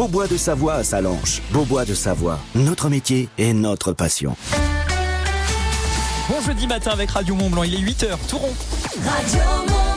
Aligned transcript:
Beaubois 0.00 0.28
de 0.28 0.38
Savoie 0.38 0.76
à 0.76 0.82
Salanches. 0.82 1.42
Beaubois 1.52 1.84
de 1.84 1.92
Savoie, 1.92 2.38
notre 2.54 2.88
métier 2.88 3.28
et 3.36 3.52
notre 3.52 3.92
passion. 3.92 4.34
Bon 6.26 6.40
jeudi 6.40 6.66
matin 6.66 6.92
avec 6.92 7.10
Radio 7.10 7.34
Mont 7.34 7.50
Blanc, 7.50 7.64
il 7.64 7.74
est 7.74 7.86
8h, 7.86 8.16
tout 8.26 8.38
rond. 8.38 8.54
Radio 9.04 9.42
Mont 9.68 9.89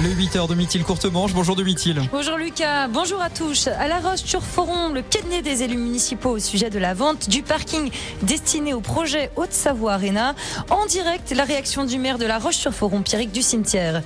Blanc. 0.00 0.10
Le 0.10 0.14
8h 0.14 0.48
de 0.48 0.54
Mithil 0.54 0.84
Courtemanche. 0.84 1.32
Bonjour 1.32 1.56
de 1.56 1.62
Mithil. 1.62 2.00
Bonjour 2.12 2.36
Lucas, 2.36 2.88
bonjour 2.88 3.20
à 3.20 3.30
tous. 3.30 3.68
À 3.68 3.88
La 3.88 3.98
Roche-sur-Foron, 3.98 4.88
le 4.88 5.02
cabinet 5.02 5.42
des 5.42 5.62
élus 5.62 5.76
municipaux 5.76 6.30
au 6.30 6.38
sujet 6.38 6.70
de 6.70 6.78
la 6.78 6.94
vente 6.94 7.28
du 7.28 7.42
parking 7.42 7.90
destiné 8.22 8.74
au 8.74 8.80
projet 8.80 9.30
Haute-Savoie 9.36 9.94
Arena. 9.94 10.34
En 10.70 10.86
direct, 10.86 11.32
la 11.32 11.44
réaction 11.44 11.84
du 11.84 11.98
maire 11.98 12.18
de 12.18 12.26
La 12.26 12.38
Roche-sur-Foron, 12.38 13.02
Pierrick 13.02 13.32
du 13.32 13.42
Cimetière. 13.42 14.02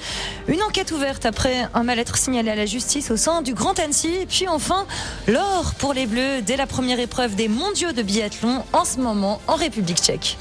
Une 0.49 0.63
enquête 0.63 0.93
ouverte 0.93 1.27
après 1.27 1.69
un 1.75 1.83
mal-être 1.83 2.17
signalé 2.17 2.51
à 2.51 2.57
la 2.57 2.67
justice 2.67 3.11
au 3.11 3.17
sein 3.17 3.43
du 3.43 3.55
Grand 3.55 3.79
Annecy. 3.79 4.15
Et 4.23 4.27
puis 4.27 4.49
enfin, 4.49 4.87
l'or 5.29 5.75
pour 5.79 5.95
les 5.95 6.07
Bleus 6.07 6.43
dès 6.43 6.57
la 6.57 6.67
première 6.67 7.01
épreuve 7.01 7.35
des 7.35 7.49
mondiaux 7.49 7.93
de 7.93 8.03
biathlon 8.03 8.65
en 8.73 8.85
ce 8.85 8.99
moment 8.99 9.41
en 9.47 9.55
République 9.55 9.99
tchèque. 9.99 10.37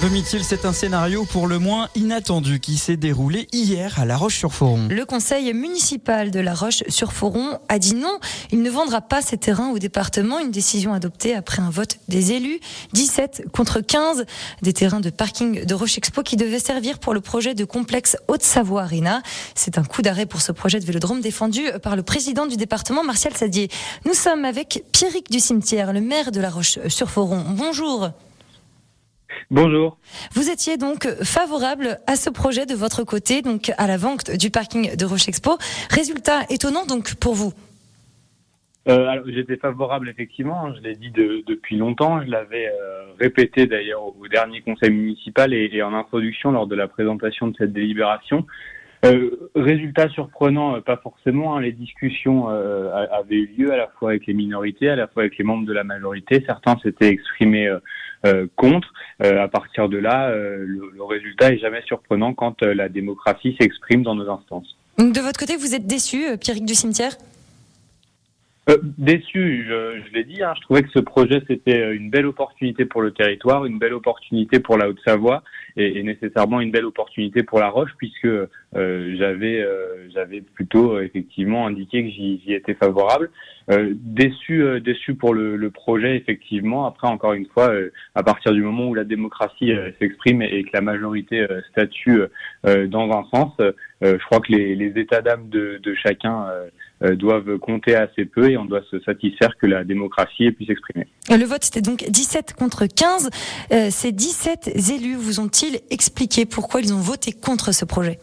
Domitil, 0.00 0.42
c'est 0.44 0.64
un 0.64 0.72
scénario 0.72 1.26
pour 1.26 1.46
le 1.46 1.58
moins 1.58 1.88
inattendu 1.94 2.58
qui 2.58 2.78
s'est 2.78 2.96
déroulé 2.96 3.48
hier 3.52 3.98
à 3.98 4.06
La 4.06 4.16
Roche-sur-Foron. 4.16 4.88
Le 4.88 5.04
conseil 5.04 5.52
municipal 5.52 6.30
de 6.30 6.40
La 6.40 6.54
Roche-sur-Foron 6.54 7.58
a 7.68 7.78
dit 7.78 7.94
non, 7.94 8.18
il 8.50 8.62
ne 8.62 8.70
vendra 8.70 9.02
pas 9.02 9.20
ses 9.20 9.36
terrains 9.36 9.70
au 9.72 9.78
département, 9.78 10.38
une 10.38 10.50
décision 10.50 10.94
adoptée 10.94 11.34
après 11.34 11.60
un 11.60 11.68
vote 11.68 11.98
des 12.08 12.32
élus, 12.32 12.60
17 12.94 13.48
contre 13.52 13.80
15 13.80 14.24
des 14.62 14.72
terrains 14.72 15.00
de 15.00 15.10
parking 15.10 15.66
de 15.66 15.74
Roche 15.74 15.98
Expo 15.98 16.22
qui 16.22 16.36
devaient 16.36 16.60
servir 16.60 16.98
pour 16.98 17.12
le 17.12 17.20
projet 17.20 17.54
de 17.54 17.66
complexe 17.66 18.16
Haute-Savoie 18.28 18.84
Arena. 18.84 19.22
C'est 19.54 19.76
un 19.76 19.84
coup 19.84 20.00
d'arrêt 20.00 20.24
pour 20.24 20.40
ce 20.40 20.52
projet 20.52 20.80
de 20.80 20.86
vélodrome 20.86 21.20
défendu 21.20 21.62
par 21.82 21.94
le 21.94 22.02
président 22.02 22.46
du 22.46 22.56
département, 22.56 23.04
Martial 23.04 23.36
Sadier. 23.36 23.68
Nous 24.06 24.14
sommes 24.14 24.46
avec 24.46 24.82
Pierrick 24.92 25.30
du 25.30 25.40
Cimetière, 25.40 25.92
le 25.92 26.00
maire 26.00 26.32
de 26.32 26.40
La 26.40 26.48
Roche-sur-Foron. 26.48 27.44
Bonjour. 27.50 28.12
Bonjour. 29.50 29.98
Vous 30.32 30.50
étiez 30.50 30.76
donc 30.76 31.06
favorable 31.22 31.98
à 32.06 32.16
ce 32.16 32.30
projet 32.30 32.66
de 32.66 32.74
votre 32.74 33.04
côté, 33.04 33.42
donc 33.42 33.72
à 33.78 33.86
la 33.86 33.96
vente 33.96 34.30
du 34.30 34.50
parking 34.50 34.96
de 34.96 35.04
Roche 35.04 35.28
Expo. 35.28 35.58
Résultat 35.90 36.42
étonnant 36.50 36.86
donc 36.86 37.14
pour 37.16 37.34
vous. 37.34 37.52
Euh, 38.88 39.20
j'étais 39.26 39.56
favorable 39.56 40.08
effectivement, 40.08 40.64
hein, 40.66 40.74
je 40.76 40.82
l'ai 40.82 40.96
dit 40.96 41.10
de- 41.10 41.44
depuis 41.46 41.76
longtemps, 41.76 42.22
je 42.24 42.30
l'avais 42.30 42.68
euh, 42.68 43.12
répété 43.20 43.66
d'ailleurs 43.66 44.02
au 44.18 44.26
dernier 44.26 44.62
conseil 44.62 44.90
municipal 44.90 45.52
et, 45.52 45.68
et 45.72 45.82
en 45.82 45.92
introduction 45.92 46.50
lors 46.50 46.66
de 46.66 46.74
la 46.74 46.88
présentation 46.88 47.48
de 47.48 47.56
cette 47.58 47.74
délibération. 47.74 48.46
Euh, 49.04 49.50
résultat 49.54 50.08
surprenant, 50.08 50.80
pas 50.80 50.96
forcément, 50.96 51.56
hein, 51.56 51.60
les 51.60 51.72
discussions 51.72 52.48
avaient 52.48 53.36
eu 53.36 53.54
lieu 53.56 53.72
à 53.72 53.76
la 53.76 53.88
fois 53.98 54.10
avec 54.10 54.26
les 54.26 54.34
minorités, 54.34 54.88
à 54.90 54.96
la 54.96 55.06
fois 55.08 55.22
avec 55.22 55.38
les 55.38 55.44
membres 55.44 55.66
de 55.66 55.72
la 55.72 55.84
majorité, 55.84 56.42
certains 56.46 56.78
s'étaient 56.82 57.08
exprimés 57.08 57.74
contre. 58.56 58.92
Euh, 59.22 59.42
à 59.42 59.48
partir 59.48 59.88
de 59.88 59.98
là, 59.98 60.28
euh, 60.28 60.64
le, 60.66 60.90
le 60.94 61.02
résultat 61.04 61.52
est 61.52 61.58
jamais 61.58 61.82
surprenant 61.86 62.32
quand 62.34 62.62
euh, 62.62 62.74
la 62.74 62.88
démocratie 62.88 63.56
s'exprime 63.60 64.02
dans 64.02 64.14
nos 64.14 64.30
instances. 64.30 64.76
De 64.98 65.20
votre 65.20 65.38
côté, 65.38 65.56
vous 65.56 65.74
êtes 65.74 65.86
déçu, 65.86 66.26
euh, 66.26 66.36
Pierrick 66.36 66.64
du 66.64 66.74
Cimetière? 66.74 67.12
Euh, 68.68 68.76
déçu, 68.98 69.64
je, 69.66 70.02
je 70.06 70.12
l'ai 70.12 70.24
dit, 70.24 70.42
hein, 70.42 70.52
je 70.54 70.60
trouvais 70.60 70.82
que 70.82 70.90
ce 70.90 70.98
projet 70.98 71.42
c'était 71.48 71.80
euh, 71.80 71.96
une 71.96 72.10
belle 72.10 72.26
opportunité 72.26 72.84
pour 72.84 73.00
le 73.00 73.10
territoire, 73.10 73.64
une 73.64 73.78
belle 73.78 73.94
opportunité 73.94 74.60
pour 74.60 74.76
la 74.76 74.88
Haute-Savoie 74.88 75.42
et, 75.78 75.98
et 75.98 76.02
nécessairement 76.02 76.60
une 76.60 76.70
belle 76.70 76.84
opportunité 76.84 77.42
pour 77.42 77.58
la 77.58 77.70
Roche 77.70 77.92
puisque 77.96 78.26
euh, 78.26 79.16
j'avais 79.16 79.62
euh, 79.62 80.10
j'avais 80.10 80.42
plutôt 80.42 80.92
euh, 80.92 81.02
effectivement 81.02 81.66
indiqué 81.66 82.04
que 82.04 82.10
j'y 82.10 82.52
étais 82.52 82.74
favorable. 82.74 83.30
Euh, 83.70 83.94
déçu 83.94 84.62
déçu 84.80 85.14
pour 85.14 85.32
le, 85.32 85.56
le 85.56 85.70
projet 85.70 86.16
effectivement. 86.16 86.86
Après 86.86 87.08
encore 87.08 87.32
une 87.32 87.46
fois, 87.46 87.72
à 88.14 88.22
partir 88.22 88.52
du 88.52 88.62
moment 88.62 88.88
où 88.88 88.94
la 88.94 89.04
démocratie 89.04 89.72
s'exprime 89.98 90.42
et, 90.42 90.64
que 90.64 90.70
la 90.74 90.80
majorité 90.82 91.46
statue 91.70 92.20
dans 92.64 93.10
un 93.10 93.24
sens, 93.32 93.52
je 94.02 94.24
crois 94.26 94.40
que 94.40 94.52
les, 94.52 94.74
les 94.74 95.00
états 95.00 95.22
d'âme 95.22 95.48
de, 95.48 95.78
de 95.82 95.94
chacun 95.94 96.46
doivent 97.16 97.58
compter 97.58 97.94
assez 97.94 98.24
peu 98.24 98.50
et 98.50 98.56
on 98.56 98.64
doit 98.64 98.82
se 98.90 99.00
satisfaire 99.00 99.56
que 99.56 99.66
la 99.66 99.84
démocratie 99.84 100.50
puisse 100.50 100.68
s'exprimer. 100.68 101.06
Euh, 101.30 101.36
Le 101.36 101.44
vote, 101.44 101.64
c'était 101.64 101.80
donc 101.80 102.04
17 102.08 102.54
contre 102.54 102.86
15. 102.86 103.30
Euh, 103.72 103.88
ces 103.90 104.12
17 104.12 104.90
élus 104.90 105.14
vous 105.14 105.40
ont-ils 105.40 105.80
expliqué 105.90 106.44
pourquoi 106.46 106.80
ils 106.80 106.92
ont 106.92 106.98
voté 107.00 107.32
contre 107.32 107.72
ce 107.72 107.84
projet? 107.84 108.18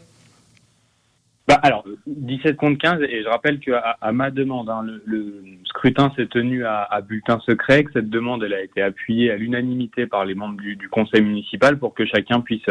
Bah, 1.48 1.56
alors, 1.64 1.86
17 2.08 2.58
contre 2.58 2.78
15, 2.78 3.02
et 3.04 3.24
je 3.24 3.30
rappelle 3.30 3.60
qu'à 3.60 3.80
à, 3.80 4.08
à 4.08 4.12
ma 4.12 4.32
demande, 4.32 4.70
hein, 4.70 4.82
le, 4.84 5.02
le 5.06 5.42
scrutin 5.64 6.12
s'est 6.18 6.28
tenu 6.28 6.66
à, 6.66 6.84
à 6.84 7.00
bulletin 7.00 7.40
secret, 7.46 7.86
que 7.86 7.94
cette 7.94 8.10
demande 8.10 8.44
elle 8.44 8.54
a 8.54 8.62
été 8.62 8.82
appuyée 8.82 9.32
à 9.32 9.38
l'unanimité 9.38 10.08
par 10.08 10.26
les 10.26 10.36
membres 10.36 10.60
du, 10.60 10.76
du 10.76 10.90
conseil 10.90 11.22
municipal 11.22 11.80
pour 11.80 11.94
que 11.94 12.06
chacun 12.06 12.42
puisse 12.42 12.66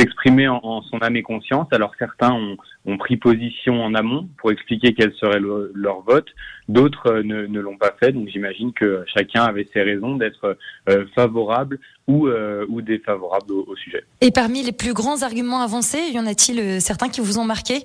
s'exprimer 0.00 0.48
en, 0.48 0.60
en 0.62 0.82
son 0.82 0.98
âme 0.98 1.16
et 1.16 1.22
conscience. 1.22 1.66
Alors 1.72 1.92
certains 1.98 2.32
ont, 2.32 2.56
ont 2.86 2.96
pris 2.96 3.16
position 3.16 3.82
en 3.82 3.94
amont 3.94 4.28
pour 4.38 4.50
expliquer 4.50 4.94
quel 4.94 5.12
serait 5.14 5.40
le- 5.40 5.70
leur 5.74 6.00
vote, 6.00 6.28
d'autres 6.68 7.06
euh, 7.08 7.22
ne, 7.22 7.46
ne 7.46 7.60
l'ont 7.60 7.76
pas 7.76 7.94
fait, 8.00 8.12
donc 8.12 8.28
j'imagine 8.28 8.72
que 8.72 9.04
chacun 9.14 9.42
avait 9.42 9.68
ses 9.72 9.82
raisons 9.82 10.16
d'être 10.16 10.56
euh, 10.88 11.04
favorable 11.14 11.78
ou, 12.06 12.26
euh, 12.28 12.64
ou 12.68 12.80
défavorable 12.80 13.52
au- 13.52 13.64
au 13.68 13.76
sujet. 13.76 14.04
Et 14.20 14.30
parmi 14.30 14.62
les 14.62 14.72
plus 14.72 14.94
grands 14.94 15.22
arguments 15.22 15.60
avancés, 15.60 16.10
y 16.12 16.18
en 16.18 16.26
a-t-il 16.26 16.80
certains 16.80 17.08
qui 17.08 17.20
vous 17.20 17.38
ont 17.38 17.44
marqué? 17.44 17.84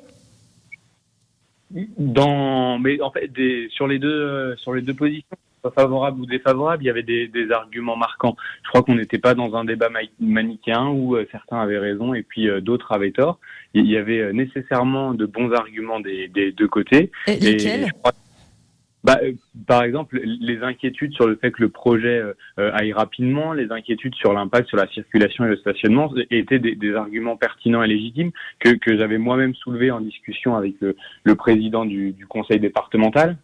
Dans, 1.98 2.80
mais 2.80 3.02
en 3.02 3.12
fait, 3.12 3.28
des, 3.28 3.68
sur 3.72 3.88
les 3.88 4.00
deux, 4.00 4.08
euh, 4.08 4.56
sur 4.58 4.74
les 4.74 4.82
deux 4.82 4.94
positions, 4.94 5.38
soit 5.66 5.84
favorable 5.84 6.22
ou 6.22 6.26
défavorable, 6.26 6.84
il 6.84 6.88
y 6.88 6.90
avait 6.90 7.04
des, 7.04 7.28
des 7.28 7.52
arguments 7.52 7.96
marquants. 7.96 8.36
Je 8.64 8.70
crois 8.70 8.84
qu'on 8.84 8.96
n'était 8.96 9.18
pas 9.18 9.34
dans 9.34 9.56
un 9.56 9.66
débat 9.66 9.90
ma- 9.90 10.00
manichéen 10.20 10.88
où 10.90 11.16
euh, 11.16 11.26
certains 11.32 11.60
avaient 11.60 11.80
raison 11.80 12.14
et 12.14 12.24
puis 12.24 12.48
euh, 12.50 12.62
d'autres 12.62 12.92
avaient 12.92 13.12
tort. 13.12 13.40
Il 13.74 13.88
y 13.88 13.98
avait 13.98 14.20
euh, 14.20 14.32
nécessairement 14.32 15.14
de 15.14 15.26
bons 15.26 15.52
arguments 15.52 16.00
des, 16.00 16.28
des 16.28 16.52
deux 16.52 16.68
côtés. 16.68 17.12
Et 17.28 17.38
Lesquels 17.38 17.90
bah, 19.04 19.20
euh, 19.22 19.34
par 19.68 19.84
exemple, 19.84 20.20
les 20.24 20.64
inquiétudes 20.64 21.14
sur 21.14 21.28
le 21.28 21.36
fait 21.36 21.52
que 21.52 21.62
le 21.62 21.70
projet 21.70 22.24
euh, 22.60 22.72
aille 22.74 22.92
rapidement, 22.92 23.54
les 23.54 23.72
inquiétudes 23.72 24.16
sur 24.16 24.34
l'impact 24.34 24.68
sur 24.68 24.78
la 24.78 24.88
circulation 24.88 25.46
et 25.46 25.50
le 25.50 25.58
stationnement 25.58 26.12
étaient 26.32 26.58
des, 26.58 26.74
des 26.74 26.96
arguments 26.96 27.38
pertinents 27.38 27.84
et 27.84 27.88
légitimes 27.88 28.32
que, 28.60 28.70
que 28.70 28.98
j'avais 28.98 29.20
moi-même 29.20 29.54
soulevé 29.54 29.92
en 29.92 30.02
discussion 30.02 30.56
avec 30.56 30.74
le, 30.80 30.96
le 31.24 31.36
président 31.36 31.86
du, 31.86 32.14
du 32.14 32.26
conseil 32.26 32.60
départemental, 32.60 33.38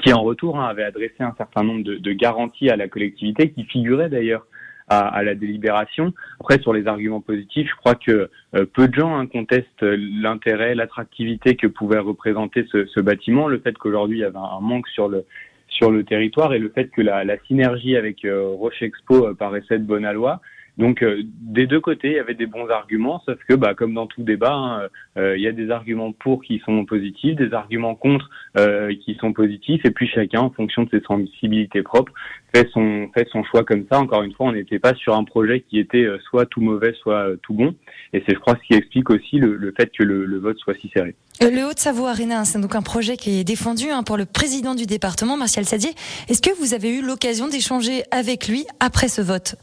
qui 0.00 0.12
en 0.12 0.22
retour 0.22 0.58
hein, 0.58 0.66
avait 0.66 0.84
adressé 0.84 1.20
un 1.20 1.34
certain 1.36 1.62
nombre 1.62 1.84
de, 1.84 1.96
de 1.96 2.12
garanties 2.12 2.70
à 2.70 2.76
la 2.76 2.88
collectivité, 2.88 3.50
qui 3.50 3.64
figuraient 3.64 4.08
d'ailleurs 4.08 4.46
à, 4.88 4.98
à 5.08 5.22
la 5.22 5.34
délibération. 5.34 6.12
Après, 6.40 6.58
sur 6.60 6.72
les 6.72 6.86
arguments 6.86 7.20
positifs, 7.20 7.68
je 7.70 7.76
crois 7.76 7.94
que 7.94 8.30
euh, 8.54 8.66
peu 8.66 8.88
de 8.88 8.94
gens 8.94 9.16
hein, 9.16 9.26
contestent 9.26 9.82
l'intérêt, 9.82 10.74
l'attractivité 10.74 11.56
que 11.56 11.66
pouvait 11.66 11.98
représenter 11.98 12.66
ce, 12.70 12.86
ce 12.86 13.00
bâtiment, 13.00 13.48
le 13.48 13.58
fait 13.58 13.76
qu'aujourd'hui 13.78 14.18
il 14.18 14.20
y 14.20 14.24
avait 14.24 14.36
un, 14.36 14.60
manque 14.60 14.88
sur 14.88 15.08
le 15.08 15.24
sur 15.68 15.90
le 15.90 16.04
territoire 16.04 16.54
et 16.54 16.60
le 16.60 16.68
fait 16.68 16.88
que 16.88 17.02
la, 17.02 17.24
la 17.24 17.36
synergie 17.46 17.96
avec 17.96 18.24
euh, 18.24 18.46
Roche 18.46 18.80
Expo 18.82 19.26
euh, 19.26 19.34
paraissait 19.34 19.78
de 19.78 19.84
bonne 19.84 20.04
aloi. 20.04 20.40
Donc 20.76 21.02
euh, 21.02 21.22
des 21.24 21.66
deux 21.66 21.80
côtés, 21.80 22.08
il 22.08 22.14
y 22.14 22.18
avait 22.18 22.34
des 22.34 22.46
bons 22.46 22.68
arguments, 22.68 23.22
sauf 23.24 23.38
que 23.48 23.54
bah, 23.54 23.74
comme 23.74 23.94
dans 23.94 24.06
tout 24.06 24.22
débat, 24.22 24.52
hein, 24.52 24.88
euh, 25.16 25.36
il 25.36 25.42
y 25.42 25.46
a 25.46 25.52
des 25.52 25.70
arguments 25.70 26.12
pour 26.12 26.42
qui 26.42 26.60
sont 26.64 26.84
positifs, 26.84 27.36
des 27.36 27.52
arguments 27.52 27.94
contre 27.94 28.28
euh, 28.56 28.92
qui 29.04 29.14
sont 29.20 29.32
positifs, 29.32 29.84
et 29.84 29.90
puis 29.90 30.08
chacun, 30.08 30.40
en 30.40 30.50
fonction 30.50 30.82
de 30.82 30.90
ses 30.90 31.00
sensibilités 31.00 31.82
propres, 31.82 32.12
fait 32.52 32.68
son 32.72 33.08
fait 33.14 33.28
son 33.30 33.44
choix 33.44 33.62
comme 33.62 33.86
ça. 33.90 34.00
Encore 34.00 34.24
une 34.24 34.32
fois, 34.32 34.46
on 34.46 34.52
n'était 34.52 34.80
pas 34.80 34.94
sur 34.94 35.14
un 35.14 35.22
projet 35.22 35.60
qui 35.60 35.78
était 35.78 36.06
soit 36.28 36.46
tout 36.46 36.60
mauvais, 36.60 36.92
soit 37.00 37.28
tout 37.42 37.54
bon, 37.54 37.74
et 38.12 38.24
c'est 38.26 38.34
je 38.34 38.40
crois 38.40 38.56
ce 38.60 38.66
qui 38.66 38.74
explique 38.74 39.10
aussi 39.10 39.38
le, 39.38 39.72
fait 39.76 39.92
que 39.96 40.02
le, 40.02 40.38
vote 40.38 40.58
soit 40.58 40.74
si 40.74 40.88
serré. 40.88 41.14
Le 41.40 41.70
Haute-Savoie 41.70 42.10
Arena, 42.10 42.40
hein, 42.40 42.44
c'est 42.44 42.60
donc 42.60 42.74
un 42.74 42.82
projet 42.82 43.16
qui 43.16 43.38
est 43.38 43.44
défendu 43.44 43.90
hein, 43.90 44.02
pour 44.02 44.16
le 44.16 44.24
président 44.24 44.74
du 44.74 44.86
département, 44.86 45.36
Martial 45.36 45.64
Sadier. 45.64 45.90
Est-ce 46.28 46.42
que 46.42 46.54
vous 46.58 46.74
avez 46.74 46.98
eu 46.98 47.02
l'occasion 47.02 47.48
d'échanger 47.48 48.02
avec 48.10 48.48
lui 48.48 48.64
après 48.80 49.08
ce 49.08 49.22
vote? 49.22 49.56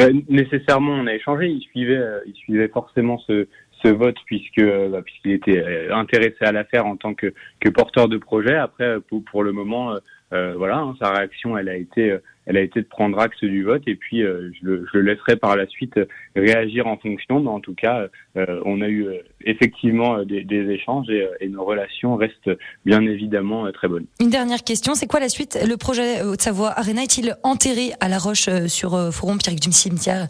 Euh, 0.00 0.12
nécessairement, 0.28 0.92
on 0.92 1.06
a 1.06 1.14
échangé. 1.14 1.48
Il 1.48 1.60
suivait, 1.62 1.96
euh, 1.96 2.20
il 2.26 2.34
suivait 2.34 2.68
forcément 2.68 3.18
ce, 3.18 3.48
ce 3.82 3.88
vote 3.88 4.16
puisque 4.26 4.58
euh, 4.58 4.88
bah, 4.88 5.02
puisqu'il 5.02 5.32
était 5.32 5.90
intéressé 5.90 6.36
à 6.40 6.52
l'affaire 6.52 6.86
en 6.86 6.96
tant 6.96 7.14
que, 7.14 7.34
que 7.60 7.68
porteur 7.68 8.08
de 8.08 8.18
projet. 8.18 8.56
Après, 8.56 9.00
pour, 9.00 9.24
pour 9.24 9.42
le 9.42 9.52
moment, 9.52 9.94
voilà, 10.30 10.78
hein, 10.78 10.94
sa 11.00 11.10
réaction, 11.10 11.56
elle 11.56 11.68
a 11.68 11.76
été, 11.76 12.16
elle 12.48 12.56
a 12.56 12.62
été 12.62 12.80
de 12.80 12.86
prendre 12.86 13.18
acte 13.20 13.44
du 13.44 13.62
vote 13.62 13.82
et 13.86 13.94
puis 13.94 14.24
euh, 14.24 14.50
je, 14.54 14.66
le, 14.66 14.86
je 14.90 14.98
le 14.98 15.04
laisserai 15.04 15.36
par 15.36 15.54
la 15.54 15.66
suite 15.66 15.96
euh, 15.98 16.06
réagir 16.34 16.86
en 16.86 16.96
fonction. 16.96 17.40
Mais 17.40 17.50
en 17.50 17.60
tout 17.60 17.74
cas, 17.74 18.08
euh, 18.36 18.60
on 18.64 18.80
a 18.80 18.88
eu 18.88 19.06
euh, 19.06 19.18
effectivement 19.44 20.16
euh, 20.16 20.24
des, 20.24 20.42
des 20.42 20.64
échanges 20.70 21.08
et, 21.10 21.28
et 21.40 21.48
nos 21.48 21.64
relations 21.64 22.16
restent 22.16 22.50
bien 22.84 23.02
évidemment 23.02 23.70
très 23.72 23.86
bonnes. 23.86 24.06
Une 24.18 24.30
dernière 24.30 24.64
question, 24.64 24.94
c'est 24.94 25.06
quoi 25.06 25.20
la 25.20 25.28
suite? 25.28 25.58
Le 25.68 25.76
projet 25.76 26.22
Haute-Savoie 26.22 26.72
Arena 26.76 27.02
est-il 27.02 27.36
enterré 27.42 27.92
à 28.00 28.08
La 28.08 28.18
Roche 28.18 28.48
sur 28.66 29.12
Forum 29.12 29.38
Pierre 29.38 29.54
du 29.54 29.70
Cimetière 29.70 30.26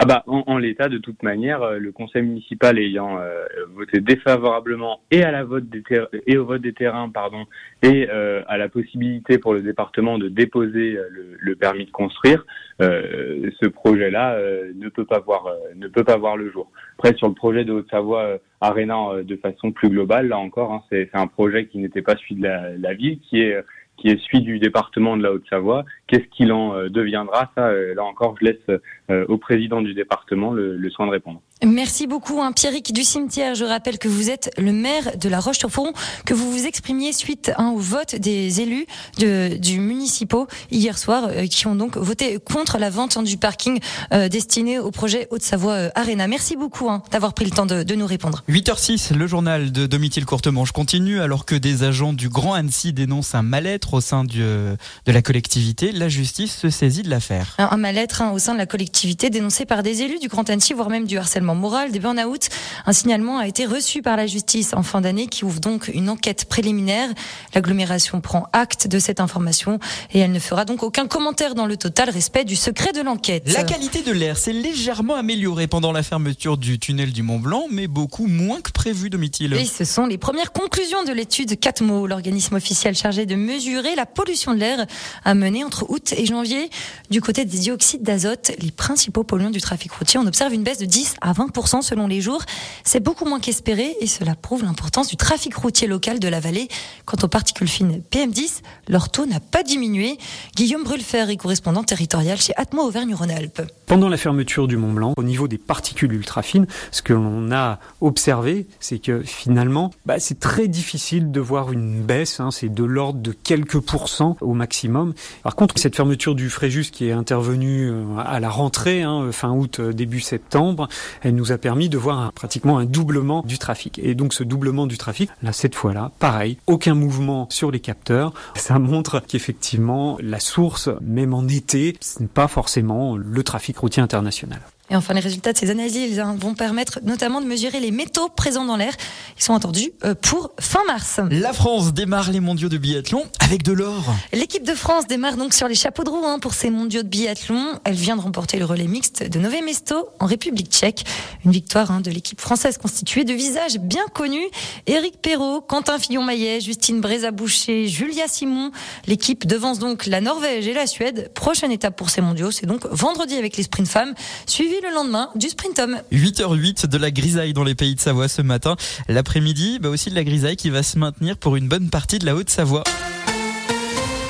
Ah 0.00 0.04
bah 0.04 0.22
en, 0.28 0.44
en 0.46 0.58
l'état 0.58 0.88
de 0.88 0.98
toute 0.98 1.24
manière, 1.24 1.60
euh, 1.62 1.78
le 1.80 1.90
conseil 1.90 2.22
municipal 2.22 2.78
ayant 2.78 3.18
euh, 3.18 3.44
voté 3.74 4.00
défavorablement 4.00 5.00
et 5.10 5.24
à 5.24 5.32
la 5.32 5.42
vote 5.42 5.68
des 5.68 5.82
et 6.24 6.38
au 6.38 6.44
vote 6.44 6.62
des 6.62 6.72
terrains 6.72 7.08
pardon 7.08 7.46
et 7.82 8.08
euh, 8.08 8.42
à 8.46 8.58
la 8.58 8.68
possibilité 8.68 9.38
pour 9.38 9.54
le 9.54 9.60
département 9.60 10.16
de 10.16 10.28
déposer 10.28 10.96
euh, 10.96 11.08
le, 11.10 11.36
le 11.40 11.56
permis 11.56 11.84
de 11.84 11.90
construire, 11.90 12.46
euh, 12.80 13.50
ce 13.60 13.66
projet-là 13.66 14.34
euh, 14.34 14.70
ne 14.76 14.88
peut 14.88 15.04
pas 15.04 15.18
voir 15.18 15.52
ne 15.74 15.88
peut 15.88 16.04
pas 16.04 16.16
voir 16.16 16.36
le 16.36 16.48
jour. 16.48 16.70
Après 16.96 17.16
sur 17.16 17.26
le 17.26 17.34
projet 17.34 17.64
de 17.64 17.72
Haute-Savoie 17.72 18.38
Arena 18.60 19.22
de 19.24 19.36
façon 19.36 19.72
plus 19.72 19.88
globale, 19.88 20.28
là 20.28 20.38
encore, 20.38 20.72
hein, 20.72 20.84
c'est 20.90 21.10
un 21.12 21.26
projet 21.26 21.66
qui 21.66 21.78
n'était 21.78 22.02
pas 22.02 22.14
celui 22.16 22.36
de 22.36 22.42
la, 22.44 22.76
la 22.76 22.94
ville, 22.94 23.18
qui 23.18 23.40
est 23.42 23.56
qui 23.98 24.08
est 24.08 24.18
celui 24.24 24.40
du 24.42 24.58
département 24.58 25.16
de 25.16 25.22
la 25.22 25.32
Haute-Savoie. 25.32 25.84
Qu'est-ce 26.06 26.28
qu'il 26.30 26.52
en 26.52 26.74
euh, 26.74 26.88
deviendra? 26.88 27.50
Ça, 27.54 27.68
euh, 27.68 27.94
là 27.94 28.04
encore, 28.04 28.36
je 28.40 28.46
laisse 28.46 28.80
euh, 29.10 29.26
au 29.28 29.36
président 29.36 29.82
du 29.82 29.94
département 29.94 30.52
le, 30.52 30.76
le 30.76 30.90
soin 30.90 31.06
de 31.06 31.10
répondre. 31.10 31.42
Merci 31.64 32.06
beaucoup, 32.06 32.40
hein, 32.40 32.52
Pierrick 32.52 32.92
du 32.92 33.02
cimetière. 33.02 33.56
Je 33.56 33.64
rappelle 33.64 33.98
que 33.98 34.06
vous 34.06 34.30
êtes 34.30 34.50
le 34.58 34.72
maire 34.72 35.16
de 35.18 35.28
la 35.28 35.40
Roche-sur-Foron, 35.40 35.92
que 36.24 36.32
vous 36.32 36.52
vous 36.52 36.66
exprimiez 36.66 37.12
suite 37.12 37.50
hein, 37.58 37.72
au 37.74 37.78
vote 37.78 38.14
des 38.14 38.60
élus 38.60 38.86
de, 39.18 39.56
du 39.56 39.80
municipaux 39.80 40.46
hier 40.70 40.96
soir, 40.96 41.24
euh, 41.28 41.46
qui 41.46 41.66
ont 41.66 41.74
donc 41.74 41.96
voté 41.96 42.38
contre 42.38 42.78
la 42.78 42.90
vente 42.90 43.16
hein, 43.16 43.24
du 43.24 43.38
parking 43.38 43.80
euh, 44.12 44.28
destiné 44.28 44.78
au 44.78 44.92
projet 44.92 45.26
Haute-Savoie 45.30 45.72
euh, 45.72 45.90
Arena. 45.96 46.28
Merci 46.28 46.54
beaucoup 46.54 46.88
hein, 46.90 47.02
d'avoir 47.10 47.34
pris 47.34 47.44
le 47.44 47.50
temps 47.50 47.66
de, 47.66 47.82
de 47.82 47.94
nous 47.96 48.06
répondre. 48.06 48.44
8h06, 48.48 49.14
le 49.14 49.26
journal 49.26 49.72
de 49.72 49.86
Domitil 49.86 50.24
Courtemanche 50.26 50.70
continue 50.70 51.20
alors 51.20 51.44
que 51.44 51.56
des 51.56 51.82
agents 51.82 52.12
du 52.12 52.28
Grand 52.28 52.54
Annecy 52.54 52.92
dénoncent 52.92 53.34
un 53.34 53.42
mal-être 53.42 53.94
au 53.94 54.00
sein 54.00 54.22
du, 54.22 54.38
de 54.38 54.76
la 55.06 55.22
collectivité. 55.22 55.90
La 55.90 56.08
justice 56.08 56.56
se 56.56 56.70
saisit 56.70 57.02
de 57.02 57.10
l'affaire. 57.10 57.56
Un, 57.58 57.68
un 57.72 57.76
mal-être 57.76 58.22
au 58.32 58.38
sein 58.38 58.52
de 58.52 58.58
la 58.58 58.66
collectivité 58.66 59.28
dénoncé 59.28 59.66
par 59.66 59.82
des 59.82 60.02
élus 60.02 60.20
du 60.20 60.28
Grand 60.28 60.48
Annecy, 60.48 60.72
voire 60.72 60.88
même 60.88 61.06
du 61.06 61.18
harcèlement 61.18 61.47
moral, 61.54 61.92
des 61.92 61.98
burn-out. 61.98 62.48
Un 62.86 62.92
signalement 62.92 63.38
a 63.38 63.46
été 63.46 63.66
reçu 63.66 64.02
par 64.02 64.16
la 64.16 64.26
justice 64.26 64.72
en 64.74 64.82
fin 64.82 65.00
d'année 65.00 65.26
qui 65.26 65.44
ouvre 65.44 65.60
donc 65.60 65.90
une 65.92 66.08
enquête 66.08 66.46
préliminaire. 66.46 67.08
L'agglomération 67.54 68.20
prend 68.20 68.48
acte 68.52 68.86
de 68.86 68.98
cette 68.98 69.20
information 69.20 69.78
et 70.12 70.18
elle 70.20 70.32
ne 70.32 70.38
fera 70.38 70.64
donc 70.64 70.82
aucun 70.82 71.06
commentaire 71.06 71.54
dans 71.54 71.66
le 71.66 71.76
total 71.76 72.10
respect 72.10 72.44
du 72.44 72.56
secret 72.56 72.92
de 72.92 73.00
l'enquête. 73.00 73.52
La 73.52 73.64
qualité 73.64 74.02
de 74.02 74.12
l'air 74.12 74.36
s'est 74.36 74.52
légèrement 74.52 75.14
améliorée 75.14 75.66
pendant 75.66 75.92
la 75.92 76.02
fermeture 76.02 76.56
du 76.56 76.78
tunnel 76.78 77.12
du 77.12 77.22
Mont 77.22 77.38
Blanc, 77.38 77.66
mais 77.70 77.86
beaucoup 77.86 78.26
moins 78.26 78.60
que 78.60 78.72
prévu, 78.72 79.10
Domitil. 79.10 79.54
Et 79.54 79.64
ce 79.64 79.84
sont 79.84 80.06
les 80.06 80.18
premières 80.18 80.52
conclusions 80.52 81.04
de 81.04 81.12
l'étude 81.12 81.58
CATMO, 81.58 82.06
l'organisme 82.06 82.56
officiel 82.56 82.94
chargé 82.94 83.26
de 83.26 83.34
mesurer 83.34 83.94
la 83.94 84.06
pollution 84.06 84.54
de 84.54 84.58
l'air, 84.58 84.86
a 85.24 85.34
mené 85.34 85.64
entre 85.64 85.86
août 85.88 86.14
et 86.16 86.26
janvier. 86.26 86.70
Du 87.10 87.20
côté 87.20 87.44
des 87.44 87.58
dioxydes 87.58 88.02
d'azote, 88.02 88.52
les 88.60 88.70
principaux 88.70 89.24
polluants 89.24 89.50
du 89.50 89.60
trafic 89.60 89.92
routier, 89.92 90.18
on 90.20 90.26
observe 90.26 90.52
une 90.52 90.62
baisse 90.62 90.78
de 90.78 90.86
10 90.86 91.16
à 91.20 91.32
20% 91.32 91.37
selon 91.82 92.06
les 92.06 92.20
jours. 92.20 92.42
C'est 92.84 93.00
beaucoup 93.00 93.24
moins 93.24 93.40
qu'espéré 93.40 93.96
et 94.00 94.06
cela 94.06 94.34
prouve 94.34 94.64
l'importance 94.64 95.08
du 95.08 95.16
trafic 95.16 95.54
routier 95.54 95.86
local 95.86 96.18
de 96.18 96.28
la 96.28 96.40
vallée. 96.40 96.68
Quant 97.04 97.16
aux 97.22 97.28
particules 97.28 97.68
fines 97.68 98.02
PM10, 98.10 98.62
leur 98.88 99.10
taux 99.10 99.26
n'a 99.26 99.40
pas 99.40 99.62
diminué. 99.62 100.18
Guillaume 100.56 100.84
Brulfer 100.84 101.30
est 101.30 101.36
correspondant 101.36 101.82
territorial 101.82 102.38
chez 102.38 102.52
Atmo 102.56 102.82
Auvergne-Rhône-Alpes. 102.82 103.62
Pendant 103.86 104.08
la 104.08 104.16
fermeture 104.16 104.68
du 104.68 104.76
Mont 104.76 104.92
Blanc, 104.92 105.14
au 105.16 105.22
niveau 105.22 105.48
des 105.48 105.58
particules 105.58 106.12
ultra 106.12 106.42
fines, 106.42 106.66
ce 106.90 107.02
que 107.02 107.12
l'on 107.12 107.50
a 107.52 107.78
observé, 108.00 108.66
c'est 108.80 108.98
que 108.98 109.20
finalement, 109.20 109.90
bah, 110.06 110.18
c'est 110.18 110.40
très 110.40 110.68
difficile 110.68 111.30
de 111.30 111.40
voir 111.40 111.72
une 111.72 112.02
baisse. 112.02 112.40
Hein, 112.40 112.50
c'est 112.50 112.68
de 112.68 112.84
l'ordre 112.84 113.20
de 113.20 113.32
quelques 113.32 113.80
pourcents 113.80 114.36
au 114.40 114.54
maximum. 114.54 115.14
Par 115.42 115.56
contre, 115.56 115.78
cette 115.78 115.96
fermeture 115.96 116.34
du 116.34 116.50
Fréjus 116.50 116.90
qui 116.90 117.08
est 117.08 117.12
intervenue 117.12 117.90
euh, 117.90 118.04
à 118.18 118.40
la 118.40 118.50
rentrée, 118.50 119.02
hein, 119.02 119.30
fin 119.32 119.52
août, 119.52 119.80
euh, 119.80 119.92
début 119.92 120.20
septembre, 120.20 120.88
elle 121.28 121.34
nous 121.34 121.52
a 121.52 121.58
permis 121.58 121.88
de 121.88 121.98
voir 121.98 122.32
pratiquement 122.32 122.78
un 122.78 122.86
doublement 122.86 123.42
du 123.46 123.58
trafic. 123.58 123.98
Et 124.02 124.14
donc 124.14 124.32
ce 124.32 124.42
doublement 124.44 124.86
du 124.86 124.96
trafic, 124.96 125.30
là 125.42 125.52
cette 125.52 125.74
fois-là, 125.74 126.10
pareil, 126.18 126.58
aucun 126.66 126.94
mouvement 126.94 127.46
sur 127.50 127.70
les 127.70 127.80
capteurs. 127.80 128.32
Ça 128.56 128.78
montre 128.78 129.20
qu'effectivement 129.20 130.16
la 130.20 130.40
source, 130.40 130.88
même 131.02 131.34
en 131.34 131.46
été, 131.46 131.96
ce 132.00 132.22
n'est 132.22 132.28
pas 132.28 132.48
forcément 132.48 133.16
le 133.16 133.42
trafic 133.42 133.78
routier 133.78 134.02
international. 134.02 134.60
Et 134.90 134.96
enfin, 134.96 135.12
les 135.12 135.20
résultats 135.20 135.52
de 135.52 135.58
ces 135.58 135.70
analyses 135.70 136.18
hein, 136.18 136.34
vont 136.38 136.54
permettre 136.54 137.00
notamment 137.02 137.40
de 137.40 137.46
mesurer 137.46 137.78
les 137.78 137.90
métaux 137.90 138.28
présents 138.28 138.64
dans 138.64 138.76
l'air. 138.76 138.94
Ils 139.36 139.42
sont 139.42 139.54
attendus 139.54 139.92
euh, 140.04 140.14
pour 140.14 140.50
fin 140.58 140.80
mars. 140.86 141.20
La 141.30 141.52
France 141.52 141.92
démarre 141.92 142.30
les 142.30 142.40
mondiaux 142.40 142.70
de 142.70 142.78
biathlon 142.78 143.26
avec 143.40 143.62
de 143.62 143.72
l'or. 143.72 144.14
L'équipe 144.32 144.64
de 144.64 144.74
France 144.74 145.06
démarre 145.06 145.36
donc 145.36 145.52
sur 145.52 145.68
les 145.68 145.74
chapeaux 145.74 146.04
de 146.04 146.10
roue 146.10 146.24
hein, 146.24 146.38
pour 146.38 146.54
ces 146.54 146.70
mondiaux 146.70 147.02
de 147.02 147.08
biathlon. 147.08 147.78
Elle 147.84 147.96
vient 147.96 148.16
de 148.16 148.22
remporter 148.22 148.58
le 148.58 148.64
relais 148.64 148.86
mixte 148.86 149.22
de 149.22 149.38
Nové 149.38 149.60
Mesto 149.60 150.08
en 150.20 150.26
République 150.26 150.70
tchèque. 150.70 151.04
Une 151.44 151.52
victoire 151.52 151.90
hein, 151.90 152.00
de 152.00 152.10
l'équipe 152.10 152.40
française 152.40 152.78
constituée 152.78 153.24
de 153.24 153.34
visages 153.34 153.78
bien 153.78 154.06
connus. 154.14 154.48
Éric 154.86 155.20
Perrault, 155.20 155.60
Quentin 155.60 155.98
Fillon-Maillet, 155.98 156.60
Justine 156.60 157.00
Brézaboucher, 157.02 157.88
Julia 157.88 158.26
Simon. 158.26 158.70
L'équipe 159.06 159.46
devance 159.46 159.78
donc 159.78 160.06
la 160.06 160.22
Norvège 160.22 160.66
et 160.66 160.72
la 160.72 160.86
Suède. 160.86 161.30
Prochaine 161.34 161.72
étape 161.72 161.96
pour 161.96 162.08
ces 162.08 162.22
mondiaux, 162.22 162.50
c'est 162.50 162.66
donc 162.66 162.86
vendredi 162.86 163.34
avec 163.34 163.56
les 163.56 163.64
sprints 163.64 163.88
femmes, 163.88 164.14
suivi 164.46 164.77
le 164.82 164.94
lendemain 164.94 165.30
du 165.34 165.48
sprint 165.48 165.78
homme. 165.78 165.98
8h08 166.12 166.86
de 166.86 166.98
la 166.98 167.10
grisaille 167.10 167.52
dans 167.52 167.64
les 167.64 167.74
pays 167.74 167.94
de 167.94 168.00
Savoie 168.00 168.28
ce 168.28 168.42
matin. 168.42 168.76
L'après-midi, 169.08 169.78
bah 169.80 169.88
aussi 169.88 170.10
de 170.10 170.14
la 170.14 170.24
grisaille 170.24 170.56
qui 170.56 170.70
va 170.70 170.82
se 170.82 170.98
maintenir 170.98 171.36
pour 171.36 171.56
une 171.56 171.68
bonne 171.68 171.90
partie 171.90 172.18
de 172.18 172.26
la 172.26 172.34
Haute-Savoie. 172.34 172.84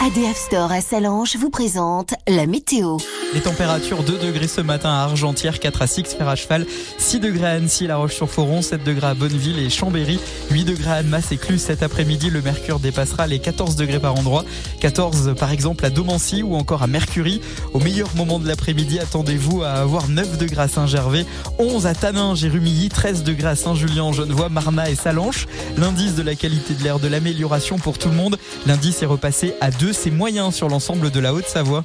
ADF 0.00 0.36
Store 0.36 0.70
à 0.70 0.80
Salange 0.80 1.34
vous 1.36 1.50
présente 1.50 2.14
la 2.28 2.46
météo. 2.46 2.98
Les 3.34 3.40
températures 3.40 4.04
2 4.04 4.18
degrés 4.18 4.46
ce 4.46 4.60
matin 4.60 4.90
à 4.90 5.02
Argentière, 5.02 5.58
4 5.58 5.82
à 5.82 5.86
Six, 5.86 6.14
Fer 6.16 6.26
à 6.26 6.36
Cheval, 6.36 6.66
6 6.98 7.20
degrés 7.20 7.46
à 7.46 7.50
Annecy, 7.50 7.86
La 7.86 7.96
Roche-sur-Foron, 7.96 8.62
7 8.62 8.84
degrés 8.84 9.08
à 9.08 9.14
Bonneville 9.14 9.58
et 9.58 9.68
Chambéry, 9.68 10.18
8 10.50 10.64
degrés 10.64 10.90
à 10.90 10.94
Annemasse 10.94 11.32
et. 11.32 11.38
Cet 11.58 11.82
après-midi, 11.82 12.30
le 12.30 12.40
mercure 12.40 12.78
dépassera 12.78 13.26
les 13.26 13.38
14 13.38 13.76
degrés 13.76 13.98
par 13.98 14.14
endroit, 14.14 14.44
14 14.80 15.34
par 15.38 15.50
exemple 15.50 15.84
à 15.84 15.90
Domancy 15.90 16.42
ou 16.42 16.54
encore 16.54 16.82
à 16.82 16.86
Mercury. 16.86 17.40
Au 17.74 17.80
meilleur 17.80 18.08
moment 18.14 18.38
de 18.38 18.46
l'après-midi, 18.46 19.00
attendez-vous 19.00 19.62
à 19.62 19.70
avoir 19.72 20.08
9 20.08 20.38
degrés 20.38 20.62
à 20.62 20.68
Saint-Gervais, 20.68 21.26
11 21.58 21.86
à 21.86 21.94
Tanin, 21.94 22.34
Jérumilly, 22.34 22.88
13 22.88 23.24
degrés 23.24 23.48
à 23.48 23.56
Saint-Julien, 23.56 24.12
Genevois, 24.12 24.48
Marna 24.48 24.88
et 24.90 24.94
Salanches. 24.94 25.46
L'indice 25.76 26.14
de 26.14 26.22
la 26.22 26.34
qualité 26.34 26.74
de 26.74 26.82
l'air 26.82 26.98
de 26.98 27.08
l'amélioration 27.08 27.78
pour 27.78 27.98
tout 27.98 28.08
le 28.08 28.14
monde. 28.14 28.38
L'indice 28.66 29.02
est 29.02 29.06
repassé 29.06 29.54
à 29.60 29.70
2, 29.70 29.92
c'est 29.98 30.10
moyen 30.10 30.52
sur 30.52 30.68
l'ensemble 30.68 31.10
de 31.10 31.18
la 31.18 31.34
Haute-Savoie. 31.34 31.84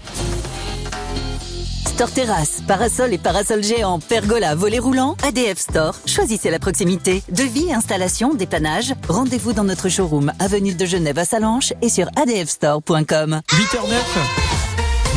Store 1.88 2.12
Terrasse, 2.12 2.62
parasol 2.68 3.14
et 3.14 3.18
parasol 3.18 3.64
géant, 3.64 4.00
pergola, 4.00 4.56
volet 4.56 4.80
roulant, 4.80 5.16
ADF 5.24 5.58
Store. 5.58 5.96
Choisissez 6.06 6.52
la 6.52 6.60
proximité. 6.60 7.24
Devis, 7.30 7.74
installation, 7.74 8.36
dépannage. 8.36 8.94
Rendez-vous 9.10 9.54
dans 9.54 9.64
notre 9.64 9.90
showroom, 9.90 10.32
avenue 10.40 10.76
de 10.76 10.86
Genève 10.86 11.18
à 11.18 11.26
Salanches 11.26 11.74
et 11.82 11.90
sur 11.90 12.08
adfstore.com. 12.16 13.42
8h09 13.50 13.96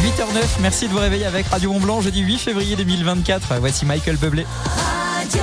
8h09, 0.03 0.45
merci 0.61 0.87
de 0.87 0.93
vous 0.93 0.99
réveiller 0.99 1.25
avec 1.25 1.47
Radio 1.47 1.73
Mont 1.73 1.81
Blanc 1.81 2.01
jeudi 2.01 2.21
8 2.21 2.39
février 2.39 2.77
2024. 2.77 3.57
Voici 3.61 3.85
Michael 3.85 4.17
Bublé. 4.17 4.47
Radio 5.19 5.43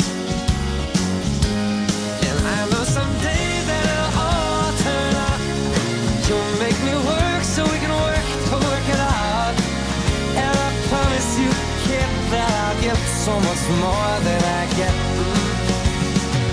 Much 13.61 13.79
more 13.79 14.19
than 14.23 14.43
I 14.43 14.65
get. 14.75 14.93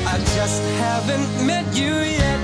I 0.06 0.18
just 0.36 0.62
haven't 0.78 1.46
met 1.46 1.66
you 1.76 1.94
yet. 1.94 2.40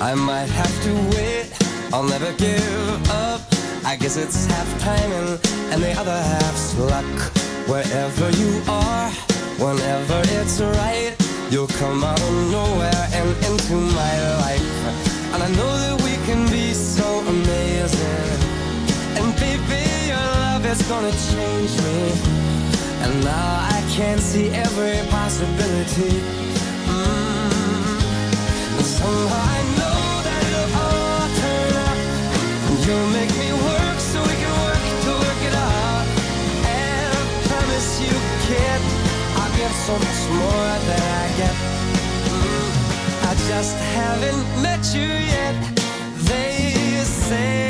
I 0.00 0.14
might 0.14 0.48
have 0.48 0.82
to 0.84 0.92
wait, 1.16 1.46
I'll 1.92 2.08
never 2.08 2.32
give 2.34 3.10
up. 3.10 3.40
I 3.84 3.96
guess 3.96 4.16
it's 4.16 4.46
half 4.46 4.80
timing 4.80 5.38
and 5.72 5.82
the 5.82 5.92
other 5.98 6.22
half's 6.22 6.78
luck. 6.78 7.04
Wherever 7.68 8.30
you 8.30 8.62
are, 8.68 9.10
whenever 9.58 10.22
it's 10.38 10.60
right, 10.60 11.14
you'll 11.50 11.74
come 11.78 12.02
out 12.02 12.20
of 12.20 12.50
nowhere 12.50 13.08
and 13.12 13.28
into 13.46 13.74
my 13.74 14.14
life. 14.38 15.20
And 15.32 15.42
I 15.44 15.48
know 15.50 15.78
that 15.78 15.99
can 16.30 16.46
be 16.48 16.72
so 16.72 17.08
amazing. 17.26 18.38
And 19.18 19.28
baby, 19.42 19.82
your 20.10 20.26
love 20.46 20.64
is 20.64 20.80
gonna 20.90 21.14
change 21.30 21.72
me. 21.86 22.00
And 23.02 23.12
now 23.24 23.50
I 23.76 23.78
can 23.96 24.16
see 24.18 24.46
every 24.66 24.98
possibility. 25.10 26.14
Mm. 26.94 27.98
And 28.78 28.86
somehow 28.98 29.42
I 29.56 29.60
know 29.78 30.02
that 30.26 30.40
it'll 30.48 30.72
all 30.84 31.26
turn 31.40 31.72
out. 31.88 31.98
And 32.68 32.78
you'll 32.86 33.10
make 33.18 33.32
me 33.42 33.50
work 33.68 33.98
so 34.10 34.18
we 34.30 34.34
can 34.42 34.54
work 34.66 34.84
to 35.04 35.10
work 35.24 35.40
it 35.50 35.56
out. 35.74 36.06
And 36.78 37.10
I 37.18 37.24
promise 37.48 37.90
you, 38.04 38.14
kid, 38.46 38.80
I'll 39.40 39.52
get 39.60 39.72
so 39.86 39.94
much 40.06 40.22
more 40.38 40.70
than 40.88 41.02
I 41.22 41.26
get. 41.40 41.56
Mm. 42.38 42.68
I 43.30 43.32
just 43.50 43.76
haven't 43.98 44.44
met 44.62 44.82
you 44.94 45.10
yet 45.34 45.79
say 47.30 47.69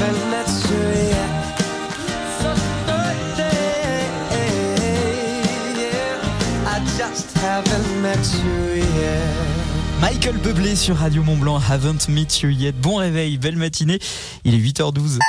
haven't 7.41 8.01
met 8.01 8.33
you 8.43 8.83
yet. 8.99 9.61
Michael 9.99 10.37
Bublé 10.37 10.75
sur 10.75 10.95
Radio 10.97 11.23
Mont 11.23 11.37
Blanc, 11.37 11.59
Haven't 11.59 12.07
Met 12.09 12.41
You 12.41 12.49
Yet. 12.49 12.73
Bon 12.73 12.97
réveil, 12.97 13.37
belle 13.37 13.55
matinée. 13.55 13.99
Il 14.43 14.55
est 14.55 14.57
8h12. 14.57 15.19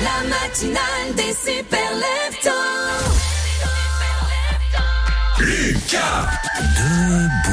La 0.00 0.28
matinale 0.28 1.14
des 1.16 1.34
super 1.34 1.90
leftos. 1.94 2.50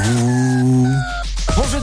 Bon 0.04 0.55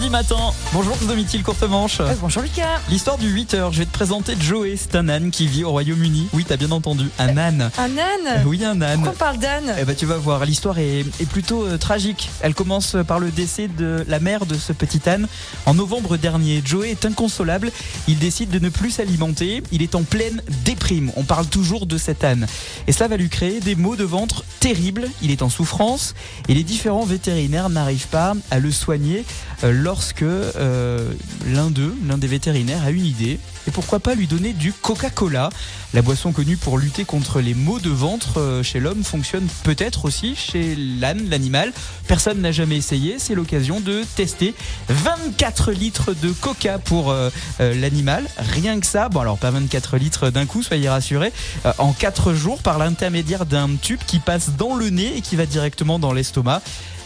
jeudi 0.04 0.12
matin, 0.12 0.52
bonjour 0.74 0.98
Domitil 1.08 1.44
Courtemanche. 1.44 2.02
bonjour 2.20 2.42
Lucas. 2.42 2.82
L'histoire 2.90 3.18
du 3.18 3.34
8h, 3.34 3.72
je 3.72 3.80
vais 3.80 3.86
te 3.86 3.94
présenter 3.94 4.36
Joey, 4.38 4.76
c'est 4.76 4.96
un 4.96 5.08
âne 5.08 5.32
qui 5.32 5.48
vit 5.48 5.64
au 5.64 5.72
Royaume-Uni. 5.72 6.28
Oui, 6.34 6.44
t'as 6.46 6.58
bien 6.58 6.72
entendu, 6.72 7.06
un 7.20 7.38
âne. 7.38 7.72
Un 7.78 7.98
âne 7.98 8.44
Oui, 8.46 8.66
un 8.66 8.82
âne. 8.82 8.96
Pourquoi 8.96 9.14
on 9.14 9.18
parle 9.18 9.38
d'âne 9.38 9.74
Eh 9.80 9.86
ben, 9.86 9.96
tu 9.96 10.06
vas 10.06 10.18
voir, 10.18 10.44
l'histoire 10.46 10.78
est, 10.78 11.06
est 11.22 11.30
plutôt 11.30 11.64
euh, 11.64 11.78
tragique. 11.78 12.30
Elle 12.42 12.54
commence 12.54 12.98
par 13.08 13.20
le 13.20 13.32
décès 13.32 13.70
de 13.70 14.04
la 14.10 14.20
mère 14.20 14.46
de 14.46 14.56
ce 14.56 14.74
petit 14.74 15.08
âne. 15.08 15.28
En 15.66 15.74
novembre 15.74 16.18
dernier, 16.18 16.62
Joey 16.66 16.90
est 16.90 17.06
inconsolable. 17.06 17.72
Il 18.10 18.20
décide 18.20 18.50
de 18.50 18.60
ne 18.60 18.68
plus 18.68 18.92
s'alimenter. 18.92 19.64
Il 19.72 19.82
est 19.82 19.96
en 19.96 20.04
pleine 20.04 20.42
déprime. 20.66 21.14
On 21.16 21.24
parle 21.24 21.46
toujours 21.46 21.86
de 21.86 21.98
cet 21.98 22.26
âne. 22.26 22.46
Et 22.88 22.92
cela 22.92 23.08
va 23.08 23.16
lui 23.16 23.30
créer 23.30 23.62
des 23.62 23.76
maux 23.76 23.96
de 23.96 24.04
ventre 24.04 24.44
terribles. 24.60 25.08
Il 25.22 25.32
est 25.32 25.44
en 25.44 25.50
souffrance 25.50 26.14
et 26.50 26.54
les 26.54 26.64
différents 26.64 27.06
vétérinaires 27.06 27.70
n'arrivent 27.70 28.08
pas 28.08 28.34
à 28.52 28.60
le 28.60 28.72
soigner 28.72 29.20
euh, 29.20 29.53
lorsque 29.72 30.24
euh, 30.24 31.12
l'un 31.48 31.72
d'eux, 31.72 31.96
l'un 32.08 32.18
des 32.18 32.28
vétérinaires, 32.28 32.84
a 32.84 32.92
une 32.92 33.06
idée. 33.06 33.40
Et 33.68 33.72
pourquoi 33.72 34.00
pas 34.00 34.16
lui 34.16 34.28
donner 34.28 34.54
du 34.54 34.74
Coca-Cola? 34.74 35.50
La 35.94 36.02
boisson 36.02 36.32
connue 36.32 36.58
pour 36.58 36.78
lutter 36.78 37.06
contre 37.06 37.40
les 37.40 37.54
maux 37.54 37.80
de 37.80 37.90
ventre 37.90 38.40
euh, 38.40 38.64
chez 38.64 38.80
l'homme 38.80 39.04
fonctionne 39.04 39.48
peut-être 39.64 40.06
aussi 40.06 40.36
chez 40.36 40.76
l'âne, 40.76 41.30
l'animal. 41.30 41.72
Personne 42.08 42.42
n'a 42.42 42.52
jamais 42.52 42.78
essayé, 42.78 43.16
c'est 43.20 43.36
l'occasion 43.36 43.80
de 43.80 44.04
tester 44.16 44.54
24 44.90 45.72
litres 45.72 46.14
de 46.14 46.32
Coca 46.32 46.80
pour 46.80 47.12
euh, 47.12 47.30
euh, 47.60 47.74
l'animal. 47.76 48.28
Rien 48.38 48.80
que 48.80 48.86
ça, 48.86 49.08
bon 49.10 49.22
alors 49.22 49.38
pas 49.38 49.52
24 49.52 49.98
litres 49.98 50.30
d'un 50.30 50.46
coup, 50.46 50.64
soyez 50.64 50.90
rassurés, 50.90 51.32
euh, 51.66 51.72
en 51.78 51.94
4 51.94 52.34
jours 52.34 52.62
par 52.62 52.78
l'intermédiaire 52.78 53.46
d'un 53.46 53.70
tube 53.82 54.00
qui 54.06 54.20
passe 54.20 54.52
dans 54.58 54.76
le 54.76 54.90
nez 54.90 55.18
et 55.18 55.22
qui 55.22 55.36
va 55.36 55.46
directement 55.46 56.00
dans 56.00 56.12
l'estomac. 56.12 56.62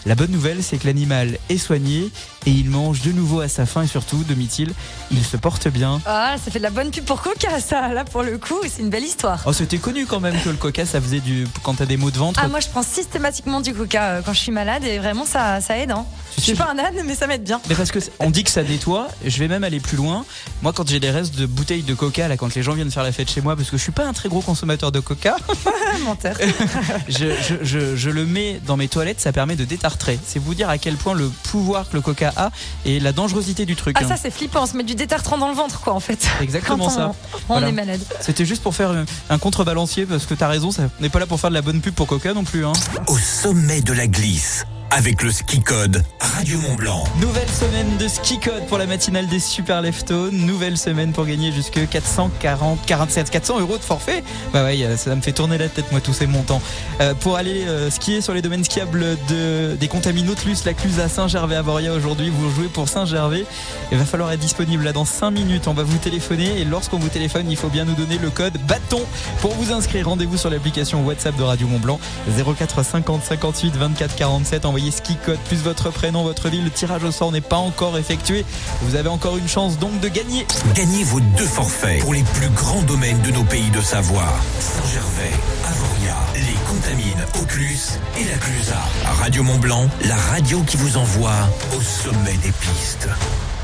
La 0.06 0.16
bonne 0.16 0.32
nouvelle, 0.32 0.64
c'est 0.64 0.78
que 0.78 0.88
l'animal 0.88 1.38
est 1.50 1.58
soigné 1.58 2.12
et 2.46 2.52
il 2.52 2.70
mange 2.70 3.02
de 3.02 3.12
nouveau 3.12 3.42
à 3.42 3.48
sa 3.48 3.66
faim 3.66 3.84
et 3.84 3.88
surtout, 3.88 4.24
demi-il, 4.28 4.74
il 5.12 5.24
se 5.24 5.38
porte 5.38 5.68
bien. 5.68 6.02
Ah, 6.06 6.36
ça 6.44 6.52
fait 6.52 6.60
de 6.60 6.64
la 6.64 6.70
bonne 6.70 6.92
pub 6.92 7.04
pour 7.04 7.22
Coca, 7.22 7.60
ça. 7.60 7.90
Là, 7.94 8.06
pour 8.06 8.24
le 8.24 8.38
coup, 8.38 8.60
c'est 8.70 8.82
une 8.82 8.90
belle 8.90 9.04
histoire. 9.04 9.42
Oh, 9.46 9.54
c'était 9.54 9.78
connu 9.78 10.06
quand 10.06 10.20
même 10.20 10.40
que 10.42 10.50
le 10.50 10.56
coca, 10.56 10.86
ça 10.86 11.02
faisait 11.02 11.20
du. 11.20 11.48
Quand 11.64 11.74
t'as 11.76 11.86
des 11.86 11.98
maux 11.98 12.12
de 12.12 12.18
ventre. 12.18 12.40
Ah, 12.44 12.48
moi, 12.48 12.60
je 12.60 12.68
prends 12.68 12.84
systématiquement 12.84 13.62
du 13.62 13.74
Coca 13.74 14.04
euh, 14.04 14.22
quand 14.26 14.34
je 14.34 14.40
suis 14.40 14.52
malade 14.52 14.84
et 14.84 14.98
vraiment, 15.00 15.26
ça, 15.26 15.62
ça 15.62 15.78
aide. 15.78 15.92
Hein. 15.92 16.06
Je 16.38 16.42
suis 16.44 16.54
pas 16.54 16.70
un 16.72 16.78
âne, 16.78 16.96
mais 17.06 17.16
ça 17.16 17.28
m'aide 17.28 17.44
bien. 17.44 17.60
Mais 17.68 17.76
parce 17.76 17.92
que 17.92 18.00
on 18.20 18.30
dit 18.30 18.44
que 18.44 18.52
ça 18.52 18.64
nettoie, 18.64 19.08
je 19.26 19.38
vais 19.40 19.48
même 19.48 19.64
aller 19.64 19.80
plus 19.80 19.98
loin. 19.98 20.26
Moi, 20.62 20.74
quand 20.74 20.88
j'ai 20.88 21.00
des 21.00 21.10
restes 21.10 21.36
de 21.36 21.46
bouteilles 21.46 21.84
de 21.84 21.94
coca, 21.94 22.28
là, 22.28 22.38
quand 22.38 22.54
les 22.54 22.64
gens 22.64 22.74
viennent 22.74 22.92
faire 22.92 23.04
la 23.04 23.12
fête 23.12 23.30
chez 23.30 23.42
moi, 23.42 23.56
parce 23.56 23.70
que 23.70 23.78
je 23.78 23.82
suis 23.84 23.92
pas 23.92 24.06
un 24.06 24.14
très 24.14 24.30
gros 24.30 24.42
consommateur 24.42 24.92
de 24.92 25.00
coca, 25.00 25.36
Menteur. 26.06 26.36
je, 27.08 27.28
je, 27.42 27.56
je, 27.64 27.96
je 27.96 28.10
le 28.10 28.26
mets 28.26 28.60
dans 28.66 28.78
mes 28.78 28.88
toilettes, 28.88 29.20
ça 29.20 29.32
permet 29.32 29.56
de 29.56 29.66
détartrer. 29.66 30.20
C'est 30.26 30.40
vous 30.40 30.54
dire 30.54 30.70
à 30.70 30.78
quel 30.78 30.96
point 30.96 31.14
le 31.16 31.30
pouvoir 31.44 31.90
que 31.90 31.96
le 31.96 32.02
coca 32.02 32.34
a 32.38 32.52
et 32.86 33.00
la 33.00 33.12
dangerosité 33.12 33.66
du 33.66 33.76
truc. 33.76 33.96
Ah, 34.00 34.04
hein. 34.04 34.08
ça, 34.08 34.16
c'est 34.18 34.32
flippant. 34.32 34.64
On 34.64 34.66
se 34.66 34.78
met 34.78 34.84
du 34.84 34.96
détartrant 34.96 35.38
dans 35.38 35.50
le 35.50 35.56
ventre, 35.56 35.80
quoi, 35.82 35.94
en 35.94 36.00
fait. 36.00 36.28
Exactement 36.42 36.78
Quand 36.88 36.92
on, 36.92 36.96
ça. 36.96 37.14
On 37.34 37.40
Voilà. 37.48 37.70
est 37.70 37.72
malade. 37.72 38.02
C'était 38.22 38.46
juste 38.46 38.64
pour 38.64 38.76
faire 38.76 38.92
un- 38.92 39.06
un 39.30 39.38
contrebalancier, 39.38 40.06
parce 40.06 40.26
que 40.26 40.34
t'as 40.34 40.48
raison, 40.48 40.72
ça 40.72 40.84
on 41.00 41.02
n'est 41.02 41.10
pas 41.10 41.20
là 41.20 41.26
pour 41.26 41.40
faire 41.40 41.50
de 41.50 41.56
la 41.56 41.62
bonne 41.62 41.82
pub 41.82 41.94
pour 41.94 42.08
coca 42.08 42.34
non 42.34 42.44
plus. 42.44 42.66
Hein. 42.66 42.74
Au 43.08 43.18
sommet 43.18 43.82
de 43.82 43.94
la 43.94 44.08
glisse, 44.08 44.66
avec 44.92 45.24
le 45.24 45.32
ski 45.32 45.60
code 45.60 46.04
Radio 46.20 46.60
Mont 46.60 46.76
Blanc. 46.76 47.04
Nouvelle 47.20 47.50
semaine 47.50 47.98
de 47.98 48.08
ski 48.08 48.40
code 48.40 48.66
pour 48.68 48.78
la 48.78 48.86
matinale 48.86 49.28
des 49.28 49.40
super 49.40 49.82
leftos. 49.82 50.32
Nouvelle 50.32 50.78
semaine 50.78 51.12
pour 51.12 51.26
gagner 51.26 51.52
jusque 51.52 51.88
440, 51.90 52.80
47, 52.86 53.30
400 53.30 53.60
euros 53.60 53.78
de 53.78 53.84
forfait. 53.84 54.24
Bah 54.54 54.64
ouais, 54.64 54.98
ça 54.98 55.16
me 55.16 55.22
fait 55.22 55.32
tourner 55.32 55.58
la 55.58 55.70
tête 55.70 55.92
moi 55.92 56.02
tous 56.02 56.14
ces 56.14 56.28
montants. 56.28 56.62
Euh, 57.02 57.14
pour 57.16 57.38
aller 57.38 57.66
euh, 57.68 57.90
skier 57.90 58.22
sur 58.22 58.34
les 58.34 58.42
domaines 58.42 58.64
skiables 58.64 59.18
de, 59.30 59.76
des 59.76 59.88
Contamines 59.88 60.26
Nautilus, 60.26 60.58
la 60.66 60.74
Cluse 60.74 61.00
à 61.00 61.10
Saint-Gervais-à-Voria 61.10 61.94
aujourd'hui. 61.94 62.30
Vous 62.30 62.50
jouez 62.52 62.68
pour 62.68 62.88
Saint-Gervais. 62.88 63.46
Il 63.92 63.98
va 63.98 64.06
falloir 64.06 64.32
être 64.32 64.40
disponible 64.40 64.84
là 64.84 64.94
dans 64.94 65.06
5 65.06 65.32
minutes. 65.32 65.68
On 65.68 65.74
va 65.74 65.84
vous 65.84 65.98
téléphoner 65.98 66.62
et 66.62 66.66
lorsqu'on 66.66 66.98
vous 66.98 67.10
téléphone, 67.10 67.48
il 67.50 67.58
faut 67.58 67.70
bien 67.70 67.86
nous 67.86 67.96
donner 67.96 68.18
le 68.18 68.30
code 68.30 68.58
bâton 68.68 69.02
pour 69.42 69.54
vous 69.56 69.72
inscrire. 69.74 70.08
Rendez-vous 70.08 70.38
sur 70.38 70.50
l'application 70.50 71.04
WhatsApp 71.06 71.36
de 71.36 71.44
Radio 71.44 71.68
Mont 71.68 71.80
Blanc 71.80 72.00
04 72.38 72.84
50 72.84 73.24
58 73.24 73.76
24 73.76 74.16
47. 74.16 74.66
Envoyez 74.78 74.92
ski 74.92 75.16
code 75.26 75.40
plus 75.48 75.64
votre 75.64 75.90
prénom, 75.90 76.22
votre 76.22 76.50
ville. 76.50 76.64
Le 76.64 76.70
tirage 76.70 77.04
au 77.04 77.10
sort 77.10 77.32
n'est 77.32 77.42
pas 77.42 77.56
encore 77.56 77.98
effectué. 77.98 78.46
Vous 78.84 78.96
avez 78.96 79.10
encore 79.10 79.36
une 79.36 79.48
chance 79.48 79.80
donc 79.80 80.00
de 80.02 80.08
gagner. 80.08 80.46
Gagnez 80.76 81.04
vos 81.04 81.20
deux 81.20 81.48
forfaits 81.48 82.00
pour 82.02 82.14
les 82.14 82.22
plus 82.22 82.48
grands 82.50 82.84
domaines 82.84 83.20
de 83.24 83.32
nos 83.32 83.44
pays 83.44 83.72
de 83.72 83.82
Savoie. 83.82 84.32
Saint-Gervais, 84.60 85.34
Avoria, 85.66 86.16
les 86.36 86.54
Contamines, 86.70 87.26
Auclus 87.42 87.98
et 88.20 88.26
la 88.26 88.38
Clusa. 88.38 88.78
Radio 89.20 89.42
Mont 89.42 89.58
Blanc, 89.58 89.90
la 90.06 90.16
radio 90.16 90.62
qui 90.62 90.78
vous 90.78 90.96
envoie 90.98 91.34
au 91.76 91.82
sommet 91.82 92.38
des 92.44 92.52
pistes. 92.52 93.10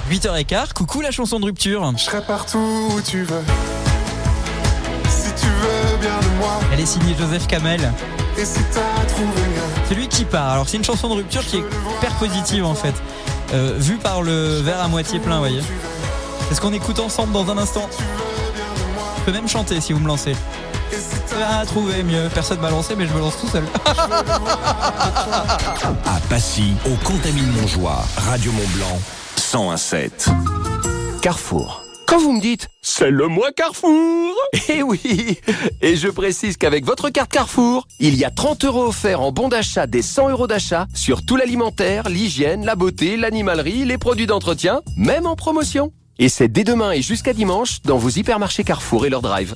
8h15, 0.10 0.74
coucou 0.74 1.01
la 1.01 1.12
chanson 1.12 1.39
de 1.39 1.46
rupture. 1.46 1.93
Je 1.96 2.05
serai 2.05 2.24
partout 2.24 2.89
où 2.89 3.00
tu 3.01 3.22
veux. 3.22 3.43
Si 5.10 5.29
tu 5.39 5.46
veux 5.46 5.98
bien 6.01 6.17
de 6.20 6.38
moi. 6.39 6.60
Elle 6.74 6.79
est 6.79 6.88
signée 6.88 7.13
Joseph 7.20 7.46
Kamel. 7.46 7.93
C'est 9.88 9.96
lui 9.96 10.08
qui 10.08 10.25
part. 10.25 10.50
Alors 10.50 10.68
c'est 10.68 10.78
une 10.78 10.84
chanson 10.84 11.10
de 11.10 11.13
rupture 11.16 11.46
qui 11.46 11.58
est 11.58 11.63
hyper 11.98 12.13
positive 12.20 12.66
en 12.66 12.74
fait. 12.75 12.94
euh, 13.54 13.75
vu 13.78 13.98
par 13.98 14.22
le 14.22 14.60
verre 14.62 14.82
à 14.82 14.88
moitié 14.88 15.20
plein, 15.20 15.36
vous 15.36 15.40
voyez. 15.42 15.62
C'est 16.50 16.56
ce 16.56 16.62
qu'on 16.62 16.74
écoute 16.74 17.00
ensemble 17.00 17.32
dans 17.34 17.50
un 17.52 17.58
instant. 17.58 17.88
Je 19.20 19.24
peux 19.24 19.32
même 19.32 19.48
chanter 19.48 19.80
si 19.82 19.94
vous 19.94 20.00
me 20.00 20.08
lancez. 20.08 20.36
Ah, 21.42 21.66
trouver 21.66 22.04
mieux. 22.04 22.30
Personne 22.34 22.60
m'a 22.60 22.70
lancé, 22.70 22.96
mais 22.96 23.08
je 23.08 23.13
me 23.13 23.20
lance 23.20 23.38
tout 23.40 23.48
seul. 23.48 23.63
À 26.06 26.20
Passy, 26.30 26.74
au 26.86 26.96
Contamine 27.06 27.52
Montjoie, 27.54 28.04
Radio 28.18 28.52
Mont 28.52 28.68
Blanc, 28.75 29.00
1017. 29.54 30.30
Carrefour. 31.22 31.84
Quand 32.07 32.19
vous 32.19 32.33
me 32.33 32.41
dites 32.41 32.69
c'est 32.81 33.10
le 33.10 33.27
mois 33.27 33.51
Carrefour 33.51 34.36
Eh 34.69 34.83
oui 34.83 35.39
Et 35.81 35.95
je 35.95 36.07
précise 36.07 36.57
qu'avec 36.57 36.86
votre 36.86 37.10
carte 37.10 37.31
Carrefour, 37.31 37.88
il 38.00 38.15
y 38.15 38.25
a 38.25 38.29
30 38.29 38.65
euros 38.65 38.88
offerts 38.88 39.22
en 39.22 39.31
bon 39.31 39.50
d'achat 39.50 39.88
des 39.88 40.01
100 40.01 40.29
euros 40.29 40.48
d'achat 40.48 40.88
sur 40.93 41.25
tout 41.25 41.36
l'alimentaire, 41.36 42.10
l'hygiène, 42.10 42.65
la 42.65 42.75
beauté, 42.75 43.17
l'animalerie, 43.17 43.86
les 43.86 43.98
produits 43.98 44.27
d'entretien, 44.27 44.81
même 44.98 45.25
en 45.25 45.36
promotion. 45.36 45.91
Et 46.19 46.29
c'est 46.29 46.48
dès 46.48 46.63
demain 46.63 46.91
et 46.91 47.01
jusqu'à 47.01 47.33
dimanche 47.33 47.81
dans 47.83 47.98
vos 47.98 48.10
hypermarchés 48.10 48.63
Carrefour 48.63 49.05
et 49.05 49.10
leur 49.10 49.22
drive. 49.22 49.53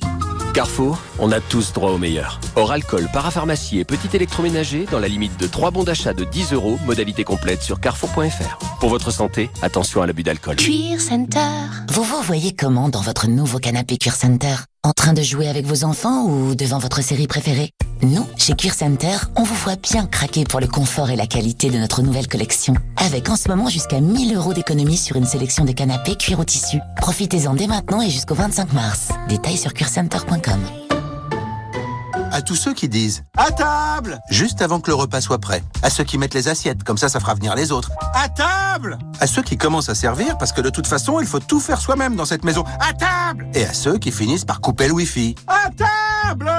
Carrefour, 0.58 0.98
on 1.20 1.30
a 1.30 1.38
tous 1.38 1.72
droit 1.72 1.92
au 1.92 1.98
meilleur. 1.98 2.40
Hors 2.56 2.72
alcool, 2.72 3.08
parapharmacie 3.12 3.78
et 3.78 3.84
petit 3.84 4.08
électroménager 4.16 4.86
dans 4.90 4.98
la 4.98 5.06
limite 5.06 5.38
de 5.38 5.46
3 5.46 5.70
bons 5.70 5.84
d'achat 5.84 6.14
de 6.14 6.24
10 6.24 6.52
euros, 6.52 6.80
modalité 6.84 7.22
complète 7.22 7.62
sur 7.62 7.78
carrefour.fr. 7.78 8.58
Pour 8.80 8.88
votre 8.88 9.12
santé, 9.12 9.50
attention 9.62 10.02
à 10.02 10.08
l'abus 10.08 10.24
d'alcool. 10.24 10.56
Cuir 10.56 11.00
Center. 11.00 11.38
Vous 11.90 12.02
vous 12.02 12.20
voyez 12.22 12.56
comment 12.56 12.88
dans 12.88 13.02
votre 13.02 13.28
nouveau 13.28 13.60
canapé 13.60 13.98
Cuir 13.98 14.16
Center? 14.16 14.56
En 14.84 14.92
train 14.92 15.12
de 15.12 15.22
jouer 15.22 15.48
avec 15.48 15.66
vos 15.66 15.84
enfants 15.84 16.24
ou 16.24 16.54
devant 16.54 16.78
votre 16.78 17.02
série 17.02 17.26
préférée? 17.26 17.70
Nous, 18.02 18.24
chez 18.36 18.54
Cuir 18.54 18.74
Center, 18.74 19.16
on 19.36 19.42
vous 19.42 19.54
voit 19.56 19.74
bien 19.76 20.06
craquer 20.06 20.44
pour 20.44 20.60
le 20.60 20.68
confort 20.68 21.10
et 21.10 21.16
la 21.16 21.26
qualité 21.26 21.68
de 21.68 21.78
notre 21.78 22.00
nouvelle 22.00 22.28
collection. 22.28 22.74
Avec 22.96 23.28
en 23.28 23.36
ce 23.36 23.48
moment 23.48 23.68
jusqu'à 23.68 24.00
1000 24.00 24.36
euros 24.36 24.54
d'économie 24.54 24.96
sur 24.96 25.16
une 25.16 25.26
sélection 25.26 25.64
de 25.64 25.72
canapés 25.72 26.14
cuir 26.14 26.38
au 26.38 26.44
tissu. 26.44 26.78
Profitez-en 26.96 27.54
dès 27.54 27.66
maintenant 27.66 28.00
et 28.00 28.10
jusqu'au 28.10 28.34
25 28.34 28.72
mars. 28.72 29.08
Détails 29.28 29.58
sur 29.58 29.74
cuircenter.com. 29.74 30.87
À 32.32 32.42
tous 32.42 32.54
ceux 32.56 32.74
qui 32.74 32.88
disent 32.88 33.24
à 33.36 33.50
table 33.50 34.18
juste 34.30 34.62
avant 34.62 34.80
que 34.80 34.90
le 34.90 34.94
repas 34.94 35.20
soit 35.20 35.38
prêt. 35.38 35.62
À 35.82 35.90
ceux 35.90 36.04
qui 36.04 36.18
mettent 36.18 36.34
les 36.34 36.48
assiettes, 36.48 36.84
comme 36.84 36.98
ça, 36.98 37.08
ça 37.08 37.20
fera 37.20 37.34
venir 37.34 37.54
les 37.54 37.72
autres. 37.72 37.90
À 38.14 38.28
table 38.28 38.98
À 39.20 39.26
ceux 39.26 39.42
qui 39.42 39.56
commencent 39.56 39.88
à 39.88 39.94
servir 39.94 40.36
parce 40.38 40.52
que 40.52 40.60
de 40.60 40.70
toute 40.70 40.86
façon, 40.86 41.20
il 41.20 41.26
faut 41.26 41.40
tout 41.40 41.60
faire 41.60 41.80
soi-même 41.80 42.16
dans 42.16 42.24
cette 42.24 42.44
maison. 42.44 42.64
À 42.80 42.92
table 42.92 43.48
Et 43.54 43.64
à 43.64 43.72
ceux 43.72 43.98
qui 43.98 44.10
finissent 44.12 44.44
par 44.44 44.60
couper 44.60 44.86
le 44.88 44.94
wifi. 44.94 45.34
À 45.46 45.70
table 45.70 46.50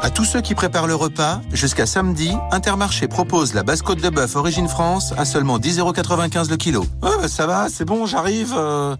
À 0.00 0.10
tous 0.10 0.24
ceux 0.24 0.40
qui 0.40 0.54
préparent 0.54 0.86
le 0.86 0.94
repas, 0.94 1.40
jusqu'à 1.52 1.86
samedi, 1.86 2.32
Intermarché 2.50 3.08
propose 3.08 3.54
la 3.54 3.62
basse 3.62 3.82
côte 3.82 4.00
de 4.00 4.08
bœuf 4.10 4.36
Origine 4.36 4.68
France 4.68 5.14
à 5.16 5.24
seulement 5.24 5.58
10,95€ 5.58 6.50
le 6.50 6.56
kilo. 6.56 6.86
Ouais, 7.02 7.28
ça 7.28 7.46
va, 7.46 7.68
c'est 7.68 7.84
bon, 7.84 8.06
j'arrive. 8.06 8.54
euh. 8.56 8.96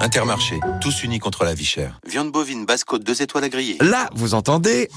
Intermarché, 0.00 0.60
tous 0.80 1.02
unis 1.02 1.18
contre 1.18 1.44
la 1.44 1.54
vie 1.54 1.64
chère. 1.64 1.98
Viande 2.08 2.30
bovine 2.30 2.64
basse 2.64 2.84
côte 2.84 3.02
2 3.04 3.22
étoiles 3.22 3.44
à 3.44 3.48
griller. 3.48 3.78
Là, 3.80 4.08
vous 4.14 4.34
entendez 4.34 4.88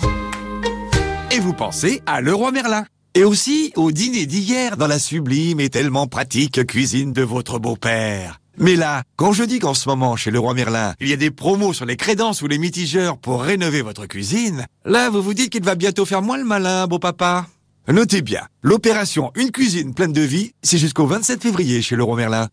Et 1.32 1.40
vous 1.40 1.54
pensez 1.54 2.02
à 2.06 2.22
Leroy 2.22 2.52
Merlin. 2.52 2.86
Et 3.16 3.24
aussi 3.24 3.74
au 3.76 3.92
dîner 3.92 4.26
d'hier 4.26 4.78
dans 4.78 4.88
la 4.88 5.00
sublime 5.00 5.60
et 5.60 5.70
tellement 5.70 6.08
pratique 6.08 6.66
cuisine 6.66 7.14
de 7.14 7.24
votre 7.24 7.60
beau-père. 7.60 8.40
Mais 8.58 8.76
là, 8.76 9.04
quand 9.16 9.34
je 9.34 9.44
dis 9.44 9.60
qu'en 9.60 9.74
ce 9.74 9.90
moment, 9.90 10.16
chez 10.16 10.30
Leroy 10.30 10.54
Merlin, 10.54 10.94
il 11.00 11.08
y 11.08 11.14
a 11.14 11.18
des 11.18 11.32
promos 11.32 11.74
sur 11.74 11.86
les 11.86 11.98
crédences 11.98 12.42
ou 12.42 12.48
les 12.48 12.60
mitigeurs 12.60 13.18
pour 13.18 13.42
rénover 13.42 13.82
votre 13.82 14.06
cuisine, 14.06 14.66
là, 14.86 15.10
vous 15.10 15.22
vous 15.22 15.34
dites 15.34 15.50
qu'il 15.50 15.64
va 15.64 15.76
bientôt 15.76 16.06
faire 16.06 16.22
moins 16.22 16.38
le 16.38 16.46
malin, 16.46 16.86
beau 16.88 17.00
papa. 17.00 17.48
Notez 17.88 18.22
bien, 18.22 18.44
l'opération 18.62 19.32
Une 19.36 19.52
cuisine 19.52 19.94
pleine 19.94 20.14
de 20.14 20.22
vie, 20.22 20.52
c'est 20.62 20.78
jusqu'au 20.78 21.08
27 21.08 21.42
février 21.42 21.82
chez 21.82 21.96
Leroy 21.96 22.16
Merlin. 22.16 22.48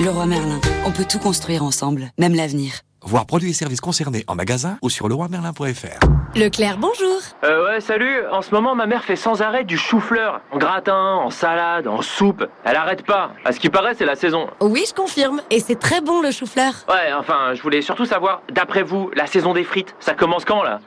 Leroy 0.00 0.26
Merlin, 0.26 0.60
on 0.84 0.90
peut 0.90 1.04
tout 1.08 1.18
construire 1.18 1.62
ensemble, 1.62 2.10
même 2.18 2.34
l'avenir. 2.34 2.80
Voir 3.02 3.26
produits 3.26 3.50
et 3.50 3.54
services 3.54 3.80
concernés 3.80 4.24
en 4.26 4.34
magasin 4.34 4.76
ou 4.82 4.90
sur 4.90 5.08
leroymerlin.fr. 5.08 6.06
Leclerc, 6.34 6.78
bonjour. 6.78 7.18
Euh, 7.44 7.64
ouais, 7.66 7.80
salut. 7.80 8.26
En 8.32 8.42
ce 8.42 8.50
moment, 8.50 8.74
ma 8.74 8.86
mère 8.86 9.04
fait 9.04 9.14
sans 9.14 9.40
arrêt 9.42 9.62
du 9.64 9.76
chou-fleur. 9.76 10.40
En 10.52 10.58
gratin, 10.58 11.14
en 11.22 11.30
salade, 11.30 11.86
en 11.86 12.02
soupe. 12.02 12.44
Elle 12.64 12.76
arrête 12.76 13.06
pas. 13.06 13.32
À 13.44 13.52
ce 13.52 13.60
qui 13.60 13.68
paraît, 13.68 13.94
c'est 13.96 14.06
la 14.06 14.16
saison. 14.16 14.48
Oui, 14.60 14.84
je 14.88 14.94
confirme. 14.94 15.42
Et 15.50 15.60
c'est 15.60 15.78
très 15.78 16.00
bon 16.00 16.22
le 16.22 16.32
chou-fleur. 16.32 16.72
Ouais, 16.88 17.12
enfin, 17.16 17.54
je 17.54 17.62
voulais 17.62 17.82
surtout 17.82 18.06
savoir, 18.06 18.42
d'après 18.52 18.82
vous, 18.82 19.10
la 19.14 19.26
saison 19.26 19.52
des 19.52 19.64
frites, 19.64 19.94
ça 20.00 20.14
commence 20.14 20.44
quand, 20.44 20.62
là? 20.62 20.80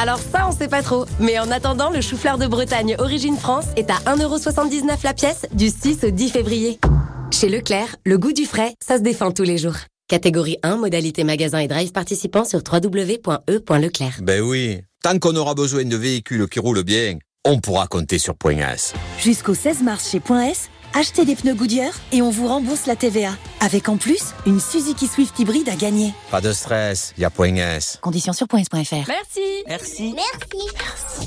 Alors 0.00 0.18
ça, 0.18 0.46
on 0.48 0.52
sait 0.52 0.68
pas 0.68 0.82
trop. 0.82 1.04
Mais 1.20 1.38
en 1.38 1.50
attendant, 1.50 1.90
le 1.90 2.00
chou-fleur 2.00 2.38
de 2.38 2.46
Bretagne 2.46 2.96
Origine 2.98 3.36
France 3.36 3.66
est 3.76 3.90
à 3.90 3.96
1,79€ 4.16 5.04
la 5.04 5.12
pièce 5.12 5.46
du 5.52 5.68
6 5.68 6.04
au 6.04 6.10
10 6.10 6.30
février. 6.30 6.80
Chez 7.30 7.48
Leclerc, 7.48 7.96
le 8.06 8.16
goût 8.18 8.32
du 8.32 8.46
frais, 8.46 8.74
ça 8.84 8.96
se 8.96 9.02
défend 9.02 9.32
tous 9.32 9.42
les 9.42 9.58
jours. 9.58 9.76
Catégorie 10.08 10.56
1, 10.62 10.76
modalité 10.76 11.24
magasin 11.24 11.58
et 11.58 11.68
drive 11.68 11.92
participant 11.92 12.44
sur 12.44 12.60
www.e.leclerc. 12.60 14.20
Ben 14.22 14.40
oui, 14.40 14.80
tant 15.02 15.18
qu'on 15.18 15.36
aura 15.36 15.54
besoin 15.54 15.84
de 15.84 15.96
véhicules 15.96 16.48
qui 16.48 16.58
roulent 16.58 16.82
bien, 16.82 17.18
on 17.44 17.60
pourra 17.60 17.86
compter 17.86 18.18
sur 18.18 18.34
Point 18.34 18.58
S. 18.58 18.94
Jusqu'au 19.18 19.54
16 19.54 19.82
mars 19.82 20.10
chez 20.10 20.20
Point 20.20 20.46
S, 20.46 20.70
achetez 20.94 21.24
des 21.24 21.36
pneus 21.36 21.54
Goodyear 21.54 21.92
et 22.12 22.22
on 22.22 22.30
vous 22.30 22.46
rembourse 22.46 22.86
la 22.86 22.96
TVA. 22.96 23.32
Avec 23.60 23.88
en 23.88 23.96
plus, 23.96 24.34
une 24.46 24.60
Suzuki 24.60 25.06
Swift 25.06 25.38
hybride 25.38 25.68
à 25.68 25.76
gagner. 25.76 26.14
Pas 26.30 26.40
de 26.40 26.52
stress, 26.52 27.12
y 27.18 27.24
a 27.24 27.30
Point 27.30 27.56
S. 27.56 27.98
Conditions 28.00 28.32
sur 28.32 28.46
points.fr. 28.46 29.08
Merci. 29.08 29.40
Merci. 29.66 30.14
Merci. 30.14 30.56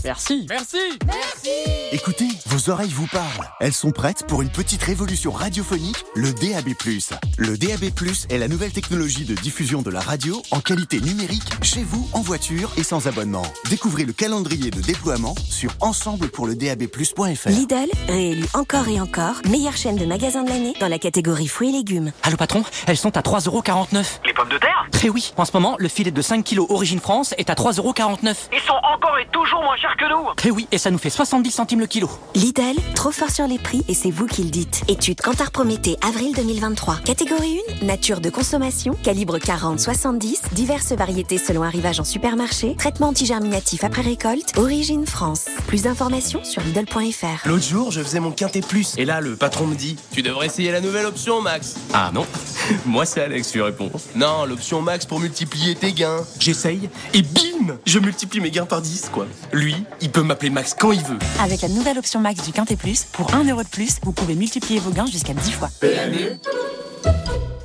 Merci. 0.03 0.45
Merci. 0.49 0.77
Merci. 1.05 1.49
Écoutez, 1.91 2.27
vos 2.47 2.69
oreilles 2.69 2.91
vous 2.93 3.07
parlent. 3.07 3.49
Elles 3.59 3.73
sont 3.73 3.91
prêtes 3.91 4.25
pour 4.27 4.41
une 4.41 4.49
petite 4.49 4.81
révolution 4.83 5.31
radiophonique, 5.31 6.03
le 6.15 6.31
DAB+. 6.31 6.71
Le 7.37 7.57
DAB+, 7.57 7.91
est 8.29 8.37
la 8.37 8.47
nouvelle 8.47 8.71
technologie 8.71 9.25
de 9.25 9.35
diffusion 9.35 9.81
de 9.81 9.89
la 9.89 9.99
radio 9.99 10.41
en 10.51 10.59
qualité 10.59 11.01
numérique, 11.01 11.43
chez 11.61 11.83
vous, 11.83 12.07
en 12.13 12.21
voiture 12.21 12.71
et 12.77 12.83
sans 12.83 13.07
abonnement. 13.07 13.45
Découvrez 13.69 14.05
le 14.05 14.13
calendrier 14.13 14.71
de 14.71 14.81
déploiement 14.81 15.35
sur 15.43 15.71
ensemble 15.81 16.29
pour 16.29 16.47
le 16.47 16.55
DAB+.fr. 16.55 17.49
Lidl, 17.49 17.89
réélu 18.07 18.45
encore 18.53 18.87
et 18.87 18.99
encore, 18.99 19.41
meilleure 19.51 19.75
chaîne 19.75 19.97
de 19.97 20.05
magasins 20.05 20.43
de 20.43 20.49
l'année 20.49 20.73
dans 20.79 20.87
la 20.87 20.97
catégorie 20.97 21.47
fruits 21.47 21.69
et 21.69 21.71
légumes. 21.73 22.11
Allô 22.23 22.37
patron, 22.37 22.63
elles 22.87 22.97
sont 22.97 23.15
à 23.17 23.21
3,49€. 23.21 24.19
Les 24.25 24.33
pommes 24.33 24.49
de 24.49 24.57
terre? 24.57 24.87
Très 24.91 25.09
oui, 25.09 25.33
en 25.35 25.43
ce 25.45 25.51
moment, 25.53 25.75
le 25.77 25.89
filet 25.89 26.11
de 26.11 26.21
5 26.21 26.43
kilos 26.43 26.67
Origine 26.69 26.99
France 27.01 27.35
est 27.37 27.49
à 27.49 27.53
3,49€. 27.53 28.35
Ils 28.53 28.59
sont 28.61 28.73
encore 28.73 29.17
et 29.19 29.27
toujours 29.31 29.61
moins 29.61 29.75
chers 29.75 29.95
que 29.97 30.09
nous 30.09 30.33
Très 30.37 30.51
oui, 30.51 30.67
et 30.71 30.77
ça 30.77 30.89
nous 30.89 30.97
fait 30.97 31.09
70 31.09 31.51
centimes 31.51 31.81
le 31.81 31.87
kilo. 31.87 32.09
Lidl, 32.33 32.79
trop 32.95 33.11
fort 33.11 33.29
sur 33.29 33.45
les 33.45 33.59
prix 33.59 33.83
et 33.89 33.93
c'est 33.93 34.09
vous 34.09 34.25
qui 34.25 34.43
le 34.43 34.49
dites. 34.49 34.83
Étude 34.87 35.19
Cantar 35.19 35.51
Prométhée, 35.51 35.97
avril 36.07 36.33
2023. 36.33 36.99
Catégorie 37.03 37.59
1, 37.81 37.85
nature 37.85 38.21
de 38.21 38.29
consommation, 38.29 38.95
calibre 39.03 39.37
40-70, 39.37 40.53
diverses 40.53 40.93
variétés 40.93 41.37
selon 41.37 41.63
arrivage 41.63 41.99
en 41.99 42.05
supermarché, 42.05 42.75
traitement 42.77 43.09
antigerminatif 43.09 43.83
après 43.83 44.01
récolte, 44.01 44.53
origine 44.57 45.05
France. 45.05 45.47
Plus 45.67 45.83
d'informations 45.83 46.43
sur 46.45 46.61
Lidl.fr. 46.61 47.45
L'autre 47.47 47.65
jour, 47.65 47.91
je 47.91 48.01
faisais 48.01 48.21
mon 48.21 48.31
quintet 48.31 48.61
plus. 48.61 48.95
Et 48.97 49.03
là, 49.05 49.19
le 49.19 49.35
patron 49.41 49.65
me 49.65 49.75
dit 49.75 49.95
Tu 50.13 50.21
devrais 50.21 50.45
essayer 50.45 50.71
la 50.71 50.81
nouvelle 50.81 51.07
option, 51.07 51.41
Max. 51.41 51.75
Ah 51.93 52.11
non 52.13 52.27
Moi, 52.85 53.07
c'est 53.07 53.23
Alex, 53.23 53.51
tu 53.51 53.59
réponds. 53.59 53.91
Non, 54.15 54.45
l'option 54.45 54.83
Max 54.83 55.07
pour 55.07 55.19
multiplier 55.19 55.73
tes 55.73 55.93
gains. 55.93 56.23
J'essaye 56.39 56.89
et 57.15 57.23
bim 57.23 57.77
Je 57.87 57.97
multiplie 57.97 58.39
mes 58.39 58.51
gains 58.51 58.67
par 58.67 58.83
10, 58.83 59.09
quoi. 59.11 59.25
Lui, 59.51 59.75
il 59.99 60.11
peut 60.11 60.21
m'appeler 60.21 60.51
Max 60.51 60.75
quand 60.79 60.91
il 60.91 61.01
veut. 61.01 61.17
Avec 61.39 61.63
la 61.63 61.69
nouvelle 61.69 61.97
option 61.97 62.19
Max 62.19 62.43
du 62.45 62.51
Quintet 62.51 62.75
Plus, 62.75 63.03
pour 63.11 63.33
1 63.33 63.43
euro 63.45 63.63
de 63.63 63.67
plus, 63.67 63.97
vous 64.03 64.11
pouvez 64.11 64.35
multiplier 64.35 64.79
vos 64.79 64.91
gains 64.91 65.07
jusqu'à 65.07 65.33
10 65.33 65.51
fois. 65.53 65.69
PMU 65.79 66.37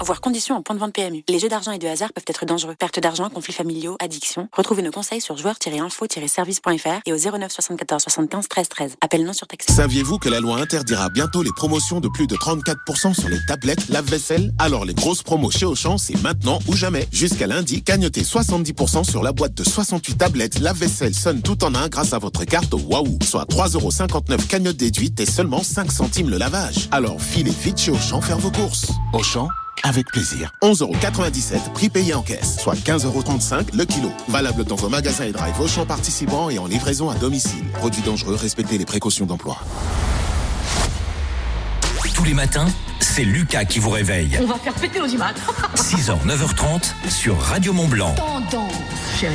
Voir 0.07 0.21
conditions 0.21 0.55
en 0.55 0.63
point 0.63 0.77
de 0.77 0.81
vente 0.81 0.93
PMU. 0.93 1.25
Les 1.29 1.41
jeux 1.41 1.49
d'argent 1.49 1.73
et 1.73 1.81
de 1.81 1.89
hasard 1.89 2.13
peuvent 2.13 2.23
être 2.29 2.47
dangereux. 2.47 2.77
Perte 2.79 3.01
d'argent, 3.01 3.29
conflits 3.29 3.53
familiaux, 3.53 3.97
addiction. 4.01 4.49
Retrouvez 4.53 4.83
nos 4.83 4.93
conseils 4.93 5.21
sur 5.21 5.37
joueurs-info-service.fr 5.37 7.01
et 7.07 7.13
au 7.13 7.17
09 7.17 7.51
74 7.51 8.05
75 8.05 8.47
13 8.47 8.69
13. 8.69 8.97
Appel 9.01 9.25
non 9.25 9.33
surtaxé. 9.33 9.73
Saviez-vous 9.73 10.21
que 10.21 10.29
la 10.29 10.39
loi 10.39 10.59
interdira 10.59 11.09
bientôt 11.09 11.43
les 11.43 11.51
promotions 11.51 11.99
de 11.99 12.07
plus 12.07 12.29
de 12.29 12.37
34% 12.37 13.15
sur 13.15 13.29
les 13.29 13.45
tablettes, 13.49 13.89
lave-vaisselle? 13.89 14.53
Alors 14.61 14.85
les 14.85 14.95
grosses 14.95 15.25
promos 15.25 15.51
chez 15.51 15.67
Auchan, 15.67 15.99
c'est 15.99 16.23
maintenant 16.23 16.61
ou 16.69 16.77
jamais. 16.77 17.09
Jusqu'à 17.11 17.49
lundi, 17.49 17.83
gagnotez 17.83 18.23
70% 18.23 19.03
sur 19.03 19.25
la 19.25 19.33
boîte 19.33 19.55
de 19.55 19.65
68 19.65 20.19
tablettes 20.19 20.61
lave-vaisselle 20.61 21.17
Sun 21.17 21.43
tout 21.43 21.65
en 21.65 21.75
un 21.75 21.89
grâce 21.89 22.13
à 22.13 22.19
votre 22.19 22.45
carte 22.45 22.75
Waouh. 22.75 23.19
Soit 23.25 23.51
3,59€ 23.51 24.47
cagnotte 24.47 24.77
déduite 24.77 25.19
et 25.19 25.27
seulement 25.27 25.65
5 25.65 25.91
centimes 25.91 26.31
le 26.31 26.39
lavage. 26.39 26.89
Alors 26.93 27.21
filez 27.21 27.51
vite 27.51 27.79
chez 27.79 27.91
Auchan 27.91 28.21
faire 28.21 28.39
vos 28.39 28.53
courses. 28.53 28.93
Auchan 29.13 29.49
avec 29.83 30.07
plaisir. 30.09 30.53
11,97€ 30.63 31.73
prix 31.73 31.89
payé 31.89 32.15
en 32.15 32.23
caisse, 32.23 32.59
soit 32.59 32.75
15,35€ 32.75 33.77
le 33.77 33.85
kilo. 33.85 34.11
Valable 34.29 34.65
dans 34.65 34.77
vos 34.77 34.89
magasins 34.89 35.25
et 35.25 35.33
drive 35.33 35.61
Auchan 35.61 35.87
participants 35.87 36.51
et 36.51 36.59
en 36.59 36.67
livraison 36.67 37.11
à 37.11 37.15
domicile. 37.15 37.65
Produit 37.75 38.03
dangereux, 38.03 38.35
respectez 38.35 38.79
les 38.79 38.87
précautions 38.87 39.27
d'emploi. 39.27 39.59
Tous 42.15 42.25
les 42.25 42.35
matins, 42.35 42.67
c'est 43.01 43.25
Lucas 43.25 43.67
qui 43.67 43.79
vous 43.79 43.91
réveille. 43.91 44.39
On 44.41 44.47
va 44.47 44.55
faire 44.55 44.73
péter 44.73 44.99
nos 44.99 45.07
images. 45.07 45.37
6h, 45.75 46.27
9h30 46.27 47.11
sur 47.11 47.39
Radio 47.39 47.75
Mont 47.75 47.89
Blanc. 47.89 48.15
Tendance, 48.15 48.73
chérie. 49.21 49.35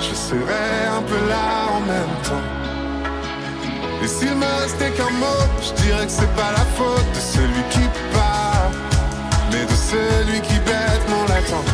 Je 0.00 0.14
serai 0.14 0.86
un 0.98 1.02
peu 1.02 1.28
là 1.28 1.68
en 1.76 1.80
même 1.80 2.16
temps. 2.22 2.46
Et 4.02 4.08
s'il 4.08 4.34
me 4.34 4.46
restait 4.62 4.90
qu'un 4.90 5.10
mot, 5.18 5.42
je 5.62 5.82
dirais 5.82 6.06
que 6.06 6.12
c'est 6.12 6.34
pas 6.34 6.52
la 6.52 6.64
faute 6.76 7.10
de 7.14 7.20
celui 7.20 7.62
qui 7.70 7.84
part, 8.12 8.70
mais 9.50 9.64
de 9.64 9.76
celui 9.92 10.40
qui 10.42 10.58
bêtement 10.60 11.24
l'attend, 11.28 11.64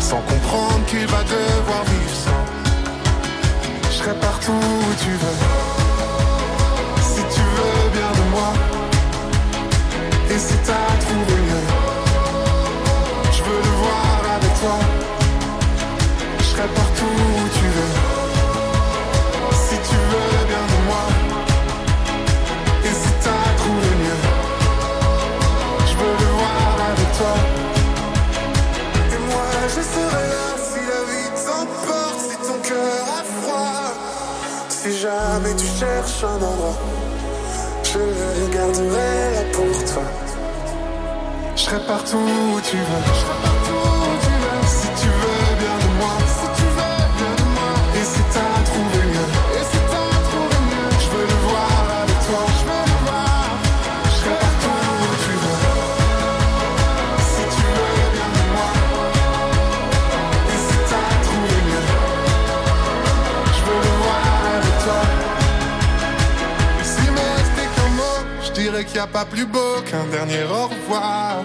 sans 0.00 0.20
comprendre 0.32 0.84
qu'il 0.86 1.06
va 1.06 1.22
devoir 1.24 1.82
vivre 1.84 2.16
sans. 2.24 2.44
Je 3.90 3.96
serai 3.96 4.14
partout 4.20 4.52
où 4.52 4.94
tu 5.02 5.10
veux, 5.10 5.38
si 7.02 7.22
tu 7.34 7.42
veux 7.56 7.90
bien 7.96 8.10
de 8.20 8.30
moi. 8.30 8.52
Et 10.30 10.38
si 10.38 10.54
t'as 10.64 10.92
trouvé 11.04 11.34
mieux, 11.48 11.66
je 13.32 13.42
veux 13.42 13.60
le 13.68 13.74
voir 13.82 14.36
avec 14.36 14.52
toi. 14.60 14.78
Je 16.38 16.44
serai 16.44 16.68
partout 16.68 16.89
si 29.92 30.80
la 30.90 31.00
vie 31.10 31.30
t'emporte, 31.44 32.20
si 32.20 32.36
ton 32.36 32.58
cœur 32.68 33.04
a 33.18 33.22
froid. 33.24 33.92
Si 34.68 34.98
jamais 34.98 35.54
tu 35.56 35.66
cherches 35.78 36.24
un 36.24 36.36
endroit, 36.36 36.78
je 37.84 37.98
le 37.98 38.54
garderai 38.54 39.34
là 39.34 39.42
pour 39.52 39.84
toi. 39.92 40.02
Je 41.56 41.62
serai 41.62 41.80
partout 41.86 42.16
où 42.16 42.60
tu 42.60 42.76
veux. 42.76 43.59
Qu'il 68.90 69.00
n'y 69.00 69.04
a 69.04 69.06
pas 69.06 69.24
plus 69.24 69.46
beau 69.46 69.80
qu'un 69.88 70.04
dernier 70.06 70.42
au 70.44 70.66
revoir. 70.66 71.44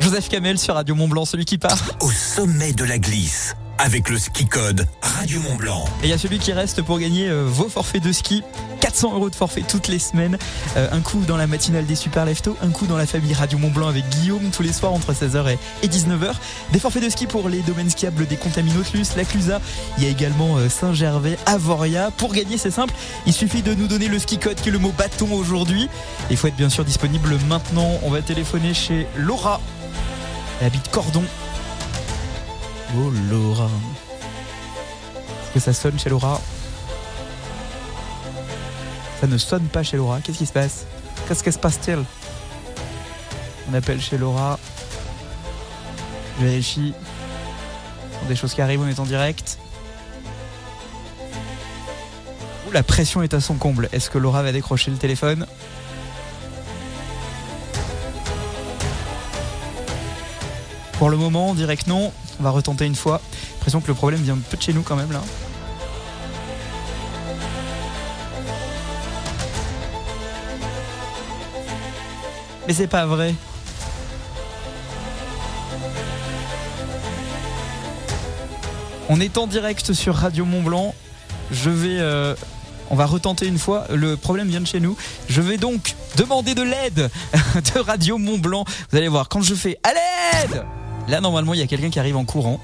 Joseph 0.00 0.28
Kamel 0.28 0.58
sur 0.58 0.74
Radio 0.74 0.94
Mont 0.94 1.08
Blanc, 1.08 1.24
celui 1.26 1.44
qui 1.44 1.58
part. 1.58 1.78
Au 2.00 2.10
sommet 2.10 2.72
de 2.72 2.84
la 2.84 2.98
glisse, 2.98 3.54
avec 3.78 4.10
le 4.10 4.18
ski 4.18 4.46
code 4.46 4.86
Radio 5.00 5.40
Mont 5.40 5.54
Blanc. 5.56 5.84
Et 6.02 6.06
il 6.06 6.10
y 6.10 6.12
a 6.12 6.18
celui 6.18 6.38
qui 6.38 6.52
reste 6.52 6.82
pour 6.82 6.98
gagner 6.98 7.28
euh, 7.28 7.44
vos 7.46 7.68
forfaits 7.68 8.02
de 8.02 8.12
ski. 8.12 8.42
400 8.80 9.14
euros 9.14 9.30
de 9.30 9.34
forfait 9.34 9.62
toutes 9.66 9.88
les 9.88 9.98
semaines. 9.98 10.38
Euh, 10.76 10.88
un 10.92 11.00
coup 11.00 11.22
dans 11.26 11.36
la 11.36 11.46
matinale 11.46 11.86
des 11.86 11.94
Super 11.94 12.24
Lefto, 12.24 12.56
un 12.62 12.70
coup 12.70 12.86
dans 12.86 12.96
la 12.96 13.06
famille 13.06 13.34
Radio 13.34 13.58
Mont 13.58 13.70
Blanc 13.70 13.88
avec 13.88 14.08
Guillaume 14.08 14.50
tous 14.50 14.62
les 14.62 14.72
soirs 14.72 14.92
entre 14.92 15.12
16h 15.12 15.56
et 15.82 15.88
19h. 15.88 16.32
Des 16.72 16.78
forfaits 16.78 17.02
de 17.02 17.08
ski 17.08 17.26
pour 17.26 17.48
les 17.48 17.60
domaines 17.60 17.90
skiables 17.90 18.26
des 18.26 18.36
Contaminotlus, 18.36 19.06
la 19.16 19.24
Clusa. 19.24 19.60
Il 19.98 20.04
y 20.04 20.06
a 20.06 20.10
également 20.10 20.56
euh, 20.56 20.68
Saint-Gervais, 20.68 21.38
Avoria. 21.46 22.10
Pour 22.16 22.32
gagner, 22.32 22.58
c'est 22.58 22.70
simple. 22.70 22.94
Il 23.26 23.32
suffit 23.32 23.62
de 23.62 23.74
nous 23.74 23.86
donner 23.86 24.08
le 24.08 24.18
ski 24.18 24.38
code 24.38 24.60
qui 24.60 24.70
est 24.70 24.72
le 24.72 24.78
mot 24.78 24.92
bâton 24.96 25.32
aujourd'hui. 25.32 25.88
Il 26.30 26.36
faut 26.36 26.48
être 26.48 26.56
bien 26.56 26.70
sûr 26.70 26.84
disponible 26.84 27.36
maintenant. 27.48 27.90
On 28.02 28.10
va 28.10 28.22
téléphoner 28.22 28.74
chez 28.74 29.06
Laura. 29.16 29.60
Elle 30.60 30.66
habite 30.66 30.90
Cordon. 30.90 31.22
Oh 32.96 33.10
Laura. 33.30 33.68
Est-ce 35.42 35.54
que 35.54 35.60
ça 35.60 35.72
sonne 35.72 35.98
chez 35.98 36.08
Laura 36.08 36.40
Ça 39.20 39.26
ne 39.26 39.36
sonne 39.36 39.66
pas 39.66 39.82
chez 39.82 39.96
Laura. 39.96 40.20
Qu'est-ce 40.20 40.38
qui 40.38 40.46
se 40.46 40.52
passe 40.52 40.86
Qu'est-ce 41.26 41.44
qui 41.44 41.52
se 41.52 41.58
passe-t-il 41.58 41.98
On 43.70 43.74
appelle 43.74 44.00
chez 44.00 44.16
Laura. 44.16 44.58
Je 46.38 46.46
vérifie. 46.46 46.94
Sont 48.12 48.28
Des 48.28 48.36
choses 48.36 48.54
qui 48.54 48.62
arrivent, 48.62 48.80
on 48.80 48.88
est 48.88 49.00
en 49.00 49.04
direct. 49.04 49.58
Ouh, 52.66 52.70
la 52.72 52.82
pression 52.82 53.22
est 53.22 53.34
à 53.34 53.40
son 53.40 53.54
comble. 53.54 53.90
Est-ce 53.92 54.08
que 54.08 54.18
Laura 54.18 54.42
va 54.42 54.52
décrocher 54.52 54.90
le 54.90 54.96
téléphone 54.96 55.46
Pour 60.92 61.10
le 61.10 61.16
moment, 61.16 61.50
on 61.50 61.54
dirait 61.54 61.76
que 61.76 61.88
non. 61.88 62.12
On 62.40 62.42
va 62.42 62.50
retenter 62.50 62.86
une 62.86 62.94
fois. 62.94 63.20
J'ai 63.32 63.52
l'impression 63.54 63.80
que 63.80 63.88
le 63.88 63.94
problème 63.94 64.20
vient 64.22 64.34
un 64.34 64.38
peu 64.50 64.56
de 64.56 64.62
chez 64.62 64.72
nous 64.72 64.82
quand 64.82 64.96
même 64.96 65.12
là. 65.12 65.20
Mais 72.66 72.74
c'est 72.74 72.86
pas 72.86 73.06
vrai. 73.06 73.34
On 79.08 79.20
est 79.20 79.38
en 79.38 79.46
direct 79.46 79.94
sur 79.94 80.14
Radio 80.14 80.44
Mont 80.44 80.62
Blanc. 80.62 80.94
Je 81.50 81.70
vais. 81.70 81.98
euh, 81.98 82.34
on 82.90 82.96
va 82.96 83.06
retenter 83.06 83.46
une 83.46 83.58
fois. 83.58 83.86
Le 83.94 84.16
problème 84.16 84.48
vient 84.48 84.60
de 84.60 84.66
chez 84.66 84.80
nous. 84.80 84.96
Je 85.28 85.40
vais 85.40 85.56
donc 85.56 85.94
demander 86.16 86.54
de 86.54 86.62
l'aide 86.62 87.10
de 87.74 87.78
Radio 87.78 88.18
Mont 88.18 88.38
Blanc. 88.38 88.64
Vous 88.90 88.96
allez 88.98 89.08
voir, 89.08 89.28
quand 89.28 89.40
je 89.42 89.54
fais 89.54 89.78
à 89.82 89.92
l'aide 89.92 90.64
Là, 91.08 91.20
normalement, 91.20 91.54
il 91.54 91.60
y 91.60 91.62
a 91.62 91.66
quelqu'un 91.66 91.90
qui 91.90 91.98
arrive 91.98 92.16
en 92.16 92.24
courant. 92.24 92.60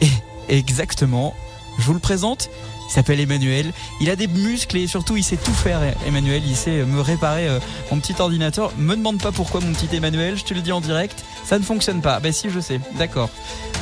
Et 0.00 0.58
exactement, 0.58 1.34
je 1.78 1.84
vous 1.84 1.94
le 1.94 1.98
présente. 1.98 2.50
Il 2.88 2.92
s'appelle 2.92 3.18
Emmanuel. 3.18 3.72
Il 4.00 4.10
a 4.10 4.16
des 4.16 4.28
muscles 4.28 4.76
et 4.76 4.86
surtout 4.86 5.16
il 5.16 5.24
sait 5.24 5.36
tout 5.36 5.52
faire. 5.52 5.80
Emmanuel, 6.06 6.42
il 6.46 6.54
sait 6.54 6.84
me 6.84 7.00
réparer 7.00 7.48
euh, 7.48 7.58
mon 7.90 7.98
petit 7.98 8.14
ordinateur. 8.18 8.72
Me 8.78 8.94
demande 8.94 9.20
pas 9.20 9.32
pourquoi 9.32 9.60
mon 9.60 9.72
petit 9.72 9.94
Emmanuel. 9.94 10.36
Je 10.36 10.44
te 10.44 10.54
le 10.54 10.60
dis 10.60 10.70
en 10.70 10.80
direct. 10.80 11.24
Ça 11.44 11.58
ne 11.58 11.64
fonctionne 11.64 12.00
pas. 12.00 12.20
Ben 12.20 12.32
si, 12.32 12.48
je 12.48 12.60
sais. 12.60 12.80
D'accord. 12.96 13.28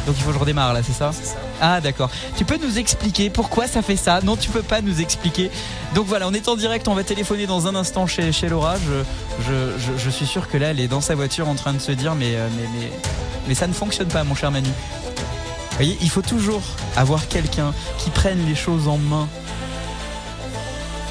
Donc 0.06 0.16
il 0.18 0.22
faut 0.22 0.28
que 0.28 0.34
je 0.34 0.38
redémarre 0.38 0.72
là, 0.72 0.82
c'est 0.82 0.92
ça 0.92 1.12
Ah 1.60 1.80
d'accord. 1.80 2.10
Tu 2.36 2.44
peux 2.44 2.58
nous 2.58 2.78
expliquer 2.78 3.30
pourquoi 3.30 3.66
ça 3.66 3.82
fait 3.82 3.96
ça? 3.96 4.20
Non, 4.22 4.36
tu 4.36 4.50
peux 4.50 4.62
pas 4.62 4.80
nous 4.80 5.00
expliquer. 5.00 5.50
Donc 5.94 6.06
voilà, 6.06 6.28
on 6.28 6.32
est 6.32 6.48
en 6.48 6.56
direct. 6.56 6.88
On 6.88 6.94
va 6.94 7.04
téléphoner 7.04 7.46
dans 7.46 7.66
un 7.66 7.74
instant 7.74 8.06
chez, 8.06 8.32
chez 8.32 8.48
Laura. 8.48 8.76
Je, 8.76 9.44
je, 9.44 9.78
je, 9.78 9.98
je 9.98 10.10
suis 10.10 10.26
sûr 10.26 10.48
que 10.48 10.56
là, 10.56 10.68
elle 10.68 10.80
est 10.80 10.88
dans 10.88 11.00
sa 11.00 11.14
voiture 11.14 11.48
en 11.48 11.54
train 11.54 11.72
de 11.72 11.78
se 11.78 11.92
dire 11.92 12.14
mais 12.14 12.34
euh, 12.36 12.48
mais 12.56 12.68
mais 12.78 12.90
mais 13.48 13.54
ça 13.54 13.66
ne 13.66 13.72
fonctionne 13.72 14.08
pas, 14.08 14.24
mon 14.24 14.34
cher 14.34 14.50
Manu. 14.50 14.68
Vous 14.68 15.76
voyez, 15.76 15.98
il 16.00 16.08
faut 16.10 16.22
toujours 16.22 16.62
avoir 16.96 17.26
quelqu'un 17.28 17.74
qui 17.98 18.10
prenne 18.10 18.46
les 18.46 18.54
choses 18.54 18.88
en 18.88 18.96
main. 18.98 19.28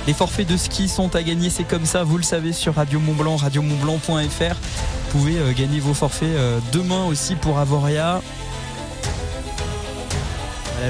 Les 0.08 0.14
forfaits 0.14 0.48
de 0.48 0.58
ski 0.58 0.90
sont 0.90 1.16
à 1.16 1.24
gagner, 1.24 1.50
c'est 1.50 1.64
comme 1.64 1.86
ça, 1.86 2.04
vous 2.04 2.18
le 2.18 2.24
savez 2.24 2.52
sur 2.52 2.76
Radio 2.76 3.00
Mont 3.00 3.14
Blanc, 3.14 3.38
radiomontblanc.fr. 3.38 4.56
Vous 4.56 5.12
pouvez 5.12 5.38
euh, 5.38 5.54
gagner 5.54 5.80
vos 5.80 5.94
forfaits 5.94 6.30
euh, 6.36 6.60
demain 6.72 7.06
aussi 7.06 7.36
pour 7.36 7.60
Avoria. 7.60 8.22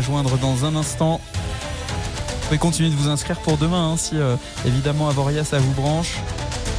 Joindre 0.02 0.38
dans 0.38 0.66
un 0.66 0.76
instant. 0.76 1.20
Vous 1.36 2.48
pouvez 2.48 2.58
continuer 2.58 2.90
de 2.90 2.96
vous 2.96 3.10
inscrire 3.10 3.40
pour 3.40 3.58
demain 3.58 3.92
hein, 3.92 3.98
si 3.98 4.18
euh, 4.18 4.36
évidemment 4.66 5.10
Avoria 5.10 5.44
ça 5.44 5.60
vous 5.60 5.72
branche. 5.72 6.16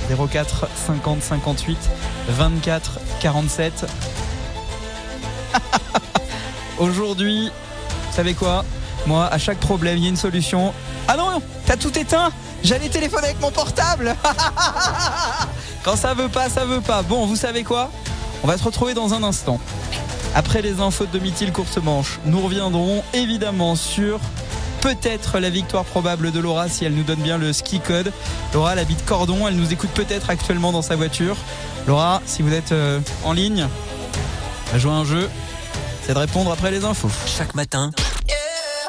04 0.09 0.69
50 0.87 1.23
58 1.23 1.79
24 2.29 3.01
47. 3.21 3.87
Aujourd'hui, 6.79 7.51
vous 8.09 8.17
savez 8.17 8.35
quoi? 8.35 8.65
Moi, 9.07 9.27
à 9.27 9.39
chaque 9.39 9.59
problème, 9.59 9.99
il 9.99 10.05
y 10.05 10.07
a 10.07 10.11
une 10.11 10.17
solution. 10.17 10.73
Ah 11.09 11.17
non, 11.17 11.43
t'as 11.67 11.77
tout 11.77 11.97
éteint 11.99 12.31
J'allais 12.63 12.89
téléphoner 12.89 13.27
avec 13.27 13.41
mon 13.41 13.51
portable 13.51 14.17
Quand 15.85 15.97
ça 15.97 16.15
veut 16.15 16.29
pas, 16.29 16.49
ça 16.49 16.65
veut 16.65 16.81
pas. 16.81 17.03
Bon, 17.03 17.27
vous 17.27 17.37
savez 17.37 17.63
quoi? 17.63 17.91
On 18.43 18.47
va 18.47 18.57
se 18.57 18.65
retrouver 18.65 18.95
dans 18.95 19.13
un 19.13 19.23
instant. 19.23 19.61
Après 20.35 20.63
les 20.63 20.81
infos 20.81 21.07
de 21.07 21.19
Mithil 21.21 21.53
course 21.53 21.79
manche, 21.79 22.19
nous 22.27 22.41
reviendrons 22.41 23.03
évidemment 23.13 23.77
sur 23.77 24.19
peut-être 24.81 25.39
la 25.39 25.49
victoire 25.49 25.85
probable 25.85 26.33
de 26.33 26.41
Laura 26.41 26.69
si 26.69 26.85
elle 26.85 26.95
nous 26.95 27.05
donne 27.05 27.21
bien 27.21 27.39
le 27.39 27.53
ski 27.53 27.79
code. 27.79 28.13
Laura, 28.53 28.73
elle 28.73 28.81
habite 28.81 29.05
Cordon, 29.07 29.47
elle 29.47 29.55
nous 29.55 29.73
écoute 29.73 29.91
peut-être 29.95 30.31
actuellement 30.31 30.73
dans 30.73 30.83
sa 30.83 30.97
voiture. 30.97 31.37
Laura, 31.87 32.21
si 32.27 32.43
vous 32.43 32.53
êtes 32.53 32.73
euh, 32.73 32.99
en 33.25 33.33
ligne, 33.33 33.69
à 34.75 34.79
jouer 34.79 34.91
à 34.91 34.97
un 34.97 35.05
jeu, 35.05 35.31
c'est 36.05 36.15
de 36.15 36.19
répondre 36.19 36.51
après 36.51 36.73
les 36.73 36.85
infos. 36.85 37.11
Chaque 37.27 37.55
matin, 37.55 37.93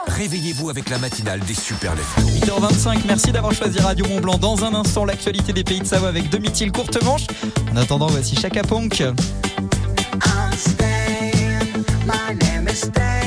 réveillez-vous 0.07 0.71
avec 0.71 0.89
la 0.89 0.97
matinale 0.97 1.41
des 1.41 1.53
super 1.53 1.93
leftos. 1.95 2.21
8h25, 2.21 3.01
merci 3.05 3.31
d'avoir 3.31 3.53
choisi 3.53 3.79
Radio 3.79 4.07
Mont 4.07 4.19
Blanc. 4.19 4.37
Dans 4.39 4.65
un 4.65 4.73
instant, 4.73 5.05
l'actualité 5.05 5.53
des 5.53 5.63
pays 5.63 5.79
de 5.79 5.85
Savoie 5.85 6.09
avec 6.09 6.29
Domitil 6.29 6.71
courte 6.71 7.01
manche. 7.03 7.27
En 7.71 7.77
attendant, 7.77 8.07
voici 8.07 8.35
Chaka 8.35 8.63
Ponk. 8.63 9.03
My 12.05 12.33
name 12.33 12.67
is 12.67 12.81
Stan. 12.81 13.24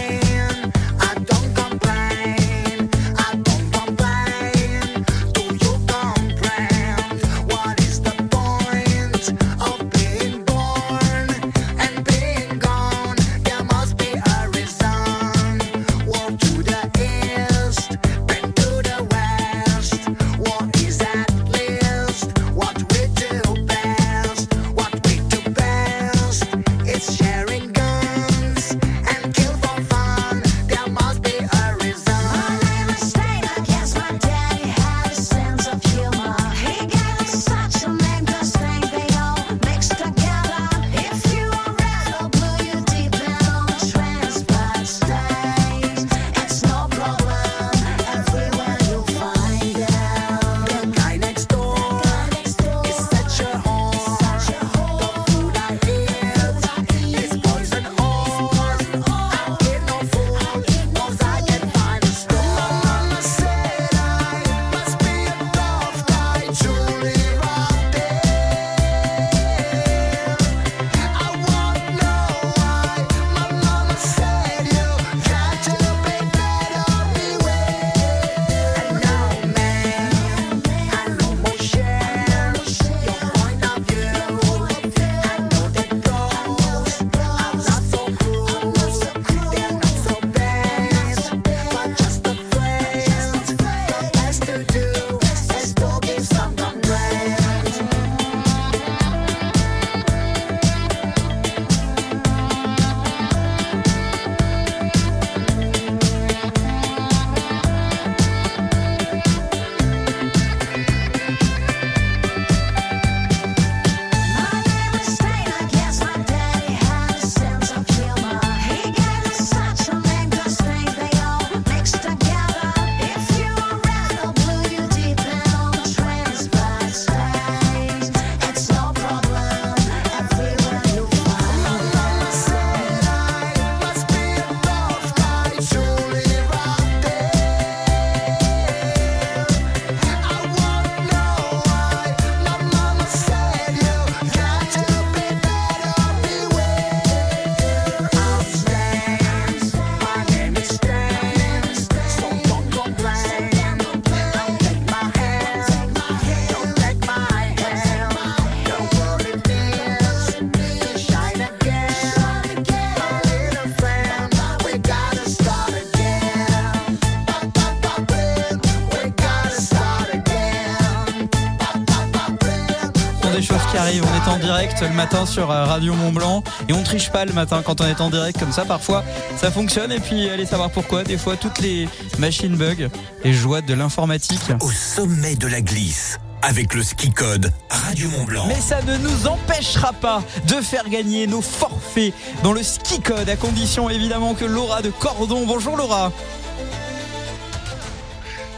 On 173.89 173.91
est 173.91 174.29
en 174.29 174.39
direct 174.39 174.83
le 174.83 174.91
matin 174.91 175.25
sur 175.25 175.51
euh, 175.51 175.65
Radio 175.65 175.95
Mont 175.95 176.13
Blanc 176.13 176.43
et 176.69 176.75
on 176.75 176.83
triche 176.83 177.11
pas 177.11 177.25
le 177.25 177.33
matin 177.33 177.63
quand 177.65 177.81
on 177.81 177.87
est 177.87 178.03
en 178.03 178.11
direct 178.11 178.39
comme 178.39 178.53
ça. 178.53 178.67
Parfois, 178.67 179.03
ça 179.39 179.51
fonctionne 179.51 179.91
et 179.91 179.99
puis 179.99 180.29
allez 180.29 180.45
savoir 180.45 180.71
pourquoi. 180.71 181.05
Des 181.05 181.17
fois, 181.17 181.37
toutes 181.37 181.59
les 181.61 181.89
machines 182.19 182.55
bug 182.55 182.91
et 183.25 183.33
joie 183.33 183.63
de 183.63 183.73
l'informatique. 183.73 184.43
Au 184.61 184.71
sommet 184.71 185.37
de 185.37 185.47
la 185.47 185.63
glisse, 185.63 186.21
avec 186.43 186.75
le 186.75 186.83
ski 186.83 187.11
code 187.11 187.51
Radio 187.71 188.11
Mont 188.11 188.25
Blanc. 188.25 188.45
Mais 188.47 188.61
ça 188.61 188.83
ne 188.83 188.99
nous 188.99 189.27
empêchera 189.27 189.95
pas 189.95 190.23
de 190.47 190.57
faire 190.57 190.87
gagner 190.91 191.27
nos 191.27 191.41
forfaits 191.41 192.13
dans 192.43 192.53
le 192.53 192.63
ski 192.63 193.01
code 193.01 193.31
à 193.31 193.37
condition 193.37 193.89
évidemment 193.89 194.35
que 194.35 194.45
Laura 194.45 194.83
de 194.83 194.91
Cordon. 194.91 195.47
Bonjour 195.47 195.79
Laura. 195.79 196.13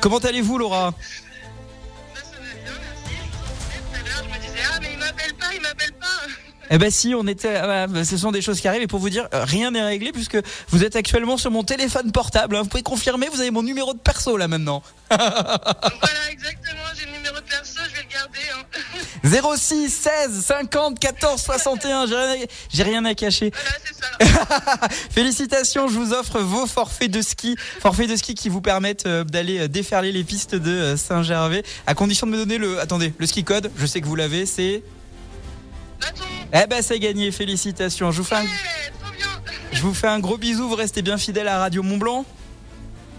Comment 0.00 0.18
allez-vous 0.18 0.58
Laura? 0.58 0.92
Eh 6.72 6.78
ben 6.78 6.90
si, 6.90 7.14
on 7.16 7.26
était, 7.26 7.56
ah 7.56 7.86
bah, 7.88 8.04
ce 8.04 8.16
sont 8.16 8.30
des 8.30 8.40
choses 8.42 8.60
qui 8.60 8.68
arrivent 8.68 8.82
et 8.82 8.86
pour 8.86 9.00
vous 9.00 9.10
dire, 9.10 9.28
euh, 9.34 9.44
rien 9.44 9.72
n'est 9.72 9.82
réglé 9.82 10.12
puisque 10.12 10.38
vous 10.68 10.84
êtes 10.84 10.94
actuellement 10.94 11.36
sur 11.36 11.50
mon 11.50 11.64
téléphone 11.64 12.12
portable. 12.12 12.54
hein. 12.54 12.62
Vous 12.62 12.68
pouvez 12.68 12.82
confirmer, 12.84 13.28
vous 13.32 13.40
avez 13.40 13.50
mon 13.50 13.62
numéro 13.64 13.92
de 13.92 13.98
perso 13.98 14.36
là 14.36 14.46
maintenant. 14.48 14.82
Voilà, 15.10 16.30
exactement, 16.30 16.82
j'ai 16.96 17.06
le 17.06 17.12
numéro 17.12 17.34
de 17.34 17.40
perso, 17.40 17.80
je 17.90 17.96
vais 17.96 18.02
le 18.02 18.12
garder. 18.12 18.38
Hein. 19.42 19.56
06 19.56 19.88
16 19.90 20.44
50 20.44 20.98
14 21.00 21.42
61. 21.42 22.06
J'ai 22.06 22.14
rien, 22.14 22.30
à- 22.32 22.46
j'ai 22.72 22.82
rien 22.84 23.04
à 23.04 23.14
cacher. 23.14 23.50
Félicitations, 25.10 25.88
je 25.88 25.94
vous 25.94 26.12
offre 26.12 26.38
vos 26.40 26.66
forfaits 26.66 27.10
de 27.10 27.20
ski, 27.22 27.56
forfaits 27.80 28.08
de 28.08 28.16
ski 28.16 28.34
qui 28.34 28.48
vous 28.48 28.60
permettent 28.60 29.06
euh, 29.06 29.24
d'aller 29.24 29.60
euh, 29.60 29.68
déferler 29.68 30.12
les 30.12 30.24
pistes 30.24 30.54
de 30.54 30.70
euh, 30.70 30.96
Saint-Gervais, 30.96 31.64
à 31.86 31.94
condition 31.94 32.26
de 32.26 32.32
me 32.32 32.36
donner 32.36 32.58
le, 32.58 32.78
attendez, 32.80 33.12
le 33.18 33.26
ski 33.26 33.42
code. 33.44 33.70
Je 33.76 33.86
sais 33.86 34.00
que 34.00 34.06
vous 34.06 34.16
l'avez, 34.16 34.46
c'est. 34.46 34.82
Eh 36.52 36.66
ben 36.66 36.82
c'est 36.82 36.98
gagné, 36.98 37.30
félicitations. 37.32 38.10
Je 38.10 38.18
vous 38.18 38.24
fais 38.24 38.36
un, 38.36 38.44
je 39.72 39.82
vous 39.82 39.94
fais 39.94 40.08
un 40.08 40.18
gros 40.18 40.36
bisou. 40.38 40.68
Vous 40.68 40.74
restez 40.76 41.02
bien 41.02 41.18
fidèle 41.18 41.48
à 41.48 41.58
Radio 41.58 41.82
Mont 41.82 41.98
Blanc. 41.98 42.24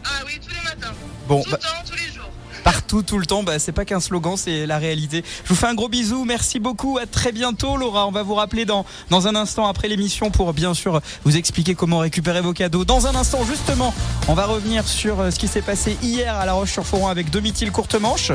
Ah 0.03 0.09
oui, 0.25 0.39
tous 0.41 0.49
les 0.53 0.61
matins. 0.63 0.93
Bon, 1.27 1.43
Tout 1.43 1.51
bah- 1.51 1.59
le 1.61 1.67
temps, 1.67 1.91
tous 1.91 1.95
les 1.95 2.11
jours. 2.13 2.30
Partout, 2.63 3.03
tout 3.03 3.17
le 3.17 3.25
temps. 3.25 3.43
Bah, 3.43 3.59
c'est 3.59 3.71
pas 3.71 3.85
qu'un 3.85 3.99
slogan, 3.99 4.35
c'est 4.37 4.65
la 4.65 4.77
réalité. 4.77 5.23
Je 5.43 5.49
vous 5.49 5.55
fais 5.55 5.67
un 5.67 5.75
gros 5.75 5.89
bisou. 5.89 6.25
Merci 6.25 6.59
beaucoup. 6.59 6.97
À 6.97 7.05
très 7.05 7.31
bientôt, 7.31 7.77
Laura. 7.77 8.07
On 8.07 8.11
va 8.11 8.23
vous 8.23 8.35
rappeler 8.35 8.65
dans, 8.65 8.85
dans 9.09 9.27
un 9.27 9.35
instant 9.35 9.67
après 9.67 9.87
l'émission 9.87 10.31
pour 10.31 10.53
bien 10.53 10.73
sûr 10.73 11.01
vous 11.25 11.37
expliquer 11.37 11.75
comment 11.75 11.99
récupérer 11.99 12.41
vos 12.41 12.53
cadeaux. 12.53 12.85
Dans 12.85 13.07
un 13.07 13.15
instant, 13.15 13.43
justement, 13.45 13.93
on 14.27 14.33
va 14.33 14.45
revenir 14.45 14.87
sur 14.87 15.19
euh, 15.19 15.31
ce 15.31 15.39
qui 15.39 15.47
s'est 15.47 15.61
passé 15.61 15.97
hier 16.01 16.35
à 16.35 16.45
La 16.45 16.53
Roche-sur-Foron 16.53 17.07
avec 17.07 17.29
Domitil 17.29 17.71
Courte 17.71 17.95
Manche. 17.95 18.31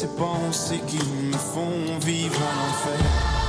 Ces 0.00 0.08
pensées 0.16 0.80
qui 0.86 0.96
me 0.96 1.36
font 1.36 1.98
vivre 2.00 2.40
en 2.40 2.70
enfer. 2.70 3.40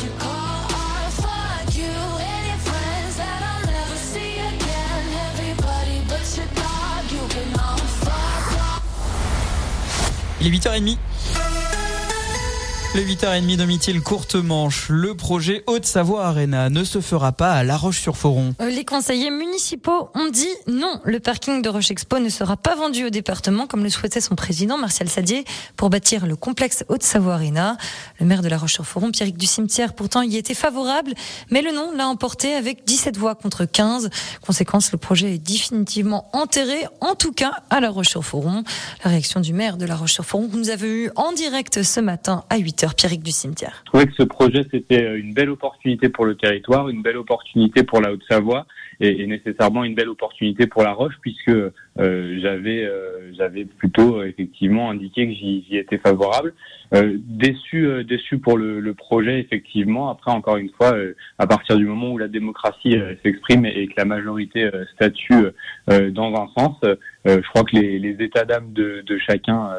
You 0.00 0.27
Il 10.48 10.54
est 10.54 10.58
8h30. 10.58 10.96
Le 12.98 13.04
8h30 13.04 13.54
de 13.54 13.64
Mithil 13.64 14.00
courte 14.00 14.34
manche. 14.34 14.88
Le 14.88 15.14
projet 15.14 15.62
Haute-Savoie 15.68 16.24
Arena 16.24 16.68
ne 16.68 16.82
se 16.82 17.00
fera 17.00 17.30
pas 17.30 17.52
à 17.52 17.62
La 17.62 17.76
Roche-sur-Foron. 17.76 18.56
Euh, 18.60 18.70
Les 18.70 18.84
conseillers 18.84 19.30
municipaux 19.30 20.10
ont 20.16 20.28
dit 20.28 20.48
non. 20.66 21.00
Le 21.04 21.20
parking 21.20 21.62
de 21.62 21.68
Roche 21.68 21.92
Expo 21.92 22.18
ne 22.18 22.28
sera 22.28 22.56
pas 22.56 22.74
vendu 22.74 23.04
au 23.04 23.10
département 23.10 23.68
comme 23.68 23.84
le 23.84 23.88
souhaitait 23.88 24.20
son 24.20 24.34
président 24.34 24.78
Martial 24.78 25.08
Sadier 25.08 25.44
pour 25.76 25.90
bâtir 25.90 26.26
le 26.26 26.34
complexe 26.34 26.84
Haute-Savoie 26.88 27.34
Arena. 27.34 27.76
Le 28.18 28.26
maire 28.26 28.42
de 28.42 28.48
La 28.48 28.58
Roche-sur-Foron, 28.58 29.12
Pierrick 29.12 29.36
du 29.36 29.46
Cimetière, 29.46 29.94
pourtant 29.94 30.22
y 30.22 30.36
était 30.36 30.54
favorable, 30.54 31.14
mais 31.52 31.62
le 31.62 31.70
non 31.70 31.92
l'a 31.96 32.08
emporté 32.08 32.52
avec 32.54 32.84
17 32.84 33.16
voix 33.16 33.36
contre 33.36 33.64
15. 33.64 34.10
Conséquence, 34.44 34.90
le 34.90 34.98
projet 34.98 35.34
est 35.34 35.38
définitivement 35.38 36.28
enterré, 36.32 36.86
en 37.00 37.14
tout 37.14 37.32
cas 37.32 37.52
à 37.70 37.78
La 37.78 37.90
Roche-sur-Foron. 37.90 38.64
La 39.04 39.10
réaction 39.12 39.38
du 39.38 39.52
maire 39.52 39.76
de 39.76 39.86
La 39.86 39.94
Roche-sur-Foron 39.94 40.48
que 40.48 40.56
nous 40.56 40.70
avons 40.70 40.86
eu 40.86 41.10
en 41.14 41.30
direct 41.30 41.84
ce 41.84 42.00
matin 42.00 42.42
à 42.50 42.58
8h, 42.58 42.87
Pierrick 42.94 43.22
du 43.22 43.30
Cimetière. 43.30 43.82
Je 43.84 43.84
trouvais 43.86 44.06
que 44.06 44.14
ce 44.14 44.22
projet, 44.22 44.64
c'était 44.70 45.04
euh, 45.04 45.18
une 45.18 45.34
belle 45.34 45.50
opportunité 45.50 46.08
pour 46.08 46.24
le 46.24 46.36
territoire, 46.36 46.88
une 46.88 47.02
belle 47.02 47.16
opportunité 47.16 47.82
pour 47.82 48.00
la 48.00 48.12
Haute-Savoie 48.12 48.66
et, 49.00 49.26
nécessairement 49.26 49.84
une 49.84 49.94
belle 49.94 50.08
opportunité 50.08 50.66
pour 50.66 50.82
la 50.82 50.92
Roche 50.92 51.14
puisque 51.20 51.48
euh, 51.50 52.38
j'avais 52.40 52.84
euh, 52.84 53.32
j'avais 53.36 53.64
plutôt 53.64 54.22
effectivement 54.22 54.90
indiqué 54.90 55.26
que 55.26 55.34
j'y 55.34 55.76
étais 55.76 55.98
favorable. 55.98 56.54
Déçu 56.92 58.02
déçu 58.04 58.38
pour 58.38 58.56
le, 58.56 58.94
projet 58.94 59.40
effectivement. 59.40 60.08
Après 60.08 60.30
encore 60.30 60.56
une 60.56 60.70
fois, 60.70 60.96
à 61.38 61.46
partir 61.46 61.76
du 61.76 61.84
moment 61.84 62.12
où 62.12 62.18
la 62.18 62.28
démocratie 62.28 62.96
s'exprime 63.22 63.66
et, 63.66 63.88
que 63.88 63.92
la 63.98 64.06
majorité 64.06 64.70
statue 64.94 65.44
dans 65.86 66.34
un 66.34 66.48
sens, 66.56 66.76
je 67.26 67.48
crois 67.50 67.64
que 67.64 67.76
les, 67.76 68.16
états 68.20 68.46
d'âme 68.46 68.72
de, 68.72 69.04
chacun 69.18 69.70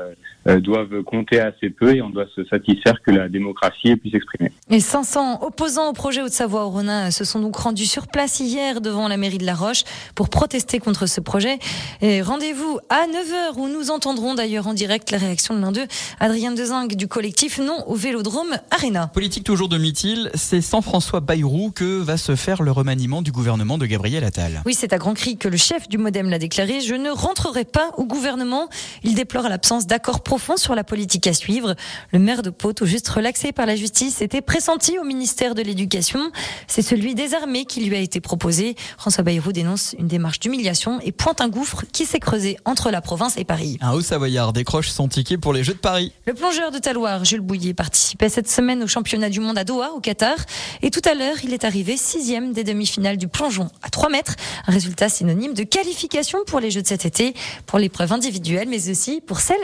doivent 0.45 1.04
compter 1.04 1.39
assez 1.39 1.69
peu 1.69 1.95
et 1.95 2.02
on 2.02 2.10
doit 2.10 2.25
se 2.36 2.43
satisfaire 2.45 2.95
que 3.06 3.12
la 3.12 3.30
démocratie 3.30 3.95
puisse 3.95 4.13
s'exprimer. 4.13 4.52
Et 4.69 4.80
500 4.80 5.43
opposants 5.43 5.89
au 5.89 5.93
projet 5.93 6.21
Haute-Savoie 6.21 6.65
au 6.65 6.69
Ronin 6.69 7.12
se 7.12 7.23
sont 7.23 7.39
donc 7.39 7.56
rendus 7.56 7.86
sur 7.86 8.08
place 8.08 8.39
hier 8.39 8.82
devant 8.82 9.08
la 9.08 9.17
mairie 9.17 9.38
de 9.38 9.45
La 9.45 9.56
Roche 9.56 9.84
pour 10.15 10.30
protester 10.30 10.80
contre 10.80 11.06
ce 11.08 11.21
projet. 11.21 11.60
Et 12.02 12.21
rendez-vous 12.21 12.80
à 12.89 13.06
9h 13.08 13.58
où 13.58 13.67
nous 13.67 13.91
entendrons 13.91 14.36
d'ailleurs 14.36 14.67
en 14.67 14.73
direct 14.73 15.12
la 15.12 15.17
réaction 15.17 15.56
de 15.56 15.62
l'un 15.62 15.71
d'eux, 15.71 15.88
Adrien 16.19 16.52
Dezingue 16.52 16.95
du 16.95 17.08
collectif 17.08 17.60
Non 17.60 17.84
au 17.88 17.95
Vélodrome 17.95 18.56
Arena. 18.71 19.08
Politique 19.08 19.43
toujours 19.43 19.69
de 19.69 19.78
Mithil, 19.78 20.30
c'est 20.34 20.62
sans 20.62 20.82
François 20.82 21.19
Bayrou 21.19 21.71
que 21.71 21.99
va 21.99 22.17
se 22.17 22.36
faire 22.36 22.62
le 22.62 22.71
remaniement 22.71 23.21
du 23.21 23.32
gouvernement 23.32 23.78
de 23.78 23.86
Gabriel 23.86 24.23
Attal. 24.23 24.62
Oui, 24.65 24.73
c'est 24.73 24.93
à 24.93 24.97
grand 24.97 25.13
cri 25.13 25.38
que 25.38 25.47
le 25.47 25.58
chef 25.58 25.89
du 25.89 25.97
Modem 25.97 26.30
l'a 26.30 26.39
déclaré. 26.39 26.82
Je 26.82 26.95
ne 26.95 27.10
rentrerai 27.10 27.65
pas 27.65 27.91
au 27.97 28.06
gouvernement. 28.06 28.69
Il 29.04 29.15
déplore 29.15 29.49
l'absence 29.49 29.88
d'accord 29.88 30.21
profond 30.29 30.57
sur 30.57 30.75
la 30.75 30.83
politique 30.83 31.25
à 31.25 31.33
suivre. 31.33 31.73
Le 32.13 32.19
maire 32.19 32.43
de 32.43 32.51
Pau, 32.51 32.71
tout 32.71 32.85
juste 32.85 33.09
relaxé 33.09 33.51
par 33.51 33.65
la 33.65 33.75
justice, 33.75 34.21
était 34.21 34.41
pressenti 34.41 34.99
au 34.99 35.03
ministère 35.03 35.55
de 35.55 35.63
l'Éducation. 35.63 36.19
C'est 36.67 36.83
celui 36.83 37.15
des 37.15 37.33
armées 37.33 37.65
qui 37.65 37.83
lui 37.83 37.95
a 37.95 37.99
été 37.99 38.21
proposé. 38.21 38.75
François 38.99 39.23
Bayrou 39.23 39.51
dénonce 39.53 39.95
une 39.97 40.05
démarche 40.05 40.39
d'humiliation 40.39 40.99
et 41.01 41.11
pointe 41.11 41.41
un 41.41 41.49
gouffre 41.49 41.83
qui 41.91 42.05
s'est 42.05 42.19
creusé 42.19 42.57
entre 42.63 42.91
la 42.91 43.01
province 43.01 43.37
et 43.37 43.43
Paris. 43.43 43.79
Un 43.81 43.93
haut 43.93 44.01
savoyard 44.01 44.53
décroche 44.53 44.89
son 44.89 45.07
ticket 45.07 45.39
pour 45.39 45.51
les 45.51 45.63
Jeux 45.63 45.73
de 45.73 45.79
Paris. 45.79 46.13
Le 46.27 46.35
plongeur 46.35 46.69
de 46.69 46.77
Taloir, 46.77 47.25
Jules 47.25 47.41
Bouillet, 47.41 47.73
participait 47.73 48.29
cette 48.29 48.51
semaine 48.51 48.83
au 48.83 48.87
championnat 48.87 49.31
du 49.31 49.39
monde 49.39 49.57
à 49.57 49.63
Doha, 49.63 49.93
au 49.93 49.99
Qatar. 49.99 50.37
Et 50.83 50.91
tout 50.91 51.01
à 51.09 51.15
l'heure, 51.15 51.37
il 51.43 51.55
est 51.55 51.63
arrivé 51.63 51.97
sixième 51.97 52.53
des 52.53 52.63
demi-finales 52.63 53.17
du 53.17 53.27
plongeon 53.27 53.71
à 53.81 53.89
3 53.89 54.09
mètres. 54.09 54.35
Un 54.67 54.73
résultat 54.73 55.09
synonyme 55.09 55.55
de 55.55 55.63
qualification 55.63 56.37
pour 56.45 56.59
les 56.59 56.69
Jeux 56.69 56.83
de 56.83 56.87
cet 56.87 57.07
été, 57.07 57.33
pour 57.65 57.79
l'épreuve 57.79 58.13
individuelle, 58.13 58.67
mais 58.69 58.91
aussi 58.91 59.21
pour 59.21 59.39
celle 59.39 59.57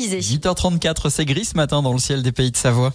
synchronisée. 0.00 0.20
8h34, 0.20 1.10
c'est 1.10 1.24
gris 1.24 1.44
ce 1.44 1.56
matin 1.56 1.82
dans 1.82 1.92
le 1.92 1.98
ciel 1.98 2.22
des 2.22 2.32
pays 2.32 2.50
de 2.50 2.56
Savoie. 2.56 2.92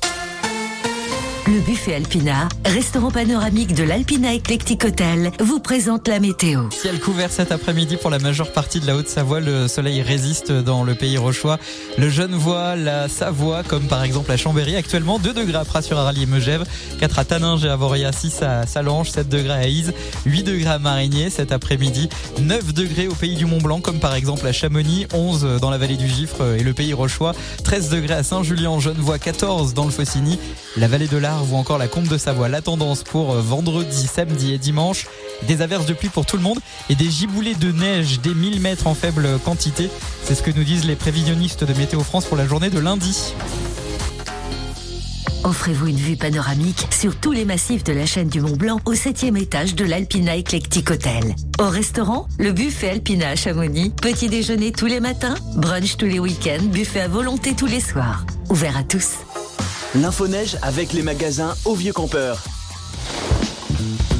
Le 1.47 1.59
buffet 1.59 1.95
Alpina, 1.95 2.47
restaurant 2.65 3.09
panoramique 3.09 3.73
de 3.73 3.83
l'Alpina 3.83 4.35
Eclectic 4.35 4.85
Hotel, 4.85 5.31
vous 5.39 5.59
présente 5.59 6.07
la 6.07 6.19
météo. 6.19 6.69
Ciel 6.69 6.99
couvert 6.99 7.31
cet 7.31 7.51
après-midi 7.51 7.97
pour 7.97 8.11
la 8.11 8.19
majeure 8.19 8.51
partie 8.51 8.79
de 8.79 8.85
la 8.85 8.95
Haute-Savoie. 8.95 9.39
Le 9.39 9.67
soleil 9.67 10.03
résiste 10.03 10.51
dans 10.51 10.83
le 10.83 10.93
pays 10.93 11.17
rochois. 11.17 11.57
Le 11.97 12.09
Genevois, 12.09 12.75
la 12.75 13.09
Savoie, 13.09 13.63
comme 13.63 13.87
par 13.87 14.03
exemple 14.03 14.31
à 14.31 14.37
Chambéry. 14.37 14.75
Actuellement, 14.75 15.17
2 15.17 15.33
degrés 15.33 15.57
à 15.57 15.65
Pras 15.65 15.81
sur 15.81 15.97
Arali 15.97 16.23
et 16.23 16.25
Megève, 16.27 16.63
4 16.99 17.17
à 17.17 17.25
Taninges 17.25 17.65
et 17.65 17.69
à 17.69 17.75
Voria, 17.75 18.11
6 18.11 18.43
à 18.43 18.67
Salange, 18.67 19.09
7 19.09 19.27
degrés 19.27 19.53
à 19.53 19.67
Ise, 19.67 19.93
8 20.27 20.43
degrés 20.43 20.69
à 20.69 20.79
Marigné 20.79 21.31
cet 21.31 21.51
après-midi, 21.51 22.07
9 22.39 22.71
degrés 22.71 23.07
au 23.07 23.15
pays 23.15 23.35
du 23.35 23.45
Mont-Blanc, 23.45 23.81
comme 23.81 23.99
par 23.99 24.13
exemple 24.13 24.45
à 24.45 24.51
Chamonix, 24.51 25.07
11 25.11 25.59
dans 25.59 25.71
la 25.71 25.79
vallée 25.79 25.97
du 25.97 26.07
Gifre 26.07 26.55
et 26.55 26.63
le 26.63 26.73
pays 26.73 26.93
rochois, 26.93 27.33
13 27.63 27.89
degrés 27.89 28.13
à 28.13 28.23
Saint-Julien, 28.23 28.79
Genevois, 28.79 29.17
14 29.17 29.73
dans 29.73 29.85
le 29.85 29.91
Faucigny, 29.91 30.37
la 30.77 30.87
vallée 30.87 31.07
de 31.07 31.17
ou 31.51 31.55
encore 31.55 31.77
la 31.77 31.87
Combe 31.87 32.07
de 32.07 32.17
Savoie. 32.17 32.49
La 32.49 32.61
tendance 32.61 33.03
pour 33.03 33.33
euh, 33.33 33.41
vendredi, 33.41 34.07
samedi 34.07 34.53
et 34.53 34.57
dimanche, 34.57 35.07
des 35.47 35.61
averses 35.61 35.85
de 35.85 35.93
pluie 35.93 36.09
pour 36.09 36.25
tout 36.25 36.37
le 36.37 36.43
monde 36.43 36.59
et 36.89 36.95
des 36.95 37.09
giboulées 37.09 37.55
de 37.55 37.71
neige 37.71 38.19
des 38.19 38.33
1000 38.33 38.61
mètres 38.61 38.87
en 38.87 38.93
faible 38.93 39.27
quantité. 39.43 39.89
C'est 40.23 40.35
ce 40.35 40.43
que 40.43 40.51
nous 40.51 40.63
disent 40.63 40.85
les 40.85 40.95
prévisionnistes 40.95 41.63
de 41.63 41.73
Météo 41.73 42.01
France 42.01 42.25
pour 42.25 42.37
la 42.37 42.47
journée 42.47 42.69
de 42.69 42.79
lundi. 42.79 43.33
Offrez-vous 45.43 45.87
une 45.87 45.97
vue 45.97 46.17
panoramique 46.17 46.87
sur 46.91 47.15
tous 47.15 47.31
les 47.31 47.45
massifs 47.45 47.83
de 47.83 47.93
la 47.93 48.05
chaîne 48.05 48.27
du 48.27 48.41
Mont 48.41 48.55
Blanc 48.55 48.79
au 48.85 48.93
septième 48.93 49.37
étage 49.37 49.73
de 49.73 49.85
l'Alpina 49.85 50.37
Eclectic 50.37 50.91
Hotel. 50.91 51.35
Au 51.59 51.67
restaurant, 51.67 52.27
le 52.37 52.51
buffet 52.51 52.89
Alpina 52.89 53.29
à 53.29 53.35
Chamonix. 53.35 53.89
Petit 53.89 54.29
déjeuner 54.29 54.71
tous 54.71 54.85
les 54.85 54.99
matins, 54.99 55.35
brunch 55.55 55.97
tous 55.97 56.05
les 56.05 56.19
week-ends, 56.19 56.63
buffet 56.65 57.01
à 57.01 57.07
volonté 57.07 57.55
tous 57.55 57.65
les 57.65 57.79
soirs. 57.79 58.25
Ouvert 58.49 58.77
à 58.77 58.83
tous. 58.83 59.17
L'info-neige 59.93 60.57
avec 60.61 60.93
les 60.93 61.01
magasins 61.01 61.53
au 61.65 61.75
Vieux 61.75 61.91
Campeur. 61.91 62.41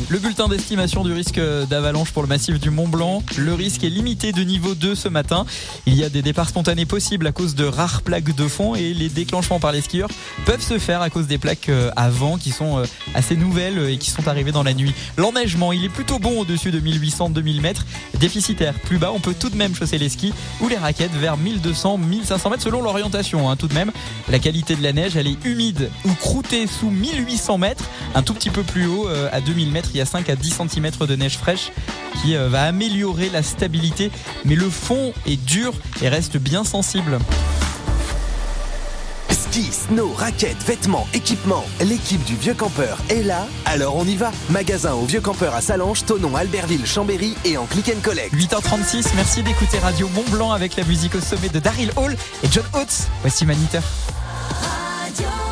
Le 0.10 0.20
bulletin 0.20 0.50
d'estimation 0.50 1.04
du 1.04 1.14
risque 1.14 1.40
d'avalanche 1.70 2.12
pour 2.12 2.22
le 2.22 2.28
massif 2.28 2.60
du 2.60 2.70
Mont 2.70 2.88
Blanc. 2.88 3.24
Le 3.38 3.54
risque 3.54 3.84
est 3.84 3.90
limité 3.90 4.34
de 4.34 4.42
niveau 4.44 4.76
2 4.76 4.94
ce 4.94 5.08
matin. 5.08 5.46
Il 5.86 5.96
y 5.96 6.04
a 6.04 6.10
des 6.10 6.22
départs 6.22 6.50
spontanés 6.50 6.86
possibles 6.86 7.28
à 7.28 7.32
cause 7.32 7.56
de 7.56 7.64
rares 7.64 8.02
plaques 8.02 8.36
de 8.36 8.48
fond 8.48 8.76
et 8.76 8.94
les 8.94 9.08
déclenchements 9.08 9.60
par 9.60 9.72
les 9.72 9.80
skieurs 9.80 10.10
peuvent 10.46 10.62
se 10.62 10.80
faire 10.80 11.02
à 11.02 11.10
cause 11.10 11.28
des 11.28 11.38
plaques 11.38 11.70
euh, 11.70 11.92
à 11.96 12.10
vent 12.10 12.38
qui 12.38 12.52
sont 12.52 12.80
euh, 12.80 12.86
assez 13.14 13.38
nouvelles 13.38 13.90
et 13.90 13.98
qui 13.98 14.10
sont 14.10 14.28
arrivées 14.28 14.52
dans 14.52 14.64
la 14.64 14.74
nuit. 14.74 14.94
L'enneigement, 15.18 15.72
il 15.72 15.86
est 15.86 15.90
plutôt 15.90 16.20
bon 16.20 16.42
au-dessus 16.42 16.72
de 16.72 16.80
1800-2000 16.80 17.62
mètres. 17.62 17.86
Déficitaire 18.20 18.74
plus 18.74 18.98
bas, 18.98 19.12
on 19.14 19.20
peut 19.20 19.36
tout 19.38 19.50
de 19.50 19.56
même 19.56 19.74
chausser 19.76 19.98
les 19.98 20.10
skis 20.10 20.34
ou 20.60 20.68
les 20.68 20.78
raquettes 20.78 21.14
vers 21.14 21.38
1200-1500 21.38 22.50
mètres 22.50 22.64
selon 22.64 22.82
l'orientation. 22.82 23.50
hein, 23.50 23.56
tout 23.56 23.68
de 23.68 23.74
même, 23.74 23.92
la 24.30 24.40
qualité 24.40 24.76
de 24.76 24.84
la 24.84 24.92
neige, 24.92 25.16
elle 25.16 25.28
est 25.28 25.46
humide 25.46 25.90
ou 26.06 26.14
croûtée 26.16 26.68
sous 26.68 26.90
1800 26.90 27.58
mètres, 27.58 27.86
un 28.14 28.24
tout 28.24 28.34
petit 28.34 28.50
peu 28.50 28.64
plus 28.64 28.88
haut 28.88 29.08
euh, 29.08 29.30
à 29.32 29.40
2000 29.52 29.72
mètres. 29.72 29.90
Il 29.94 29.98
y 29.98 30.02
a 30.02 30.06
5 30.06 30.30
à 30.30 30.36
10 30.36 30.62
cm 30.70 30.92
de 31.08 31.16
neige 31.16 31.38
fraîche 31.38 31.72
qui 32.22 32.36
euh, 32.36 32.48
va 32.48 32.64
améliorer 32.64 33.30
la 33.30 33.44
stabilité, 33.44 34.12
mais 34.46 34.56
le 34.56 34.70
fond 34.70 35.14
est 35.26 35.38
dur 35.38 35.74
et 36.02 36.10
reste 36.10 36.38
bien 36.38 36.64
sensible. 36.64 37.20
Ski, 39.30 39.64
snow, 39.64 40.14
raquettes, 40.14 40.64
vêtements, 40.66 41.08
équipements, 41.14 41.66
l'équipe 41.82 42.24
du 42.24 42.36
Vieux 42.36 42.54
Campeur 42.54 42.98
est 43.10 43.24
là, 43.24 43.48
alors 43.66 43.98
on 43.98 44.06
y 44.06 44.16
va. 44.16 44.32
Magasin 44.50 44.94
au 44.94 45.06
Vieux 45.06 45.20
Campeur 45.20 45.54
à 45.56 45.62
Salange, 45.62 46.06
Tonon, 46.06 46.36
Albertville, 46.36 46.86
Chambéry 46.86 47.36
et 47.44 47.58
en 47.58 47.66
click 47.66 47.90
and 47.90 48.02
collect. 48.02 48.34
8h36, 48.34 49.08
merci 49.16 49.44
d'écouter 49.44 49.80
Radio 49.80 50.08
Mont 50.16 50.26
Blanc 50.30 50.52
avec 50.52 50.78
la 50.78 50.86
musique 50.86 51.16
au 51.16 51.22
sommet 51.22 51.50
de 51.50 51.60
Daryl 51.60 51.92
Hall 51.98 52.16
et 52.44 52.48
John 52.50 52.66
Oates. 52.74 53.10
Voici 53.22 53.46
Maniteur. 53.46 53.84
You'll 55.22 55.51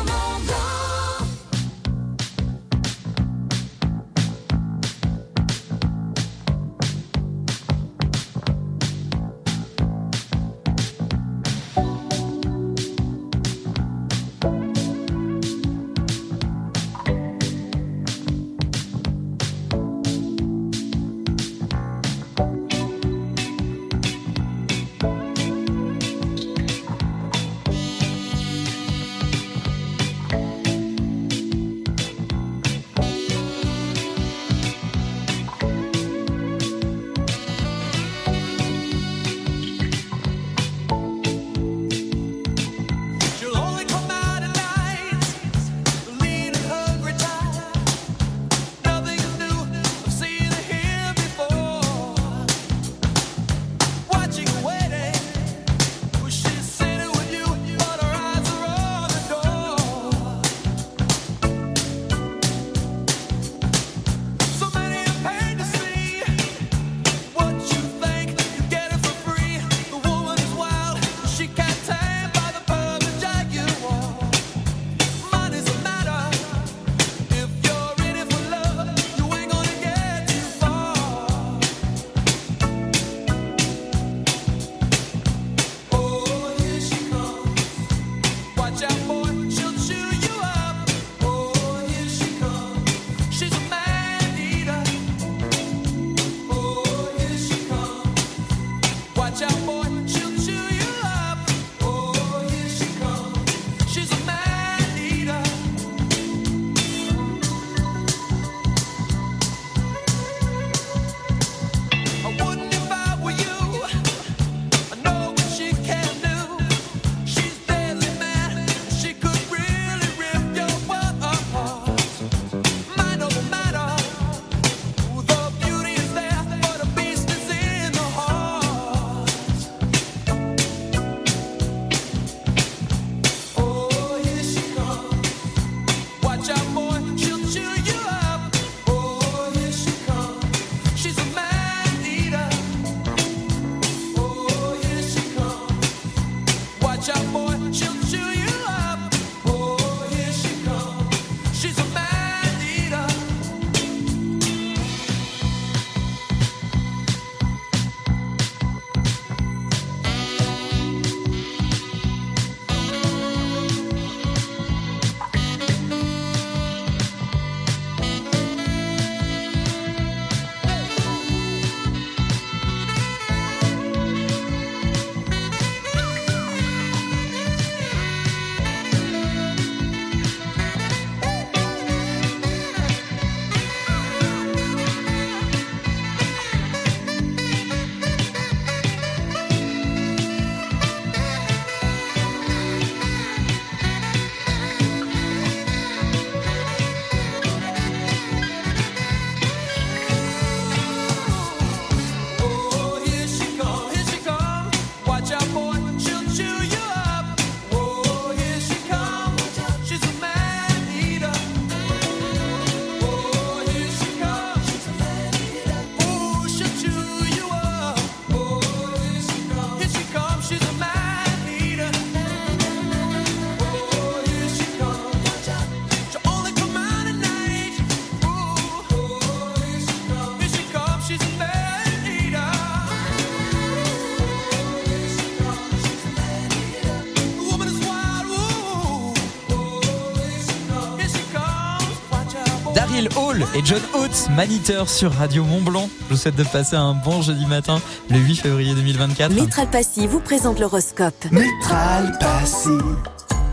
et 243.60 243.66
John 243.66 243.80
Oates, 243.94 244.28
Maniteur 244.36 244.88
sur 244.88 245.12
Radio 245.12 245.44
Mont 245.44 245.60
Blanc. 245.60 245.88
Je 246.08 246.14
vous 246.14 246.20
souhaite 246.20 246.36
de 246.36 246.44
passer 246.44 246.76
un 246.76 246.94
bon 246.94 247.20
jeudi 247.22 247.46
matin, 247.46 247.80
le 248.08 248.18
8 248.18 248.36
février 248.36 248.74
2024. 248.74 249.32
Métral 249.32 249.68
Passy 249.70 250.06
vous 250.06 250.20
présente 250.20 250.58
l'horoscope. 250.58 251.14
Métral 251.30 252.16
Passy, 252.20 252.68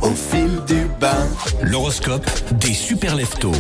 au 0.01 0.12
fil 0.12 0.62
du 0.68 0.88
bain. 0.99 1.28
L'horoscope 1.62 2.26
des 2.60 2.74
super 2.74 3.16
leftos. 3.16 3.51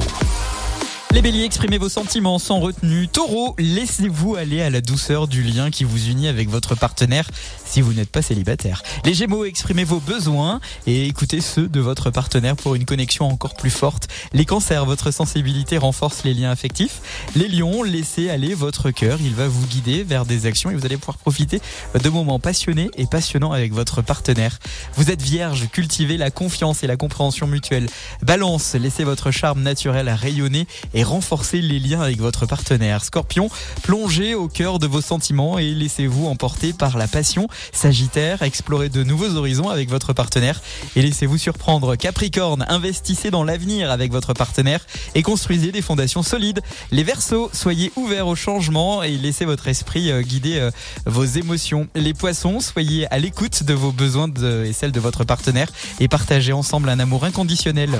Les 1.17 1.23
béliers, 1.23 1.45
exprimez 1.45 1.79
vos 1.79 1.89
sentiments 1.89 2.37
sans 2.37 2.59
retenue. 2.59 3.07
Taureau, 3.07 3.55
laissez-vous 3.57 4.35
aller 4.35 4.61
à 4.61 4.69
la 4.69 4.81
douceur 4.81 5.27
du 5.27 5.41
lien 5.41 5.71
qui 5.71 5.83
vous 5.83 6.09
unit 6.09 6.27
avec 6.27 6.47
votre 6.47 6.75
partenaire 6.75 7.27
si 7.65 7.81
vous 7.81 7.93
n'êtes 7.93 8.11
pas 8.11 8.21
célibataire. 8.21 8.83
Les 9.03 9.15
gémeaux, 9.15 9.43
exprimez 9.43 9.83
vos 9.83 9.99
besoins 9.99 10.61
et 10.85 11.07
écoutez 11.07 11.41
ceux 11.41 11.67
de 11.67 11.79
votre 11.79 12.11
partenaire 12.11 12.55
pour 12.55 12.75
une 12.75 12.85
connexion 12.85 13.27
encore 13.27 13.55
plus 13.55 13.71
forte. 13.71 14.07
Les 14.31 14.45
cancers, 14.45 14.85
votre 14.85 15.09
sensibilité 15.09 15.79
renforce 15.79 16.23
les 16.23 16.35
liens 16.35 16.51
affectifs. 16.51 17.01
Les 17.35 17.47
lions, 17.47 17.81
laissez 17.81 18.29
aller 18.29 18.53
votre 18.53 18.91
cœur. 18.91 19.17
Il 19.19 19.33
va 19.33 19.47
vous 19.47 19.65
guider 19.65 20.03
vers 20.03 20.23
des 20.23 20.45
actions 20.45 20.69
et 20.69 20.75
vous 20.75 20.85
allez 20.85 20.97
pouvoir 20.97 21.17
profiter 21.17 21.61
de 21.99 22.09
moments 22.09 22.39
passionnés 22.39 22.91
et 22.95 23.07
passionnants 23.07 23.53
avec 23.53 23.73
votre 23.73 24.03
partenaire. 24.03 24.59
Vous 24.93 25.09
êtes 25.09 25.23
vierge, 25.23 25.67
cultivez 25.71 26.17
la 26.17 26.29
confiance 26.29 26.83
et 26.83 26.87
la 26.87 26.95
compréhension 26.95 27.47
mutuelle. 27.47 27.87
Balance, 28.21 28.75
laissez 28.75 29.03
votre 29.03 29.31
charme 29.31 29.63
naturel 29.63 30.09
rayonner 30.09 30.67
et 30.93 31.06
renforcer 31.07 31.61
les 31.61 31.79
liens 31.79 32.01
avec 32.01 32.19
votre 32.19 32.45
partenaire. 32.45 33.03
Scorpion, 33.03 33.49
plongez 33.83 34.35
au 34.35 34.47
cœur 34.47 34.79
de 34.79 34.87
vos 34.87 35.01
sentiments 35.01 35.57
et 35.57 35.71
laissez-vous 35.71 36.27
emporter 36.27 36.73
par 36.73 36.97
la 36.97 37.07
passion. 37.07 37.47
Sagittaire, 37.71 38.41
explorez 38.41 38.89
de 38.89 39.03
nouveaux 39.03 39.35
horizons 39.35 39.69
avec 39.69 39.89
votre 39.89 40.13
partenaire 40.13 40.61
et 40.95 41.01
laissez-vous 41.01 41.37
surprendre. 41.37 41.95
Capricorne, 41.95 42.65
investissez 42.67 43.31
dans 43.31 43.43
l'avenir 43.43 43.89
avec 43.89 44.11
votre 44.11 44.33
partenaire 44.33 44.85
et 45.15 45.23
construisez 45.23 45.71
des 45.71 45.81
fondations 45.81 46.23
solides. 46.23 46.61
Les 46.91 47.03
Verseaux, 47.03 47.49
soyez 47.53 47.91
ouverts 47.95 48.27
au 48.27 48.35
changement 48.35 49.01
et 49.03 49.17
laissez 49.17 49.45
votre 49.45 49.67
esprit 49.67 50.11
euh, 50.11 50.21
guider 50.21 50.59
euh, 50.59 50.71
vos 51.05 51.25
émotions. 51.25 51.87
Les 51.95 52.13
Poissons, 52.13 52.59
soyez 52.59 53.11
à 53.11 53.19
l'écoute 53.19 53.63
de 53.63 53.73
vos 53.73 53.91
besoins 53.91 54.27
et 54.65 54.73
celles 54.73 54.91
de 54.91 54.99
votre 54.99 55.23
partenaire 55.23 55.69
et 55.99 56.07
partagez 56.07 56.53
ensemble 56.53 56.89
un 56.89 56.99
amour 56.99 57.23
inconditionnel. 57.23 57.99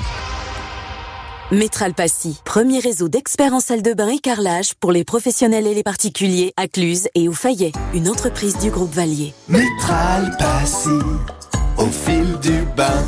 Métral 1.50 1.94
Passy, 1.94 2.38
premier 2.44 2.78
réseau 2.78 3.08
d'experts 3.08 3.54
en 3.54 3.60
salle 3.60 3.80
de 3.80 3.94
bain 3.94 4.08
et 4.08 4.18
carrelage 4.18 4.74
pour 4.74 4.92
les 4.92 5.02
professionnels 5.02 5.66
et 5.66 5.72
les 5.72 5.82
particuliers 5.82 6.52
à 6.58 6.68
Cluse 6.68 7.08
et 7.14 7.26
au 7.26 7.32
Fayet, 7.32 7.72
une 7.94 8.06
entreprise 8.10 8.58
du 8.58 8.70
groupe 8.70 8.92
Valier. 8.92 9.32
Métral 9.48 10.36
Passy, 10.38 10.90
au 11.78 11.86
fil 11.86 12.38
du 12.42 12.66
bain. 12.76 13.02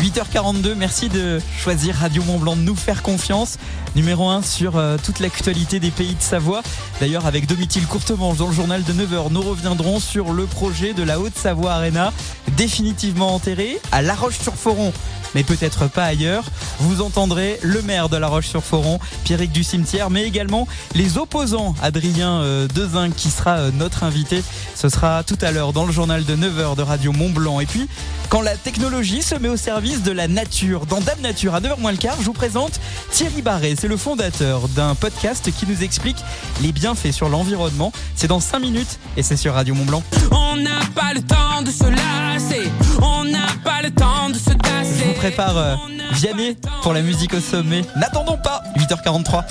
8h42, 0.00 0.74
merci 0.74 1.08
de 1.08 1.40
choisir 1.58 1.96
Radio 1.96 2.22
Mont 2.22 2.38
Blanc, 2.38 2.54
de 2.54 2.60
nous 2.60 2.76
faire 2.76 3.02
confiance. 3.02 3.58
Numéro 3.94 4.28
1 4.28 4.40
sur 4.42 4.76
euh, 4.76 4.96
toute 5.02 5.20
l'actualité 5.20 5.78
des 5.78 5.90
pays 5.90 6.14
de 6.14 6.22
Savoie. 6.22 6.62
D'ailleurs, 7.00 7.26
avec 7.26 7.46
Domitil 7.46 7.86
Courtemanche 7.86 8.38
dans 8.38 8.46
le 8.46 8.54
journal 8.54 8.82
de 8.84 8.92
9h, 8.92 9.30
nous 9.30 9.42
reviendrons 9.42 10.00
sur 10.00 10.32
le 10.32 10.46
projet 10.46 10.94
de 10.94 11.02
la 11.02 11.20
Haute-Savoie 11.20 11.72
Arena, 11.72 12.12
définitivement 12.56 13.34
enterré 13.34 13.78
à 13.92 14.00
La 14.00 14.14
Roche-sur-Foron. 14.14 14.92
Mais 15.34 15.44
peut-être 15.44 15.88
pas 15.88 16.04
ailleurs. 16.04 16.44
Vous 16.78 17.00
entendrez 17.00 17.58
le 17.62 17.80
maire 17.82 18.08
de 18.08 18.16
La 18.16 18.28
Roche-sur-Foron, 18.28 18.98
Pierrick 19.24 19.52
du 19.52 19.64
Cimetière, 19.64 20.10
mais 20.10 20.24
également 20.24 20.66
les 20.94 21.18
opposants, 21.18 21.74
Adrien 21.82 22.40
euh, 22.40 22.68
Dezinc, 22.68 23.14
qui 23.14 23.30
sera 23.30 23.56
euh, 23.56 23.70
notre 23.72 24.04
invité. 24.04 24.42
Ce 24.74 24.88
sera 24.88 25.22
tout 25.24 25.38
à 25.40 25.50
l'heure 25.50 25.72
dans 25.72 25.86
le 25.86 25.92
journal 25.92 26.24
de 26.24 26.36
9h 26.36 26.76
de 26.76 26.82
Radio 26.82 27.12
Mont 27.12 27.30
Blanc. 27.30 27.60
Et 27.60 27.66
puis, 27.66 27.88
quand 28.28 28.42
la 28.42 28.56
technologie 28.56 29.22
se 29.22 29.34
met 29.34 29.48
au 29.48 29.56
service 29.56 30.02
de 30.02 30.12
la 30.12 30.28
nature, 30.28 30.86
dans 30.86 31.00
Dame 31.00 31.20
Nature, 31.20 31.54
à 31.54 31.60
9h 31.60 31.80
moins 31.80 31.92
le 31.92 31.98
quart, 31.98 32.16
je 32.18 32.26
vous 32.26 32.32
présente 32.32 32.80
Thierry 33.10 33.42
Barré. 33.42 33.74
C'est 33.82 33.88
le 33.88 33.96
fondateur 33.96 34.68
d'un 34.68 34.94
podcast 34.94 35.50
qui 35.50 35.66
nous 35.66 35.82
explique 35.82 36.18
les 36.60 36.70
bienfaits 36.70 37.10
sur 37.10 37.28
l'environnement. 37.28 37.90
C'est 38.14 38.28
dans 38.28 38.38
5 38.38 38.60
minutes 38.60 39.00
et 39.16 39.24
c'est 39.24 39.36
sur 39.36 39.54
Radio 39.54 39.74
Mont 39.74 39.84
Blanc. 39.84 40.04
On 40.30 40.54
n'a 40.54 40.78
pas 40.94 41.12
le 41.12 41.20
temps 41.20 41.62
de 41.62 41.68
se 41.68 41.90
lasser. 41.90 42.70
On 43.02 43.24
n'a 43.24 43.48
pas 43.64 43.82
le 43.82 43.90
temps 43.90 44.30
de 44.30 44.34
se 44.34 44.50
tasser. 44.50 45.00
Je 45.00 45.04
vous 45.06 45.14
prépare 45.14 45.58
euh, 45.58 45.74
Vianney 46.12 46.56
pour 46.84 46.92
la 46.92 47.02
musique 47.02 47.34
au 47.34 47.40
sommet. 47.40 47.82
N'attendons 47.96 48.38
pas 48.38 48.62
8h43. 48.76 49.42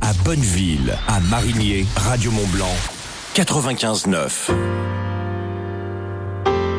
À 0.00 0.12
Bonneville, 0.24 0.96
à 1.06 1.20
Marigné, 1.20 1.84
Radio 1.96 2.30
Mont 2.30 2.46
Blanc, 2.54 2.74
95.9. 3.34 5.05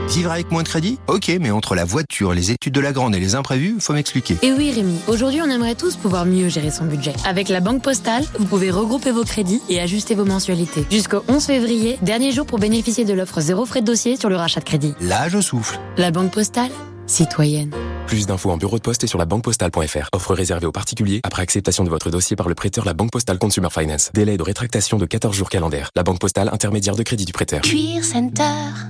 Vivre 0.08 0.32
avec 0.32 0.52
moins 0.52 0.64
de 0.64 0.68
crédit 0.68 1.00
Ok, 1.08 1.32
mais 1.40 1.52
entre 1.52 1.76
la 1.76 1.84
voiture, 1.84 2.34
les 2.34 2.52
études 2.52 2.74
de 2.74 2.80
la 2.80 2.94
grande 2.94 3.14
et 3.16 3.20
les 3.20 3.36
imprévus, 3.36 3.76
faut 3.80 3.94
m'expliquer. 3.94 4.38
Et 4.42 4.52
oui 4.54 4.72
Rémi, 4.72 5.00
aujourd'hui 5.08 5.42
on 5.42 5.50
aimerait 5.50 5.76
tous 5.76 5.98
pouvoir 5.98 6.26
mieux 6.26 6.48
gérer 6.48 6.72
son 6.72 6.86
budget. 6.86 7.14
Avec 7.26 7.50
la 7.50 7.60
Banque 7.60 7.84
Postale, 7.84 8.24
vous 8.40 8.46
pouvez 8.46 8.72
regrouper 8.72 9.12
vos 9.12 9.24
crédits 9.24 9.62
et 9.70 9.80
ajuster 9.82 10.16
vos 10.16 10.26
mensualités. 10.26 10.86
Jusqu'au 10.90 11.24
11 11.28 11.46
février, 11.46 12.00
dernier 12.02 12.32
jour 12.32 12.46
pour 12.46 12.58
bénéficier 12.58 13.06
de 13.06 13.14
l'offre 13.14 13.42
zéro 13.42 13.66
frais 13.66 13.82
de 13.82 13.86
dossier 13.86 14.16
sur 14.16 14.30
le 14.30 14.38
rachat 14.38 14.62
de 14.62 14.66
crédit. 14.66 14.94
Là, 15.02 15.28
je 15.30 15.42
souffle. 15.42 15.78
La 15.98 16.12
Banque 16.12 16.32
Postale, 16.32 16.72
citoyenne. 17.08 17.72
Plus 18.06 18.26
d'infos 18.26 18.52
en 18.52 18.58
bureau 18.58 18.78
de 18.78 18.82
poste 18.82 19.04
et 19.04 19.08
sur 19.08 19.20
la 19.20 19.26
banquepostale.fr. 19.26 20.10
Offre 20.14 20.34
réservée 20.34 20.66
aux 20.66 20.72
particuliers 20.72 21.20
après 21.24 21.42
acceptation 21.42 21.84
de 21.84 21.90
votre 21.90 22.10
dossier 22.10 22.36
par 22.36 22.48
le 22.48 22.56
prêteur 22.56 22.86
La 22.86 22.94
Banque 22.94 23.12
Postale 23.12 23.38
Consumer 23.38 23.70
Finance. 23.70 24.12
Délai 24.14 24.38
de 24.38 24.44
rétractation 24.44 24.98
de 24.98 25.06
14 25.06 25.36
jours 25.36 25.50
calendaires. 25.50 25.90
La 25.96 26.04
Banque 26.04 26.20
Postale 26.20 26.50
intermédiaire 26.52 26.96
de 26.96 27.04
crédit 27.04 27.26
du 27.26 27.34
prêteur. 27.34 27.62
Cuir 27.62 28.04
Center. 28.04 28.44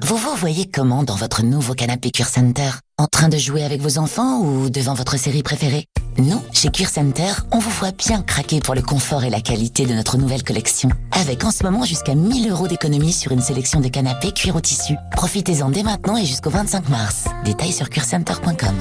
Vous 0.03 0.18
vous 0.18 0.36
voyez 0.36 0.70
comment 0.70 1.03
dans 1.03 1.15
votre 1.15 1.43
nouveau 1.43 1.74
canapé 1.74 2.11
Cuir 2.11 2.28
Center? 2.28 2.70
En 2.99 3.05
train 3.05 3.29
de 3.29 3.37
jouer 3.37 3.63
avec 3.63 3.79
vos 3.79 3.99
enfants 3.99 4.39
ou 4.39 4.71
devant 4.71 4.95
votre 4.95 5.17
série 5.17 5.43
préférée? 5.43 5.85
Nous, 6.17 6.41
chez 6.51 6.69
Cuir 6.69 6.89
Center, 6.89 7.31
on 7.51 7.59
vous 7.59 7.69
voit 7.69 7.91
bien 7.91 8.23
craquer 8.23 8.59
pour 8.59 8.73
le 8.73 8.81
confort 8.81 9.23
et 9.23 9.29
la 9.29 9.39
qualité 9.39 9.85
de 9.85 9.93
notre 9.93 10.17
nouvelle 10.17 10.41
collection. 10.41 10.89
Avec 11.11 11.43
en 11.43 11.51
ce 11.51 11.61
moment 11.61 11.85
jusqu'à 11.85 12.15
1000 12.15 12.49
euros 12.49 12.67
d'économie 12.67 13.13
sur 13.13 13.31
une 13.31 13.39
sélection 13.39 13.81
de 13.81 13.87
canapés 13.87 14.31
cuir 14.31 14.55
au 14.55 14.61
tissu. 14.61 14.95
Profitez-en 15.11 15.69
dès 15.69 15.83
maintenant 15.83 16.17
et 16.17 16.25
jusqu'au 16.25 16.49
25 16.49 16.89
mars. 16.89 17.25
Détails 17.45 17.71
sur 17.71 17.87
cuircenter.com. 17.87 18.75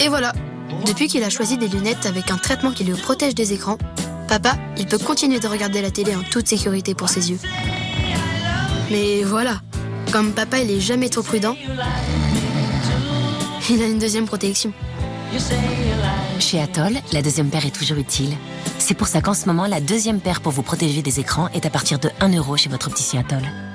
Et 0.00 0.08
voilà, 0.08 0.32
depuis 0.84 1.06
qu'il 1.06 1.22
a 1.22 1.30
choisi 1.30 1.56
des 1.56 1.68
lunettes 1.68 2.06
avec 2.06 2.28
un 2.32 2.38
traitement 2.38 2.72
qui 2.72 2.82
le 2.82 2.96
protège 2.96 3.36
des 3.36 3.52
écrans, 3.52 3.78
papa, 4.26 4.56
il 4.78 4.88
peut 4.88 4.98
continuer 4.98 5.38
de 5.38 5.46
regarder 5.46 5.80
la 5.80 5.92
télé 5.92 6.16
en 6.16 6.24
toute 6.28 6.48
sécurité 6.48 6.96
pour 6.96 7.08
ses 7.08 7.30
yeux. 7.30 7.38
Mais 8.90 9.22
voilà, 9.22 9.60
comme 10.10 10.32
papa 10.32 10.58
il 10.58 10.72
est 10.72 10.80
jamais 10.80 11.08
trop 11.08 11.22
prudent, 11.22 11.54
il 13.72 13.82
a 13.82 13.86
une 13.86 13.98
deuxième 13.98 14.26
protection. 14.26 14.72
Chez 16.38 16.60
Atoll, 16.60 16.94
la 17.12 17.22
deuxième 17.22 17.48
paire 17.48 17.64
est 17.64 17.74
toujours 17.74 17.96
utile. 17.96 18.36
C'est 18.78 18.94
pour 18.94 19.06
ça 19.06 19.22
qu'en 19.22 19.32
ce 19.32 19.46
moment, 19.46 19.66
la 19.66 19.80
deuxième 19.80 20.20
paire 20.20 20.42
pour 20.42 20.52
vous 20.52 20.62
protéger 20.62 21.00
des 21.00 21.20
écrans 21.20 21.48
est 21.54 21.64
à 21.64 21.70
partir 21.70 21.98
de 21.98 22.10
1 22.20 22.36
euro 22.36 22.56
chez 22.56 22.68
votre 22.68 22.88
opticien 22.88 23.20
Atoll. 23.20 23.71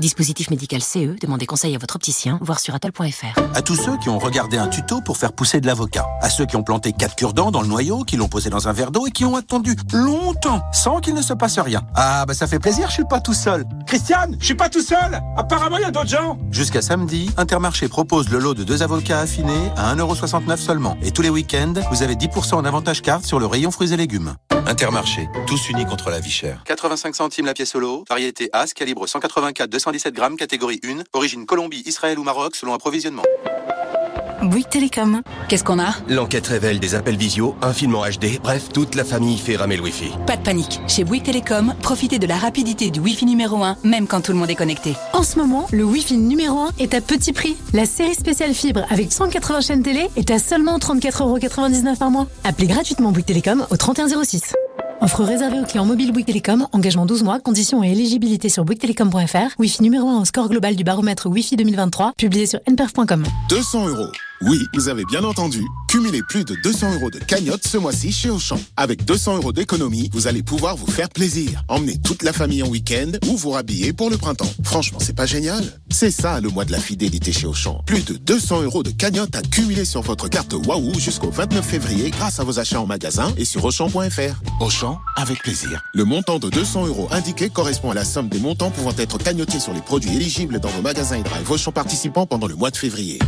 Dispositif 0.00 0.50
médical 0.50 0.82
CE, 0.82 1.16
demandez 1.20 1.46
conseil 1.46 1.74
à 1.76 1.78
votre 1.78 1.94
opticien, 1.94 2.38
voir 2.42 2.58
sur 2.58 2.74
atoll.fr. 2.74 3.40
À 3.54 3.62
tous 3.62 3.76
ceux 3.76 3.96
qui 3.98 4.08
ont 4.08 4.18
regardé 4.18 4.58
un 4.58 4.66
tuto 4.66 5.00
pour 5.00 5.16
faire 5.16 5.32
pousser 5.32 5.60
de 5.60 5.66
l'avocat. 5.66 6.04
À 6.20 6.30
ceux 6.30 6.46
qui 6.46 6.56
ont 6.56 6.64
planté 6.64 6.92
quatre 6.92 7.14
cure-dents 7.14 7.52
dans 7.52 7.62
le 7.62 7.68
noyau, 7.68 8.02
qui 8.02 8.16
l'ont 8.16 8.26
posé 8.26 8.50
dans 8.50 8.66
un 8.66 8.72
verre 8.72 8.90
d'eau 8.90 9.06
et 9.06 9.12
qui 9.12 9.24
ont 9.24 9.36
attendu 9.36 9.76
longtemps 9.92 10.62
sans 10.72 11.00
qu'il 11.00 11.14
ne 11.14 11.22
se 11.22 11.32
passe 11.32 11.60
rien. 11.60 11.82
Ah, 11.94 12.24
bah 12.26 12.34
ça 12.34 12.48
fait 12.48 12.58
plaisir, 12.58 12.88
je 12.88 12.94
suis 12.94 13.04
pas 13.04 13.20
tout 13.20 13.34
seul. 13.34 13.64
Christiane, 13.86 14.36
je 14.40 14.46
suis 14.46 14.54
pas 14.54 14.68
tout 14.68 14.82
seul 14.82 15.20
Apparemment, 15.36 15.76
il 15.76 15.82
y 15.82 15.86
a 15.86 15.92
d'autres 15.92 16.08
gens 16.08 16.38
Jusqu'à 16.50 16.82
samedi, 16.82 17.30
Intermarché 17.36 17.86
propose 17.88 18.28
le 18.30 18.40
lot 18.40 18.54
de 18.54 18.64
deux 18.64 18.82
avocats 18.82 19.20
affinés 19.20 19.70
à 19.76 19.94
1,69€ 19.94 20.56
seulement. 20.56 20.96
Et 21.02 21.12
tous 21.12 21.22
les 21.22 21.30
week-ends, 21.30 21.74
vous 21.92 22.02
avez 22.02 22.16
10% 22.16 22.54
en 22.54 22.64
avantage 22.64 23.00
carte 23.00 23.24
sur 23.24 23.38
le 23.38 23.46
rayon 23.46 23.70
fruits 23.70 23.92
et 23.92 23.96
légumes. 23.96 24.34
Intermarché, 24.66 25.28
tous 25.46 25.68
unis 25.68 25.84
contre 25.84 26.10
la 26.10 26.20
vie 26.20 26.30
chère. 26.30 26.62
85 26.64 27.14
centimes 27.14 27.46
la 27.46 27.52
pièce 27.52 27.74
au 27.74 27.80
lot, 27.80 28.04
variété 28.08 28.48
As, 28.52 28.72
calibre 28.72 29.06
184, 29.06 29.68
217 29.84 30.14
grammes, 30.14 30.36
catégorie 30.36 30.80
1, 30.82 31.02
origine 31.12 31.44
Colombie, 31.44 31.82
Israël 31.84 32.18
ou 32.18 32.22
Maroc 32.22 32.56
selon 32.56 32.72
approvisionnement. 32.72 33.22
Bouygues 34.42 34.68
Télécom. 34.68 35.22
Qu'est-ce 35.48 35.64
qu'on 35.64 35.78
a? 35.78 35.94
L'enquête 36.08 36.46
révèle 36.46 36.78
des 36.78 36.94
appels 36.94 37.16
visio, 37.16 37.54
un 37.62 37.72
film 37.72 37.94
en 37.94 38.04
HD, 38.04 38.40
bref, 38.42 38.70
toute 38.72 38.94
la 38.94 39.04
famille 39.04 39.38
fait 39.38 39.56
ramer 39.56 39.76
le 39.76 39.82
Wi-Fi. 39.82 40.12
Pas 40.26 40.36
de 40.36 40.42
panique. 40.42 40.80
Chez 40.88 41.04
Bouygues 41.04 41.24
Télécom, 41.24 41.74
profitez 41.82 42.18
de 42.18 42.26
la 42.26 42.36
rapidité 42.36 42.90
du 42.90 43.00
Wi-Fi 43.00 43.26
numéro 43.26 43.62
1, 43.62 43.76
même 43.84 44.06
quand 44.06 44.22
tout 44.22 44.32
le 44.32 44.38
monde 44.38 44.50
est 44.50 44.54
connecté. 44.54 44.94
En 45.12 45.22
ce 45.22 45.38
moment, 45.38 45.66
le 45.70 45.84
Wi-Fi 45.84 46.16
numéro 46.16 46.60
1 46.60 46.70
est 46.78 46.94
à 46.94 47.00
petit 47.00 47.32
prix. 47.32 47.56
La 47.72 47.86
série 47.86 48.14
spéciale 48.14 48.54
fibre 48.54 48.84
avec 48.90 49.12
180 49.12 49.60
chaînes 49.60 49.82
télé 49.82 50.08
est 50.16 50.30
à 50.30 50.38
seulement 50.38 50.78
34,99€ 50.78 51.98
par 51.98 52.10
mois. 52.10 52.26
Appelez 52.42 52.66
gratuitement 52.66 53.12
Bouygues 53.12 53.26
Télécom 53.26 53.66
au 53.70 53.76
3106. 53.76 54.54
Offre 55.00 55.24
réservée 55.24 55.60
aux 55.60 55.64
clients 55.64 55.84
mobiles 55.84 56.12
Bouygues 56.12 56.26
Télécom, 56.26 56.66
engagement 56.72 57.06
12 57.06 57.22
mois, 57.24 57.40
conditions 57.40 57.82
et 57.82 57.90
éligibilité 57.90 58.48
sur 58.48 58.64
bouyguestelecom.fr, 58.64 59.58
Wi-Fi 59.58 59.82
numéro 59.82 60.08
1 60.08 60.20
au 60.20 60.24
score 60.24 60.48
global 60.48 60.76
du 60.76 60.84
baromètre 60.84 61.26
Wi-Fi 61.28 61.56
2023, 61.56 62.12
publié 62.16 62.46
sur 62.46 62.60
nperf.com. 62.68 63.24
200 63.48 63.88
euros 63.88 64.08
Oui, 64.46 64.66
vous 64.74 64.88
avez 64.88 65.04
bien 65.06 65.24
entendu. 65.24 65.64
Cumulez 65.88 66.20
plus 66.28 66.44
de 66.44 66.54
200 66.62 66.94
euros 66.94 67.10
de 67.10 67.18
cagnotte 67.18 67.66
ce 67.66 67.78
mois-ci 67.78 68.12
chez 68.12 68.28
Auchan. 68.28 68.60
Avec 68.76 69.04
200 69.06 69.36
euros 69.36 69.52
d'économie, 69.52 70.10
vous 70.12 70.26
allez 70.26 70.42
pouvoir 70.42 70.76
vous 70.76 70.86
faire 70.90 71.08
plaisir. 71.08 71.62
Emmenez 71.68 71.98
toute 71.98 72.22
la 72.22 72.34
famille 72.34 72.62
en 72.62 72.68
week-end 72.68 73.12
ou 73.26 73.38
vous 73.38 73.50
rhabiller 73.50 73.94
pour 73.94 74.10
le 74.10 74.18
printemps. 74.18 74.50
Franchement, 74.62 74.98
c'est 75.00 75.16
pas 75.16 75.24
génial 75.24 75.64
C'est 75.90 76.10
ça 76.10 76.40
le 76.40 76.50
mois 76.50 76.66
de 76.66 76.72
la 76.72 76.78
fidélité 76.78 77.32
chez 77.32 77.46
Auchan. 77.46 77.82
Plus 77.86 78.04
de 78.04 78.14
200 78.14 78.62
euros 78.62 78.82
de 78.82 78.90
cagnotte 78.90 79.34
à 79.34 79.40
cumuler 79.40 79.86
sur 79.86 80.02
votre 80.02 80.28
carte 80.28 80.52
Wahoo 80.52 80.92
jusqu'au 80.98 81.30
29 81.30 81.64
février 81.64 82.10
grâce 82.10 82.38
à 82.38 82.44
vos 82.44 82.58
achats 82.58 82.80
en 82.80 82.86
magasin 82.86 83.32
et 83.38 83.46
sur 83.46 83.64
Auchan.fr. 83.64 84.42
Auchan, 84.60 84.98
avec 85.16 85.42
plaisir. 85.42 85.82
Le 85.94 86.04
montant 86.04 86.38
de 86.38 86.50
200 86.50 86.86
euros 86.88 87.08
indiqué 87.12 87.48
correspond 87.48 87.92
à 87.92 87.94
la 87.94 88.04
somme 88.04 88.28
des 88.28 88.40
montants 88.40 88.70
pouvant 88.70 88.92
être 88.98 89.16
cagnotés 89.16 89.60
sur 89.60 89.72
les 89.72 89.80
produits 89.80 90.14
éligibles 90.14 90.60
dans 90.60 90.68
vos 90.68 90.82
magasins 90.82 91.16
et 91.16 91.22
drive 91.22 91.50
Auchan 91.50 91.72
participants 91.72 92.26
pendant 92.26 92.46
le 92.46 92.56
mois 92.56 92.70
de 92.70 92.76
février. 92.76 93.18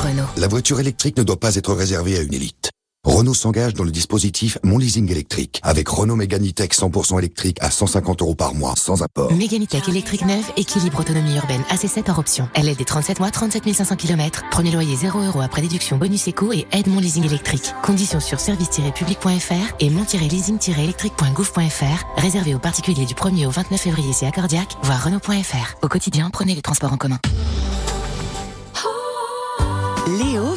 Renault. 0.00 0.24
La 0.38 0.48
voiture 0.48 0.80
électrique 0.80 1.18
ne 1.18 1.22
doit 1.22 1.38
pas 1.38 1.56
être 1.56 1.74
réservée 1.74 2.16
à 2.16 2.22
une 2.22 2.32
élite. 2.32 2.70
Renault 3.04 3.32
s'engage 3.32 3.72
dans 3.74 3.84
le 3.84 3.90
dispositif 3.90 4.58
Mon 4.62 4.76
Leasing 4.76 5.10
électrique 5.10 5.58
avec 5.62 5.88
Renault 5.88 6.16
Mégane 6.16 6.46
E-Tech 6.46 6.68
100% 6.70 7.18
électrique 7.18 7.56
à 7.60 7.70
150 7.70 8.20
euros 8.20 8.34
par 8.34 8.54
mois 8.54 8.74
sans 8.76 9.02
apport. 9.02 9.32
Méganitech 9.32 9.88
électrique 9.88 10.26
neuve, 10.26 10.44
équilibre 10.56 11.00
autonomie 11.00 11.34
urbaine, 11.36 11.62
AC7 11.70 12.10
hors 12.10 12.18
option. 12.18 12.48
Elle 12.54 12.68
est 12.68 12.74
des 12.74 12.84
37 12.84 13.20
mois, 13.20 13.30
37 13.30 13.72
500 13.72 13.96
km. 13.96 14.42
Premier 14.50 14.70
loyer 14.70 14.96
0 14.96 15.18
euros 15.18 15.40
après 15.40 15.62
déduction 15.62 15.96
bonus 15.96 16.28
éco 16.28 16.52
et 16.52 16.66
aide 16.72 16.88
mon 16.88 17.00
leasing 17.00 17.24
électrique. 17.24 17.72
Conditions 17.82 18.20
sur 18.20 18.38
service-public.fr 18.38 19.74
et 19.80 19.90
mon-leasing-électrique.gouv.fr. 19.90 22.04
Réservé 22.16 22.54
aux 22.54 22.58
particuliers 22.58 23.06
du 23.06 23.14
1er 23.14 23.46
au 23.46 23.50
29 23.50 23.80
février 23.80 24.12
chez 24.12 24.26
Accordiac, 24.26 24.76
voire 24.82 25.02
Renault.fr. 25.02 25.76
Au 25.82 25.88
quotidien, 25.88 26.28
prenez 26.30 26.54
les 26.54 26.62
transports 26.62 26.92
en 26.92 26.98
commun. 26.98 27.18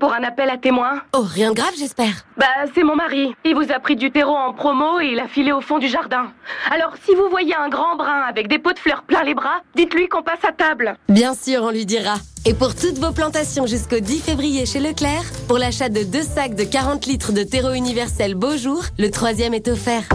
pour 0.00 0.12
un 0.12 0.24
appel 0.24 0.50
à 0.50 0.56
témoins. 0.56 1.02
Oh, 1.14 1.22
rien 1.22 1.50
de 1.50 1.54
grave, 1.54 1.74
j'espère. 1.78 2.24
Bah, 2.36 2.46
c'est 2.74 2.82
mon 2.82 2.96
mari. 2.96 3.32
Il 3.44 3.54
vous 3.54 3.70
a 3.70 3.78
pris 3.78 3.94
du 3.94 4.10
terreau 4.10 4.34
en 4.34 4.52
promo 4.52 4.98
et 4.98 5.10
il 5.12 5.20
a 5.20 5.28
filé 5.28 5.52
au 5.52 5.60
fond 5.60 5.78
du 5.78 5.86
jardin. 5.86 6.32
Alors, 6.72 6.94
si 7.04 7.14
vous 7.14 7.28
voyez 7.30 7.54
un 7.54 7.68
grand 7.68 7.96
brun 7.96 8.22
avec 8.28 8.48
des 8.48 8.58
pots 8.58 8.72
de 8.72 8.78
fleurs 8.78 9.04
plein 9.04 9.22
les 9.22 9.34
bras, 9.34 9.62
dites-lui 9.76 10.08
qu'on 10.08 10.22
passe 10.22 10.44
à 10.48 10.52
table. 10.52 10.96
Bien 11.08 11.34
sûr, 11.34 11.62
on 11.62 11.70
lui 11.70 11.86
dira. 11.86 12.16
Et 12.46 12.54
pour 12.54 12.74
toutes 12.74 12.98
vos 12.98 13.12
plantations 13.12 13.66
jusqu'au 13.66 14.00
10 14.00 14.20
février 14.20 14.64
chez 14.64 14.80
Leclerc, 14.80 15.24
pour 15.46 15.58
l'achat 15.58 15.90
de 15.90 16.02
deux 16.02 16.22
sacs 16.22 16.54
de 16.54 16.64
40 16.64 17.06
litres 17.06 17.32
de 17.32 17.42
terreau 17.42 17.74
universel 17.74 18.34
Beaujour, 18.34 18.82
le 18.98 19.10
troisième 19.10 19.52
est 19.52 19.68
offert. 19.68 20.08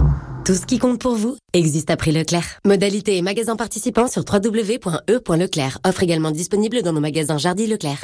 Tout 0.46 0.56
ce 0.56 0.66
qui 0.66 0.80
compte 0.80 1.00
pour 1.00 1.16
vous 1.16 1.38
existe 1.54 1.92
à 1.92 1.98
prix 1.98 2.12
Leclerc. 2.12 2.46
Modalité 2.66 3.18
et 3.18 3.22
magasins 3.22 3.56
participants 3.56 4.08
sur 4.08 4.24
www.e.leclerc. 4.32 5.80
Offre 5.86 6.04
également 6.04 6.32
disponible 6.32 6.82
dans 6.82 6.94
nos 6.94 7.00
magasins 7.02 7.38
Jardy 7.38 7.68
Leclerc. 7.68 8.04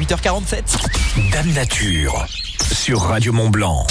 8h47. 0.00 1.32
Dame 1.32 1.52
Nature 1.54 2.24
sur 2.72 3.00
Radio 3.00 3.32
Mont 3.32 3.50
Blanc. 3.50 3.84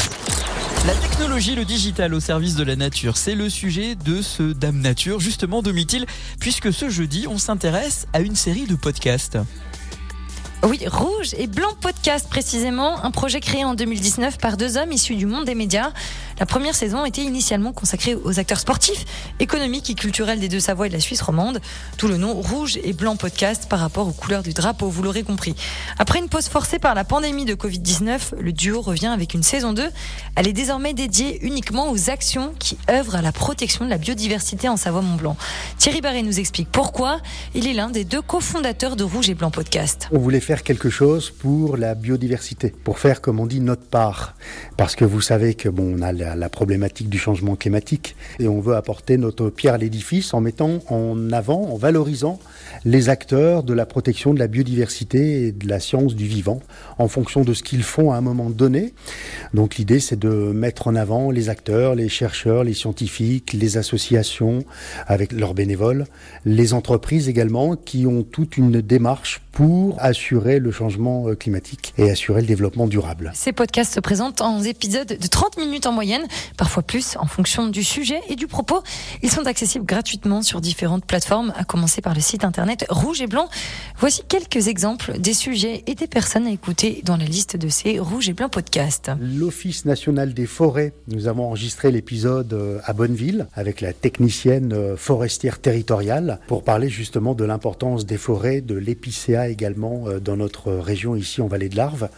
La 0.86 0.94
technologie, 0.94 1.54
le 1.54 1.66
digital 1.66 2.14
au 2.14 2.22
service 2.22 2.56
de 2.56 2.64
la 2.64 2.78
nature, 2.78 3.18
c'est 3.18 3.36
le 3.36 3.50
sujet 3.50 3.96
de 3.96 4.22
ce 4.22 4.54
Dame 4.54 4.80
Nature, 4.80 5.20
justement 5.20 5.62
Domitil, 5.62 6.06
puisque 6.40 6.72
ce 6.72 6.90
jeudi, 6.90 7.26
on 7.28 7.38
s'intéresse 7.38 8.08
à 8.14 8.22
une 8.22 8.38
série 8.38 8.68
de 8.68 8.76
podcasts. 8.76 9.38
Oui, 10.64 10.82
Rouge 10.88 11.36
et 11.38 11.46
Blanc 11.46 11.74
Podcast 11.80 12.28
précisément, 12.30 13.04
un 13.04 13.12
projet 13.12 13.40
créé 13.40 13.64
en 13.64 13.76
2019 13.76 14.40
par 14.40 14.58
deux 14.58 14.78
hommes 14.78 14.92
issus 14.92 15.16
du 15.16 15.28
monde 15.28 15.46
des 15.46 15.54
médias. 15.56 15.92
La 16.40 16.46
première 16.46 16.76
saison 16.76 17.06
était 17.06 17.22
initialement 17.22 17.74
consacrée 17.74 18.16
aux 18.16 18.40
acteurs 18.40 18.60
sportifs, 18.60 19.06
économiques 19.40 19.90
et 19.90 19.94
culturels 19.94 20.40
des 20.40 20.50
Deux-Savoie 20.50 20.88
et 20.88 20.90
de 20.90 20.96
la 20.96 21.00
Suisse 21.00 21.22
romande, 21.22 21.62
tout 21.98 22.08
le 22.08 22.18
nom 22.18 22.34
Rouge 22.34 22.80
et 22.84 22.94
Blanc 22.94 23.16
Podcast 23.16 23.68
par 23.70 23.80
rapport 23.80 24.08
aux 24.08 24.12
couleurs 24.12 24.44
du 24.44 24.54
drapeau, 24.54 24.88
vous 24.88 25.04
l'aurez 25.04 25.24
compris. 25.24 25.56
Après 26.00 26.20
une 26.20 26.28
pause 26.28 26.48
forcée 26.48 26.80
par 26.80 26.96
la 26.96 27.04
pandémie 27.04 27.46
de 27.46 27.56
Covid-19, 27.56 28.36
le 28.40 28.52
duo 28.52 28.82
revient 28.82 29.08
avec 29.08 29.34
une 29.36 29.44
saison 29.44 29.74
2. 29.74 29.90
Elle 30.36 30.48
est 30.48 30.54
désormais 30.54 30.94
dédiée 30.94 31.40
uniquement 31.46 31.92
aux 31.92 32.10
actions 32.10 32.54
qui 32.60 32.78
œuvrent 32.90 33.16
à 33.16 33.22
la 33.22 33.32
protection 33.32 33.86
de 33.86 33.90
la 33.90 33.98
biodiversité 33.98 34.70
en 34.70 34.78
Savoie-Mont-Blanc. 34.78 35.38
Thierry 35.78 36.02
Barré 36.02 36.24
nous 36.24 36.40
explique 36.40 36.70
pourquoi. 36.72 37.20
Il 37.54 37.68
est 37.68 37.74
l'un 37.74 37.90
des 37.90 38.06
deux 38.06 38.22
cofondateurs 38.22 38.96
de 38.96 39.04
Rouge 39.04 39.30
et 39.30 39.36
Blanc 39.36 39.52
Podcast. 39.52 40.10
Faire 40.48 40.64
quelque 40.64 40.90
chose 40.90 41.30
pour 41.30 41.76
la 41.76 41.94
biodiversité, 41.94 42.74
pour 42.86 43.00
faire, 43.00 43.20
comme 43.20 43.42
on 43.42 43.46
dit, 43.46 43.60
notre 43.60 43.84
part. 43.84 44.34
Parce 44.78 44.96
que 44.96 45.04
vous 45.04 45.20
savez 45.20 45.56
que 45.56 45.68
bon, 45.68 45.98
on 45.98 46.02
a 46.02 46.14
la, 46.14 46.38
la 46.38 46.48
problématique 46.48 47.10
du 47.10 47.18
changement 47.20 47.58
climatique 47.58 48.16
et 48.40 48.48
on 48.48 48.62
veut 48.62 48.78
apporter 48.78 49.18
notre 49.18 49.50
pierre 49.50 49.74
à 49.74 49.78
l'édifice 49.78 50.34
en 50.34 50.40
mettant 50.40 50.80
en 50.88 51.34
avant, 51.34 51.64
en 51.64 51.76
valorisant 51.76 52.40
les 52.86 53.10
acteurs 53.10 53.64
de 53.64 53.74
la 53.74 53.86
protection 53.86 54.34
de 54.34 54.40
la 54.40 54.48
biodiversité 54.48 55.48
et 55.48 55.52
de 55.52 55.68
la 55.68 55.80
science 55.80 56.16
du 56.16 56.26
vivant 56.26 56.60
en 56.98 57.08
fonction 57.08 57.44
de 57.44 57.54
ce 57.54 57.64
qu'ils 57.64 57.84
font 57.84 58.12
à 58.12 58.18
un 58.18 58.22
moment 58.22 58.50
donné. 58.50 58.94
Donc 59.54 59.76
l'idée, 59.78 60.00
c'est 60.00 60.20
de 60.20 60.30
mettre 60.30 60.88
en 60.88 60.96
avant 60.96 61.32
les 61.32 61.50
acteurs, 61.50 61.96
les 61.96 62.10
chercheurs, 62.10 62.64
les 62.64 62.74
scientifiques, 62.74 63.54
les 63.54 63.78
associations 63.78 64.64
avec 65.08 65.32
leurs 65.32 65.54
bénévoles, 65.54 66.06
les 66.46 66.74
entreprises 66.74 67.30
également 67.30 67.76
qui 67.76 68.06
ont 68.06 68.24
toute 68.24 68.58
une 68.58 68.82
démarche 68.82 69.42
pour 69.58 69.96
assurer 70.00 70.60
le 70.60 70.70
changement 70.70 71.28
euh, 71.28 71.36
climatique 71.36 71.96
et 71.98 72.12
assurer 72.12 72.42
le 72.42 72.48
développement 72.48 72.86
durable. 72.86 73.32
Ces 73.34 73.54
podcasts 73.54 73.96
se 73.96 74.00
présentent 74.00 74.42
en 74.42 74.62
épisodes 74.62 75.18
de 75.20 75.28
30 75.28 75.58
minutes 75.58 75.88
en 75.88 75.92
moyenne, 75.92 76.22
parfois 76.58 76.84
plus 76.84 77.18
en 77.18 77.26
fonction 77.26 77.66
du 77.66 77.84
sujet 77.84 78.22
et 78.30 78.36
du 78.36 78.46
propos. 78.46 78.84
Ils 79.24 79.32
sont 79.32 79.48
accessibles 79.48 79.84
gratuitement 79.84 80.44
sur 80.44 80.62
différentes 80.62 81.06
plateformes, 81.06 81.54
à 81.58 81.64
commencer 81.64 82.02
par 82.02 82.14
le 82.14 82.22
site 82.22 82.46
internet 82.46 82.77
Rouge 82.90 83.22
et 83.22 83.28
Blanc. 83.28 83.50
Voici 84.00 84.22
quelques 84.28 84.68
exemples 84.68 85.20
des 85.20 85.34
sujets 85.34 85.84
et 85.88 85.96
des 85.96 86.08
personnes 86.08 86.46
à 86.46 86.52
écouter 86.52 87.02
dans 87.04 87.18
la 87.18 87.26
liste 87.26 87.58
de 87.58 87.68
ces 87.68 88.00
Rouge 88.00 88.30
et 88.30 88.34
Blanc 88.34 88.50
podcasts. 88.50 89.12
L'Office 89.20 89.86
national 89.86 90.34
des 90.34 90.46
forêts, 90.46 90.94
nous 91.08 91.28
avons 91.28 91.46
enregistré 91.46 91.92
l'épisode 91.92 92.54
euh, 92.54 92.80
à 92.84 92.94
Bonneville 92.94 93.48
avec 93.54 93.82
la 93.82 93.94
technicienne 93.94 94.74
euh, 94.74 94.98
forestière 94.98 95.60
territoriale 95.60 96.40
pour 96.48 96.64
parler 96.64 96.90
justement 96.90 97.34
de 97.34 97.44
l'importance 97.44 98.06
des 98.06 98.18
forêts, 98.18 98.62
de 98.62 98.76
l'épicéa 98.76 99.50
également 99.50 100.04
euh, 100.08 100.20
dans 100.20 100.38
notre 100.38 100.74
région 100.74 101.16
ici 101.16 101.42
en 101.42 101.48
Vallée 101.48 101.70
de 101.70 101.76
l'Arve. 101.76 102.10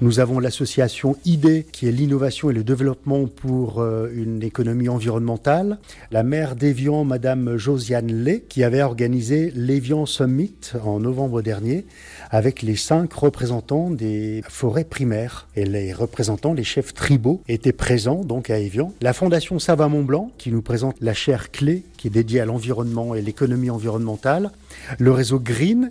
Nous 0.00 0.18
avons 0.18 0.40
l'association 0.40 1.16
IDE 1.24 1.64
qui 1.70 1.86
est 1.86 1.92
l'innovation 1.92 2.50
et 2.50 2.52
le 2.52 2.64
développement 2.64 3.26
pour 3.26 3.84
une 3.84 4.42
économie 4.42 4.88
environnementale. 4.88 5.78
La 6.10 6.22
maire 6.22 6.56
d'Évian, 6.56 7.04
Madame 7.04 7.56
Josiane 7.56 8.24
Lay, 8.24 8.42
qui 8.48 8.64
avait 8.64 8.82
organisé 8.82 9.52
l'Évian 9.82 10.06
Summit 10.06 10.54
en 10.84 11.00
novembre 11.00 11.42
dernier 11.42 11.84
avec 12.30 12.62
les 12.62 12.76
cinq 12.76 13.12
représentants 13.14 13.90
des 13.90 14.44
forêts 14.48 14.84
primaires. 14.84 15.48
Et 15.56 15.64
les 15.64 15.92
représentants, 15.92 16.52
les 16.52 16.62
chefs 16.62 16.94
tribaux, 16.94 17.42
étaient 17.48 17.72
présents 17.72 18.22
donc 18.22 18.48
à 18.48 18.58
Évian. 18.58 18.92
La 19.00 19.12
Fondation 19.12 19.58
Sava 19.58 19.88
Mont 19.88 20.04
Blanc, 20.04 20.30
qui 20.38 20.52
nous 20.52 20.62
présente 20.62 20.94
la 21.00 21.14
chaire 21.14 21.50
clé, 21.50 21.82
qui 21.96 22.06
est 22.06 22.10
dédiée 22.10 22.38
à 22.38 22.44
l'environnement 22.44 23.16
et 23.16 23.22
l'économie 23.22 23.70
environnementale. 23.70 24.52
Le 25.00 25.10
réseau 25.10 25.40
Green. 25.40 25.90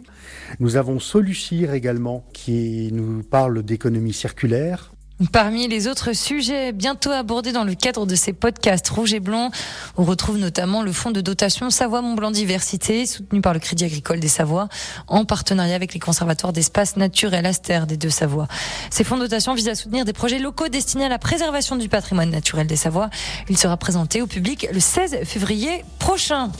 Nous 0.61 0.77
avons 0.77 1.01
Solucir 1.01 1.73
également, 1.73 2.23
qui 2.31 2.91
nous 2.93 3.23
parle 3.23 3.61
d'économie 3.61 4.13
circulaire. 4.13 4.90
Parmi 5.29 5.67
les 5.67 5.87
autres 5.87 6.13
sujets 6.13 6.71
bientôt 6.71 7.11
abordés 7.11 7.51
dans 7.51 7.63
le 7.63 7.75
cadre 7.75 8.05
de 8.05 8.15
ces 8.15 8.33
podcasts 8.33 8.89
Rouge 8.89 9.13
et 9.13 9.19
Blanc, 9.19 9.51
on 9.97 10.03
retrouve 10.03 10.37
notamment 10.37 10.81
le 10.81 10.91
fonds 10.91 11.11
de 11.11 11.21
dotation 11.21 11.69
Savoie-Mont-Blanc 11.69 12.31
Diversité, 12.31 13.05
soutenu 13.05 13.39
par 13.39 13.53
le 13.53 13.59
Crédit 13.59 13.85
Agricole 13.85 14.19
des 14.19 14.27
Savoies, 14.27 14.67
en 15.07 15.25
partenariat 15.25 15.75
avec 15.75 15.93
les 15.93 15.99
conservatoires 15.99 16.53
d'espaces 16.53 16.97
naturels 16.97 17.45
Aster 17.45 17.81
des 17.87 17.97
deux 17.97 18.09
Savoies. 18.09 18.47
Ces 18.89 19.03
fonds 19.03 19.17
de 19.17 19.23
dotation 19.23 19.53
visent 19.53 19.69
à 19.69 19.75
soutenir 19.75 20.05
des 20.05 20.13
projets 20.13 20.39
locaux 20.39 20.69
destinés 20.69 21.05
à 21.05 21.09
la 21.09 21.19
préservation 21.19 21.75
du 21.75 21.87
patrimoine 21.87 22.31
naturel 22.31 22.65
des 22.65 22.75
Savoies. 22.75 23.09
Il 23.47 23.57
sera 23.57 23.77
présenté 23.77 24.21
au 24.21 24.27
public 24.27 24.67
le 24.73 24.79
16 24.79 25.19
février 25.25 25.83
prochain 25.99 26.51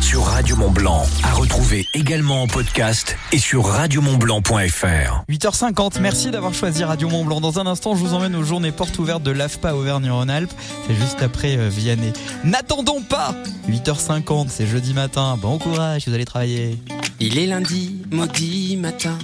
sur 0.00 0.24
Radio 0.24 0.56
Mont 0.56 0.70
Blanc, 0.70 1.04
à 1.22 1.32
retrouver 1.32 1.86
également 1.94 2.42
en 2.42 2.46
podcast 2.46 3.16
et 3.32 3.38
sur 3.38 3.66
radiomontblanc.fr. 3.66 5.24
8h50, 5.28 6.00
merci 6.00 6.30
d'avoir 6.30 6.54
choisi 6.54 6.84
Radio 6.84 7.08
Mont 7.08 7.24
Blanc. 7.24 7.40
Dans 7.40 7.58
un 7.58 7.66
instant, 7.66 7.94
je 7.94 8.00
vous 8.00 8.14
emmène 8.14 8.34
aux 8.36 8.42
journées 8.42 8.72
portes 8.72 8.98
ouvertes 8.98 9.22
de 9.22 9.30
l'AFPA 9.30 9.74
Auvergne-Rhône-Alpes. 9.74 10.52
C'est 10.86 10.94
juste 10.94 11.22
après 11.22 11.56
euh, 11.56 11.68
Vianney. 11.68 12.12
N'attendons 12.44 13.02
pas 13.02 13.34
8h50, 13.68 14.46
c'est 14.48 14.66
jeudi 14.66 14.94
matin. 14.94 15.38
Bon 15.40 15.58
courage, 15.58 16.08
vous 16.08 16.14
allez 16.14 16.24
travailler. 16.24 16.78
Il 17.20 17.38
est 17.38 17.46
lundi, 17.46 18.02
maudit 18.10 18.76
matin. 18.76 19.18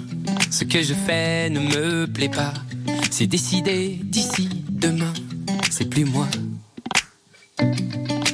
Ce 0.50 0.64
que 0.64 0.82
je 0.82 0.94
fais 0.94 1.50
ne 1.50 1.60
me 1.60 2.06
plaît 2.06 2.28
pas. 2.28 2.52
C'est 3.10 3.26
décidé 3.26 4.00
d'ici 4.02 4.48
demain. 4.70 5.12
C'est 5.70 5.88
plus 5.88 6.04
moi. 6.04 6.26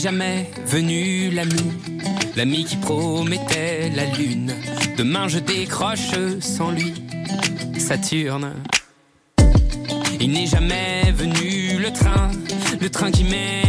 Jamais 0.00 0.50
venu 0.66 1.30
l'ami, 1.30 1.72
l'ami 2.34 2.64
qui 2.64 2.76
promettait 2.76 3.90
la 3.94 4.06
lune. 4.06 4.54
Demain 4.96 5.28
je 5.28 5.38
décroche 5.38 6.12
sans 6.40 6.70
lui, 6.70 6.94
Saturne. 7.76 8.54
Il 10.18 10.30
n'est 10.32 10.46
jamais 10.46 11.12
venu 11.12 11.78
le 11.78 11.92
train, 11.92 12.30
le 12.80 12.88
train 12.88 13.10
qui 13.10 13.24
mène 13.24 13.59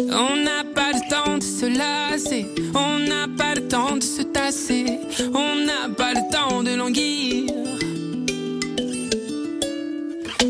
On 0.00 0.36
n'a 0.36 0.62
pas 0.74 0.92
le 0.92 1.10
temps 1.10 1.38
de 1.38 1.42
se 1.42 1.66
lasser. 1.66 2.46
On 2.72 3.00
n'a 3.00 3.26
pas 3.36 3.54
le 3.56 3.66
temps 3.66 3.96
de 3.96 4.02
se 4.02 4.22
tasser. 4.22 5.00
On 5.34 5.56
n'a 5.56 5.92
pas 5.96 6.14
le 6.14 6.30
temps 6.30 6.62
de 6.62 6.74
languir. 6.76 7.52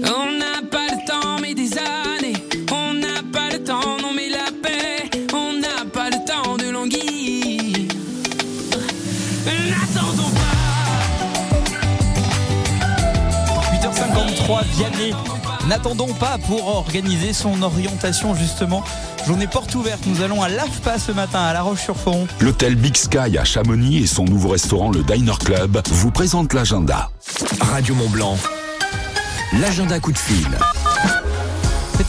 On 0.04 0.32
n'a 0.38 0.60
pas 0.70 0.88
le 0.90 1.06
temps, 1.06 1.38
mais 1.40 1.54
des 1.54 1.72
années. 1.78 2.36
On 2.70 2.92
n'a 2.92 3.22
pas 3.32 3.48
le 3.50 3.64
temps, 3.64 3.96
non, 4.02 4.12
mais 4.14 4.28
la 4.28 4.50
paix. 4.62 5.08
On 5.32 5.54
n'a 5.54 5.84
pas 5.90 6.10
le 6.10 6.18
temps 6.26 6.56
de 6.58 6.68
languir. 6.70 7.88
N'attendons 9.70 10.30
pas. 10.36 10.58
8h53, 13.72 14.64
Vianney. 14.76 15.14
N'attendons 15.68 16.12
pas 16.14 16.38
pour 16.46 16.66
organiser 16.68 17.32
son 17.32 17.62
orientation 17.62 18.34
justement. 18.34 18.82
Journée 19.28 19.46
porte 19.46 19.74
ouverte, 19.74 20.06
nous 20.06 20.22
allons 20.22 20.40
à 20.40 20.48
l'AFPA 20.48 20.98
ce 20.98 21.12
matin 21.12 21.40
à 21.40 21.52
La 21.52 21.60
Roche-sur-Foron. 21.60 22.26
L'hôtel 22.40 22.76
Big 22.76 22.96
Sky 22.96 23.36
à 23.36 23.44
Chamonix 23.44 23.98
et 23.98 24.06
son 24.06 24.24
nouveau 24.24 24.48
restaurant 24.48 24.90
le 24.90 25.02
Diner 25.02 25.34
Club 25.38 25.82
vous 25.90 26.10
présentent 26.10 26.54
l'agenda. 26.54 27.10
Radio 27.60 27.94
Mont 27.94 28.08
Blanc, 28.08 28.38
l'agenda 29.60 30.00
coup 30.00 30.12
de 30.12 30.18
fil. 30.18 30.48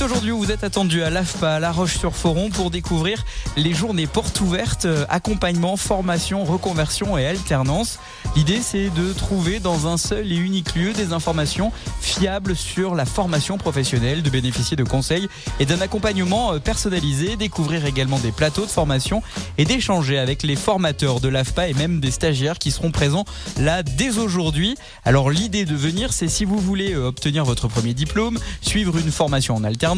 Aujourd'hui 0.01 0.31
vous 0.31 0.49
êtes 0.49 0.63
attendu 0.63 1.03
à 1.03 1.09
l'AFPA, 1.09 1.55
à 1.55 1.59
La 1.59 1.73
Roche-sur-Foron, 1.73 2.51
pour 2.51 2.71
découvrir 2.71 3.25
les 3.57 3.73
journées 3.73 4.07
portes 4.07 4.39
ouvertes, 4.39 4.85
euh, 4.85 5.05
accompagnement, 5.09 5.75
formation, 5.75 6.45
reconversion 6.45 7.17
et 7.17 7.25
alternance. 7.25 7.99
L'idée, 8.37 8.61
c'est 8.61 8.89
de 8.91 9.11
trouver 9.11 9.59
dans 9.59 9.87
un 9.87 9.97
seul 9.97 10.31
et 10.31 10.37
unique 10.37 10.73
lieu 10.75 10.93
des 10.93 11.11
informations 11.11 11.73
fiables 11.99 12.55
sur 12.55 12.95
la 12.95 13.03
formation 13.05 13.57
professionnelle, 13.57 14.23
de 14.23 14.29
bénéficier 14.29 14.77
de 14.77 14.85
conseils 14.85 15.27
et 15.59 15.65
d'un 15.65 15.81
accompagnement 15.81 16.53
euh, 16.53 16.59
personnalisé, 16.59 17.35
découvrir 17.35 17.85
également 17.85 18.19
des 18.19 18.31
plateaux 18.31 18.65
de 18.65 18.71
formation 18.71 19.21
et 19.57 19.65
d'échanger 19.65 20.17
avec 20.17 20.43
les 20.43 20.55
formateurs 20.55 21.19
de 21.19 21.27
l'AFPA 21.27 21.67
et 21.67 21.73
même 21.73 21.99
des 21.99 22.11
stagiaires 22.11 22.57
qui 22.57 22.71
seront 22.71 22.91
présents 22.91 23.25
là 23.57 23.83
dès 23.83 24.17
aujourd'hui. 24.17 24.75
Alors 25.03 25.29
l'idée 25.29 25.65
de 25.65 25.75
venir, 25.75 26.13
c'est 26.13 26.29
si 26.29 26.45
vous 26.45 26.57
voulez 26.57 26.93
euh, 26.93 27.07
obtenir 27.07 27.43
votre 27.43 27.67
premier 27.67 27.93
diplôme, 27.93 28.39
suivre 28.61 28.97
une 28.97 29.11
formation 29.11 29.55
en 29.55 29.65
alternance, 29.65 29.88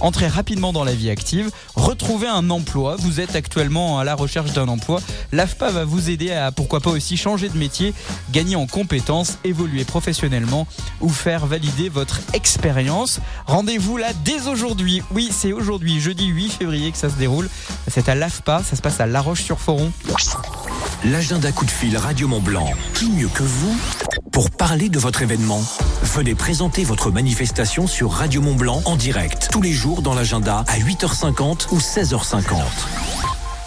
entrer 0.00 0.26
rapidement 0.26 0.72
dans 0.72 0.84
la 0.84 0.94
vie 0.94 1.10
active, 1.10 1.50
retrouver 1.74 2.26
un 2.26 2.50
emploi. 2.50 2.96
Vous 2.98 3.20
êtes 3.20 3.36
actuellement 3.36 3.98
à 3.98 4.04
la 4.04 4.14
recherche 4.14 4.52
d'un 4.52 4.68
emploi. 4.68 5.00
L'AFPA 5.32 5.70
va 5.70 5.84
vous 5.84 6.10
aider 6.10 6.32
à 6.32 6.52
pourquoi 6.52 6.80
pas 6.80 6.90
aussi 6.90 7.16
changer 7.16 7.48
de 7.48 7.56
métier, 7.56 7.94
gagner 8.32 8.56
en 8.56 8.66
compétences, 8.66 9.38
évoluer 9.44 9.84
professionnellement 9.84 10.66
ou 11.00 11.08
faire 11.08 11.46
valider 11.46 11.88
votre 11.88 12.20
expérience. 12.34 13.20
Rendez-vous 13.46 13.96
là 13.96 14.08
dès 14.24 14.46
aujourd'hui. 14.46 15.02
Oui, 15.12 15.30
c'est 15.32 15.52
aujourd'hui, 15.52 16.00
jeudi 16.00 16.26
8 16.26 16.50
février 16.50 16.92
que 16.92 16.98
ça 16.98 17.08
se 17.08 17.16
déroule. 17.16 17.48
C'est 17.88 18.08
à 18.08 18.14
l'AFPA, 18.14 18.62
ça 18.62 18.76
se 18.76 18.82
passe 18.82 19.00
à 19.00 19.06
La 19.06 19.20
Roche-sur-Foron. 19.20 19.92
L'agenda 21.04 21.50
coup 21.52 21.64
de 21.64 21.70
fil 21.70 21.96
Radio 21.96 22.28
Mont 22.28 22.40
Blanc. 22.40 22.70
Qui 22.94 23.08
mieux 23.10 23.28
que 23.28 23.42
vous 23.42 23.74
pour 24.32 24.50
parler 24.50 24.88
de 24.88 24.98
votre 24.98 25.22
événement 25.22 25.62
Venez 26.02 26.34
présenter 26.34 26.84
votre 26.84 27.10
manifestation 27.10 27.86
sur 27.86 28.10
Radio 28.12 28.40
Mont 28.40 28.54
Blanc 28.54 28.82
en 28.84 28.96
direct 28.96 29.48
tous 29.52 29.62
les 29.62 29.72
jours 29.72 30.02
dans 30.02 30.14
l'agenda 30.14 30.64
à 30.66 30.78
8h50 30.78 31.68
ou 31.72 31.78
16h50. 31.78 33.19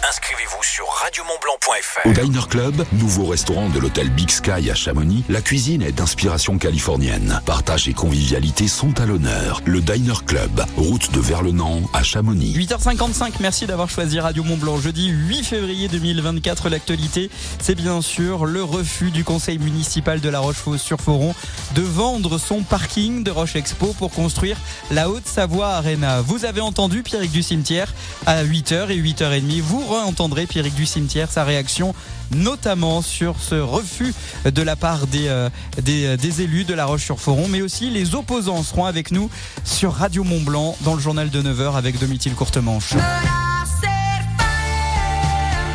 Inscrivez-vous 0.06 0.62
sur 0.62 0.84
radiomontblanc.fr. 1.02 2.06
Au 2.06 2.12
Diner 2.12 2.46
Club, 2.50 2.84
nouveau 2.92 3.24
restaurant 3.24 3.70
de 3.70 3.78
l'hôtel 3.78 4.10
Big 4.10 4.28
Sky 4.28 4.70
à 4.70 4.74
Chamonix, 4.74 5.24
la 5.30 5.40
cuisine 5.40 5.80
est 5.80 5.92
d'inspiration 5.92 6.58
californienne. 6.58 7.40
Partage 7.46 7.88
et 7.88 7.94
convivialité 7.94 8.68
sont 8.68 9.00
à 9.00 9.06
l'honneur. 9.06 9.62
Le 9.64 9.80
Diner 9.80 10.12
Club, 10.26 10.62
route 10.76 11.10
de 11.12 11.20
Verlenan 11.20 11.80
à 11.94 12.02
Chamonix. 12.02 12.54
8h55, 12.54 13.36
merci 13.40 13.66
d'avoir 13.66 13.88
choisi 13.88 14.20
Radio 14.20 14.44
Mont 14.44 14.58
Blanc. 14.58 14.78
Jeudi 14.78 15.08
8 15.08 15.42
février 15.42 15.88
2024, 15.88 16.68
l'actualité, 16.68 17.30
c'est 17.58 17.74
bien 17.74 18.02
sûr 18.02 18.44
le 18.44 18.62
refus 18.62 19.10
du 19.10 19.24
conseil 19.24 19.58
municipal 19.58 20.20
de 20.20 20.28
La 20.28 20.40
Roche-sur-Foron 20.40 21.34
de 21.74 21.82
vendre 21.82 22.36
son 22.36 22.62
parking 22.62 23.24
de 23.24 23.30
Roche 23.30 23.56
Expo 23.56 23.94
pour 23.98 24.10
construire 24.10 24.58
la 24.90 25.08
Haute-Savoie 25.08 25.68
Arena. 25.68 26.20
Vous 26.20 26.44
avez 26.44 26.60
entendu 26.60 27.02
Pierrick 27.02 27.30
du 27.30 27.42
Cimetière 27.42 27.90
à 28.26 28.44
8h 28.44 28.90
et 28.90 29.00
8h30. 29.00 29.62
Vous 29.62 29.93
re-entendrez 29.94 30.46
Pierrick 30.46 30.74
du 30.74 30.86
Cimetière, 30.86 31.30
sa 31.30 31.44
réaction 31.44 31.94
notamment 32.34 33.02
sur 33.02 33.36
ce 33.40 33.54
refus 33.54 34.14
de 34.44 34.62
la 34.62 34.76
part 34.76 35.06
des, 35.06 35.28
euh, 35.28 35.48
des, 35.82 36.06
euh, 36.06 36.16
des 36.16 36.42
élus 36.42 36.64
de 36.64 36.74
La 36.74 36.86
Roche-sur-Foron, 36.86 37.48
mais 37.48 37.62
aussi 37.62 37.90
les 37.90 38.14
opposants 38.14 38.62
seront 38.62 38.86
avec 38.86 39.10
nous 39.10 39.30
sur 39.64 39.92
Radio 39.92 40.24
Mont 40.24 40.40
Blanc 40.40 40.76
dans 40.80 40.94
le 40.94 41.00
journal 41.00 41.30
de 41.30 41.42
9h 41.42 41.76
avec 41.76 41.98
Domitil 41.98 42.34
Courtemanche. 42.34 42.94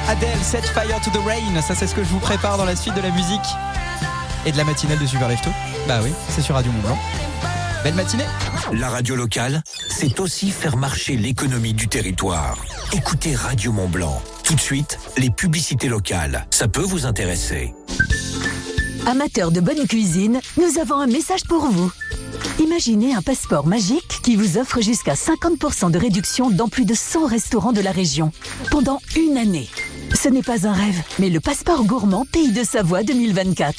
Adèle, 0.07 0.39
Set 0.41 0.65
Fire 0.65 0.99
to 1.03 1.11
the 1.11 1.23
Rain, 1.23 1.61
ça 1.61 1.75
c'est 1.75 1.85
ce 1.85 1.93
que 1.93 2.03
je 2.03 2.09
vous 2.09 2.19
prépare 2.19 2.57
dans 2.57 2.65
la 2.65 2.75
suite 2.75 2.95
de 2.95 3.01
la 3.01 3.11
musique 3.11 3.39
et 4.45 4.51
de 4.51 4.57
la 4.57 4.63
matinale 4.63 4.97
de 4.97 5.05
Super 5.05 5.27
Lefto. 5.27 5.51
Bah 5.87 5.99
oui, 6.03 6.11
c'est 6.29 6.41
sur 6.41 6.55
Radio 6.55 6.71
Mont 6.71 6.81
Blanc. 6.81 7.28
Belle 7.83 7.95
matinée 7.95 8.25
La 8.73 8.89
radio 8.89 9.15
locale, 9.15 9.63
c'est 9.89 10.19
aussi 10.19 10.51
faire 10.51 10.75
marcher 10.75 11.15
l'économie 11.15 11.73
du 11.73 11.87
territoire. 11.87 12.57
Écoutez 12.93 13.35
Radio 13.35 13.71
Mont 13.71 13.87
Blanc. 13.87 14.21
Tout 14.43 14.55
de 14.55 14.59
suite, 14.59 14.99
les 15.17 15.29
publicités 15.29 15.87
locales. 15.87 16.45
Ça 16.51 16.67
peut 16.67 16.81
vous 16.81 17.05
intéresser. 17.05 17.73
Amateurs 19.05 19.51
de 19.51 19.61
bonne 19.61 19.87
cuisine, 19.87 20.41
nous 20.57 20.79
avons 20.79 20.95
un 20.95 21.07
message 21.07 21.43
pour 21.47 21.67
vous. 21.67 21.91
Imaginez 22.59 23.13
un 23.13 23.21
passeport 23.21 23.65
magique 23.65 24.19
qui 24.23 24.35
vous 24.35 24.57
offre 24.57 24.81
jusqu'à 24.81 25.13
50% 25.13 25.89
de 25.89 25.97
réduction 25.97 26.49
dans 26.49 26.67
plus 26.67 26.85
de 26.85 26.93
100 26.93 27.27
restaurants 27.27 27.73
de 27.73 27.81
la 27.81 27.91
région 27.91 28.33
pendant 28.71 28.99
une 29.15 29.37
année. 29.37 29.69
Ce 30.13 30.27
n'est 30.27 30.43
pas 30.43 30.67
un 30.67 30.73
rêve, 30.73 31.01
mais 31.19 31.29
le 31.29 31.39
passeport 31.39 31.85
gourmand 31.85 32.25
Pays 32.29 32.51
de 32.51 32.63
Savoie 32.63 33.03
2024. 33.03 33.73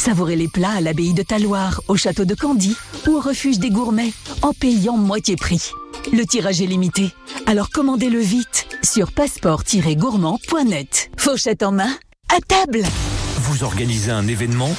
Savourez 0.00 0.34
les 0.34 0.48
plats 0.48 0.70
à 0.70 0.80
l'abbaye 0.80 1.12
de 1.12 1.22
Taloir, 1.22 1.82
au 1.86 1.94
château 1.94 2.24
de 2.24 2.34
Candy 2.34 2.74
ou 3.06 3.18
au 3.18 3.20
refuge 3.20 3.58
des 3.58 3.68
gourmets 3.68 4.14
en 4.40 4.54
payant 4.54 4.96
moitié 4.96 5.36
prix. 5.36 5.72
Le 6.10 6.24
tirage 6.24 6.62
est 6.62 6.66
limité, 6.66 7.10
alors 7.44 7.68
commandez-le 7.68 8.18
vite 8.18 8.66
sur 8.82 9.12
passeport-gourmand.net. 9.12 11.10
Fourchette 11.18 11.62
en 11.62 11.72
main, 11.72 11.94
à 12.34 12.40
table 12.40 12.80
Vous 13.40 13.62
organisez 13.62 14.10
un 14.10 14.26
événement 14.26 14.74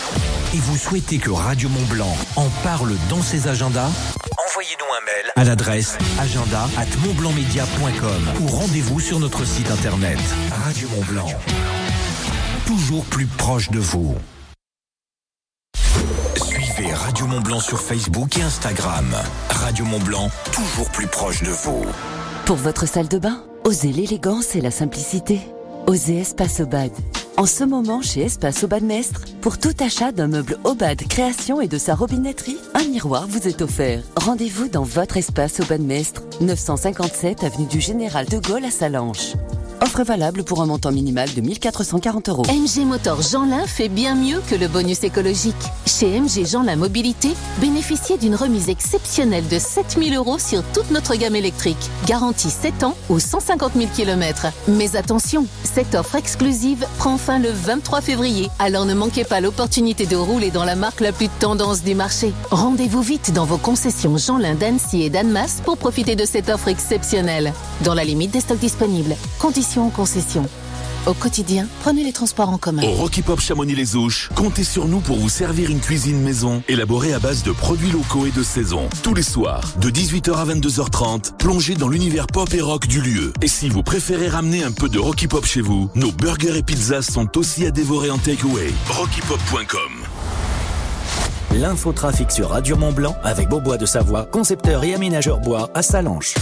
et 0.55 0.57
vous 0.57 0.75
souhaitez 0.75 1.19
que 1.19 1.29
Radio 1.29 1.69
Mont 1.69 1.85
Blanc 1.87 2.17
en 2.35 2.49
parle 2.63 2.93
dans 3.11 3.21
ses 3.21 3.47
agendas? 3.47 3.91
Envoyez-nous 4.49 4.85
un 4.85 5.05
mail 5.05 5.31
à 5.35 5.43
l'adresse 5.43 5.99
agenda 6.19 6.67
at 6.79 6.87
ou 8.41 8.47
rendez-vous 8.47 8.99
sur 8.99 9.19
notre 9.19 9.45
site 9.45 9.69
internet 9.69 10.17
Radio 10.65 10.87
Mont 10.89 11.05
Blanc. 11.07 11.27
Toujours 12.65 13.05
plus 13.05 13.27
proche 13.27 13.69
de 13.69 13.79
vous. 13.79 14.15
Radio 17.11 17.27
Mont 17.27 17.41
Blanc 17.41 17.59
sur 17.59 17.81
Facebook 17.81 18.37
et 18.37 18.41
Instagram. 18.41 19.05
Radio 19.49 19.83
Mont 19.83 19.99
Blanc, 19.99 20.29
toujours 20.53 20.89
plus 20.91 21.07
proche 21.07 21.43
de 21.43 21.49
vous. 21.49 21.83
Pour 22.45 22.55
votre 22.55 22.87
salle 22.87 23.09
de 23.09 23.19
bain, 23.19 23.43
osez 23.65 23.91
l'élégance 23.91 24.55
et 24.55 24.61
la 24.61 24.71
simplicité. 24.71 25.41
Osez 25.87 26.21
Espace 26.21 26.61
Obad. 26.61 26.89
En 27.35 27.45
ce 27.45 27.65
moment, 27.65 28.01
chez 28.01 28.21
Espace 28.21 28.63
Obad 28.63 28.83
Mestre, 28.83 29.25
pour 29.41 29.57
tout 29.57 29.73
achat 29.81 30.13
d'un 30.13 30.29
meuble 30.29 30.57
Obad 30.63 31.05
Création 31.05 31.59
et 31.59 31.67
de 31.67 31.77
sa 31.77 31.95
robinetterie, 31.95 32.57
un 32.75 32.85
miroir 32.85 33.27
vous 33.27 33.45
est 33.45 33.61
offert. 33.61 34.03
Rendez-vous 34.15 34.69
dans 34.69 34.83
votre 34.83 35.17
Espace 35.17 35.59
Obad 35.59 35.81
Mestre, 35.81 36.23
957 36.39 37.43
avenue 37.43 37.67
du 37.67 37.81
Général 37.81 38.25
de 38.27 38.37
Gaulle 38.37 38.63
à 38.63 38.71
Salanches. 38.71 39.33
Offre 39.83 40.03
valable 40.03 40.43
pour 40.43 40.61
un 40.61 40.67
montant 40.67 40.91
minimal 40.91 41.33
de 41.33 41.41
1440 41.41 42.29
euros. 42.29 42.43
MG 42.43 42.85
Motor 42.85 43.19
Jeanlin 43.23 43.65
fait 43.65 43.89
bien 43.89 44.13
mieux 44.13 44.39
que 44.47 44.53
le 44.53 44.67
bonus 44.67 45.03
écologique. 45.03 45.55
Chez 45.87 46.19
MG 46.19 46.45
Jeanlin 46.45 46.75
Mobilité, 46.75 47.29
bénéficiez 47.59 48.19
d'une 48.19 48.35
remise 48.35 48.69
exceptionnelle 48.69 49.47
de 49.47 49.57
7000 49.57 50.15
euros 50.15 50.37
sur 50.37 50.61
toute 50.65 50.91
notre 50.91 51.15
gamme 51.15 51.35
électrique. 51.35 51.89
Garantie 52.05 52.51
7 52.51 52.83
ans 52.83 52.95
ou 53.09 53.19
150 53.19 53.71
000 53.75 53.87
km. 53.95 54.45
Mais 54.67 54.95
attention, 54.95 55.47
cette 55.63 55.95
offre 55.95 56.13
exclusive 56.13 56.85
prend 56.99 57.17
fin 57.17 57.39
le 57.39 57.49
23 57.49 58.01
février. 58.01 58.51
Alors 58.59 58.85
ne 58.85 58.93
manquez 58.93 59.23
pas 59.23 59.41
l'opportunité 59.41 60.05
de 60.05 60.15
rouler 60.15 60.51
dans 60.51 60.63
la 60.63 60.75
marque 60.75 60.99
la 60.99 61.11
plus 61.11 61.29
tendance 61.39 61.81
du 61.81 61.95
marché. 61.95 62.33
Rendez-vous 62.51 63.01
vite 63.01 63.33
dans 63.33 63.45
vos 63.45 63.57
concessions 63.57 64.15
Jeanlin 64.15 64.53
d'Annecy 64.53 65.01
et 65.01 65.09
d'Annemasse 65.09 65.63
pour 65.65 65.77
profiter 65.77 66.15
de 66.15 66.25
cette 66.25 66.49
offre 66.49 66.67
exceptionnelle. 66.67 67.51
Dans 67.83 67.95
la 67.95 68.03
limite 68.03 68.29
des 68.29 68.41
stocks 68.41 68.59
disponibles. 68.59 69.15
En 69.79 69.89
concession. 69.89 70.47
Au 71.07 71.13
quotidien, 71.13 71.67
prenez 71.81 72.03
les 72.03 72.11
transports 72.11 72.49
en 72.49 72.57
commun. 72.57 72.83
Au 72.83 72.91
Rocky 72.91 73.23
Pop 73.23 73.39
Chamonix-les 73.39 73.95
Ouches, 73.95 74.29
comptez 74.35 74.63
sur 74.63 74.87
nous 74.87 74.99
pour 74.99 75.17
vous 75.17 75.29
servir 75.29 75.71
une 75.71 75.79
cuisine 75.79 76.21
maison 76.21 76.61
élaborée 76.67 77.13
à 77.13 77.19
base 77.19 77.41
de 77.41 77.51
produits 77.51 77.89
locaux 77.89 78.27
et 78.27 78.31
de 78.31 78.43
saison. 78.43 78.87
Tous 79.01 79.15
les 79.15 79.23
soirs, 79.23 79.63
de 79.79 79.89
18h 79.89 80.33
à 80.35 80.45
22h30, 80.45 81.37
plongez 81.37 81.73
dans 81.73 81.87
l'univers 81.87 82.27
pop 82.27 82.53
et 82.53 82.61
rock 82.61 82.85
du 82.85 83.01
lieu. 83.01 83.33
Et 83.41 83.47
si 83.47 83.67
vous 83.67 83.81
préférez 83.81 84.29
ramener 84.29 84.63
un 84.63 84.71
peu 84.71 84.89
de 84.89 84.99
Rocky 84.99 85.27
Pop 85.27 85.45
chez 85.45 85.61
vous, 85.61 85.89
nos 85.95 86.11
burgers 86.11 86.57
et 86.57 86.63
pizzas 86.63 87.01
sont 87.01 87.35
aussi 87.37 87.65
à 87.65 87.71
dévorer 87.71 88.11
en 88.11 88.19
takeaway. 88.19 88.71
RockyPop.com 88.89 90.05
L'infotrafic 91.55 92.31
sur 92.31 92.49
Radio 92.49 92.77
Mont 92.77 92.93
Blanc 92.93 93.15
avec 93.23 93.49
Beaubois 93.49 93.77
de 93.77 93.85
Savoie, 93.85 94.25
concepteur 94.25 94.83
et 94.83 94.93
aménageur 94.93 95.39
bois 95.39 95.69
à 95.73 95.81
Salanches. 95.81 96.35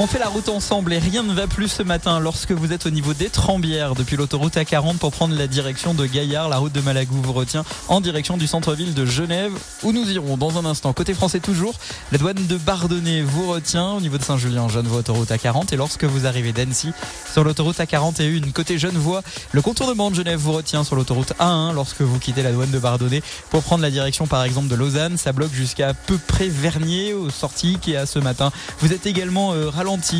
On 0.00 0.06
fait 0.06 0.20
la 0.20 0.28
route 0.28 0.48
ensemble 0.48 0.92
et 0.92 1.00
rien 1.00 1.24
ne 1.24 1.32
va 1.34 1.48
plus 1.48 1.66
ce 1.66 1.82
matin 1.82 2.20
lorsque 2.20 2.52
vous 2.52 2.72
êtes 2.72 2.86
au 2.86 2.90
niveau 2.90 3.14
des 3.14 3.30
Trembières 3.30 3.96
depuis 3.96 4.16
l'autoroute 4.16 4.54
A40 4.54 4.98
pour 4.98 5.10
prendre 5.10 5.34
la 5.34 5.48
direction 5.48 5.92
de 5.92 6.06
Gaillard. 6.06 6.48
La 6.48 6.58
route 6.58 6.72
de 6.72 6.80
Malagou 6.80 7.20
vous 7.20 7.32
retient 7.32 7.64
en 7.88 8.00
direction 8.00 8.36
du 8.36 8.46
centre-ville 8.46 8.94
de 8.94 9.04
Genève 9.04 9.50
où 9.82 9.90
nous 9.90 10.08
irons 10.08 10.36
dans 10.36 10.56
un 10.56 10.64
instant. 10.66 10.92
Côté 10.92 11.14
français 11.14 11.40
toujours, 11.40 11.74
la 12.12 12.18
douane 12.18 12.46
de 12.46 12.56
Bardonnay 12.58 13.22
vous 13.22 13.50
retient 13.50 13.94
au 13.94 14.00
niveau 14.00 14.18
de 14.18 14.22
Saint-Julien, 14.22 14.68
Genevois, 14.68 15.00
autoroute 15.00 15.30
A40 15.30 15.74
et 15.74 15.76
lorsque 15.76 16.04
vous 16.04 16.28
arrivez 16.28 16.52
d'Annecy 16.52 16.92
sur 17.32 17.42
l'autoroute 17.42 17.78
A41 17.78 18.52
côté 18.52 18.78
Genevois, 18.78 19.22
le 19.50 19.62
contournement 19.62 20.12
de 20.12 20.14
Genève 20.14 20.38
vous 20.38 20.52
retient 20.52 20.84
sur 20.84 20.94
l'autoroute 20.94 21.32
A1 21.40 21.74
lorsque 21.74 22.02
vous 22.02 22.20
quittez 22.20 22.44
la 22.44 22.52
douane 22.52 22.70
de 22.70 22.78
Bardonnay 22.78 23.20
pour 23.50 23.64
prendre 23.64 23.82
la 23.82 23.90
direction 23.90 24.28
par 24.28 24.44
exemple 24.44 24.68
de 24.68 24.76
Lausanne. 24.76 25.16
Ça 25.16 25.32
bloque 25.32 25.52
jusqu'à 25.52 25.92
peu 25.92 26.18
près 26.18 26.46
Vernier 26.46 27.14
aux 27.14 27.30
sorties 27.30 27.78
qui 27.82 27.94
est 27.94 27.96
à 27.96 28.06
ce 28.06 28.20
matin. 28.20 28.52
Vous 28.78 28.92
êtes 28.92 29.04
également 29.04 29.54
euh, 29.54 29.70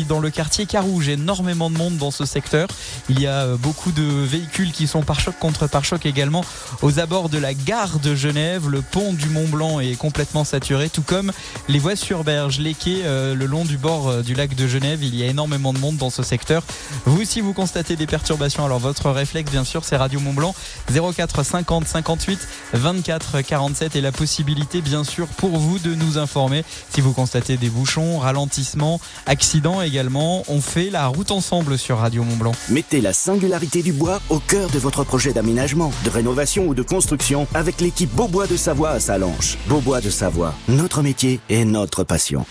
dans 0.07 0.19
le 0.19 0.31
quartier 0.31 0.65
Carouge. 0.65 1.09
Énormément 1.09 1.69
de 1.69 1.77
monde 1.77 1.97
dans 1.97 2.09
ce 2.09 2.25
secteur. 2.25 2.67
Il 3.07 3.21
y 3.21 3.27
a 3.27 3.43
euh, 3.43 3.55
beaucoup 3.55 3.91
de 3.91 4.01
véhicules 4.01 4.71
qui 4.71 4.87
sont 4.87 5.03
par 5.03 5.19
choc 5.19 5.37
contre 5.37 5.67
par 5.67 5.85
choc 5.85 6.07
également 6.07 6.43
aux 6.81 6.99
abords 6.99 7.29
de 7.29 7.37
la 7.37 7.53
gare 7.53 7.99
de 7.99 8.15
Genève. 8.15 8.67
Le 8.67 8.81
pont 8.81 9.13
du 9.13 9.29
Mont 9.29 9.47
Blanc 9.47 9.79
est 9.79 9.95
complètement 9.95 10.43
saturé, 10.43 10.89
tout 10.89 11.03
comme 11.03 11.31
les 11.67 11.77
voies 11.77 11.95
sur 11.95 12.23
berge, 12.23 12.59
les 12.59 12.73
quais 12.73 13.01
euh, 13.03 13.35
le 13.35 13.45
long 13.45 13.63
du 13.63 13.77
bord 13.77 14.07
euh, 14.07 14.21
du 14.23 14.33
lac 14.33 14.55
de 14.55 14.67
Genève. 14.67 15.03
Il 15.03 15.15
y 15.15 15.21
a 15.21 15.27
énormément 15.27 15.71
de 15.71 15.77
monde 15.77 15.97
dans 15.97 16.09
ce 16.09 16.23
secteur. 16.23 16.63
Vous, 17.05 17.23
si 17.23 17.39
vous 17.39 17.53
constatez 17.53 17.95
des 17.95 18.07
perturbations, 18.07 18.65
alors 18.65 18.79
votre 18.79 19.11
réflexe, 19.11 19.51
bien 19.51 19.63
sûr, 19.63 19.85
c'est 19.85 19.97
Radio 19.97 20.19
Mont 20.19 20.33
Blanc 20.33 20.55
04 20.91 21.43
50 21.43 21.87
58 21.87 22.39
24 22.73 23.41
47 23.41 23.95
et 23.95 24.01
la 24.01 24.11
possibilité, 24.11 24.81
bien 24.81 25.03
sûr, 25.03 25.27
pour 25.27 25.59
vous 25.59 25.77
de 25.77 25.93
nous 25.93 26.17
informer 26.17 26.63
si 26.89 27.01
vous 27.01 27.13
constatez 27.13 27.57
des 27.57 27.69
bouchons, 27.69 28.17
ralentissements, 28.17 28.99
accidents 29.27 29.58
également. 29.83 30.43
On 30.47 30.61
fait 30.61 30.89
la 30.89 31.07
route 31.07 31.31
ensemble 31.31 31.77
sur 31.77 31.97
Radio 31.97 32.23
Mont 32.23 32.35
Blanc. 32.35 32.51
Mettez 32.69 33.01
la 33.01 33.13
singularité 33.13 33.81
du 33.81 33.91
bois 33.91 34.21
au 34.29 34.39
cœur 34.39 34.69
de 34.69 34.79
votre 34.79 35.03
projet 35.03 35.33
d'aménagement, 35.33 35.91
de 36.05 36.09
rénovation 36.09 36.67
ou 36.67 36.73
de 36.73 36.81
construction 36.81 37.47
avec 37.53 37.81
l'équipe 37.81 38.13
Beaubois 38.13 38.47
de 38.47 38.57
Savoie 38.57 38.91
à 38.91 38.99
Salanches. 38.99 39.57
Beaubois 39.67 40.01
de 40.01 40.09
Savoie, 40.09 40.53
notre 40.67 41.01
métier 41.01 41.39
et 41.49 41.65
notre 41.65 42.03
passion. 42.03 42.45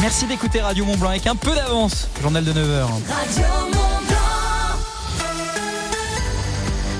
Merci 0.00 0.26
d'écouter 0.26 0.60
Radio 0.60 0.84
Mont 0.84 0.96
Blanc 0.96 1.10
avec 1.10 1.26
un 1.26 1.36
peu 1.36 1.54
d'avance. 1.54 2.08
Journal 2.20 2.44
de 2.44 2.52
9h. 2.52 2.82
Radio 3.08 3.44
Mont 3.72 3.97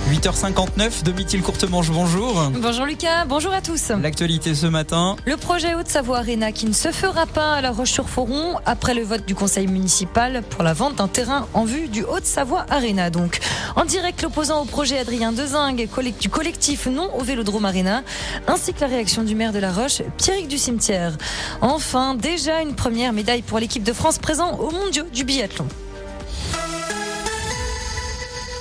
8h59, 0.08 1.02
Domitil 1.02 1.42
Courtemanche, 1.42 1.90
bonjour. 1.90 2.50
Bonjour 2.62 2.86
Lucas, 2.86 3.26
bonjour 3.26 3.52
à 3.52 3.60
tous. 3.60 3.90
L'actualité 3.90 4.54
ce 4.54 4.64
matin. 4.64 5.16
Le 5.26 5.36
projet 5.36 5.74
Haute-Savoie 5.74 6.18
Arena 6.18 6.50
qui 6.50 6.64
ne 6.64 6.72
se 6.72 6.92
fera 6.92 7.26
pas 7.26 7.56
à 7.56 7.60
La 7.60 7.72
Roche-sur-Foron 7.72 8.54
après 8.64 8.94
le 8.94 9.02
vote 9.02 9.26
du 9.26 9.34
conseil 9.34 9.66
municipal 9.66 10.42
pour 10.48 10.62
la 10.62 10.72
vente 10.72 10.94
d'un 10.94 11.08
terrain 11.08 11.46
en 11.52 11.66
vue 11.66 11.88
du 11.88 12.04
Haute-Savoie 12.04 12.64
Arena. 12.70 13.10
Donc, 13.10 13.38
en 13.76 13.84
direct, 13.84 14.22
l'opposant 14.22 14.62
au 14.62 14.64
projet 14.64 14.98
Adrien 14.98 15.32
Dezingue 15.32 15.86
du 16.18 16.30
collectif 16.30 16.86
Non 16.86 17.14
au 17.14 17.22
Vélodrome 17.22 17.66
Arena, 17.66 18.02
ainsi 18.46 18.72
que 18.72 18.80
la 18.80 18.86
réaction 18.86 19.24
du 19.24 19.34
maire 19.34 19.52
de 19.52 19.58
La 19.58 19.72
Roche, 19.72 20.00
Pierrick 20.16 20.48
du 20.48 20.56
Cimetière. 20.56 21.18
Enfin, 21.60 22.14
déjà 22.14 22.62
une 22.62 22.74
première 22.74 23.12
médaille 23.12 23.42
pour 23.42 23.58
l'équipe 23.58 23.82
de 23.82 23.92
France 23.92 24.18
présent 24.18 24.56
aux 24.56 24.70
mondiaux 24.70 25.04
du 25.12 25.24
biathlon. 25.24 25.66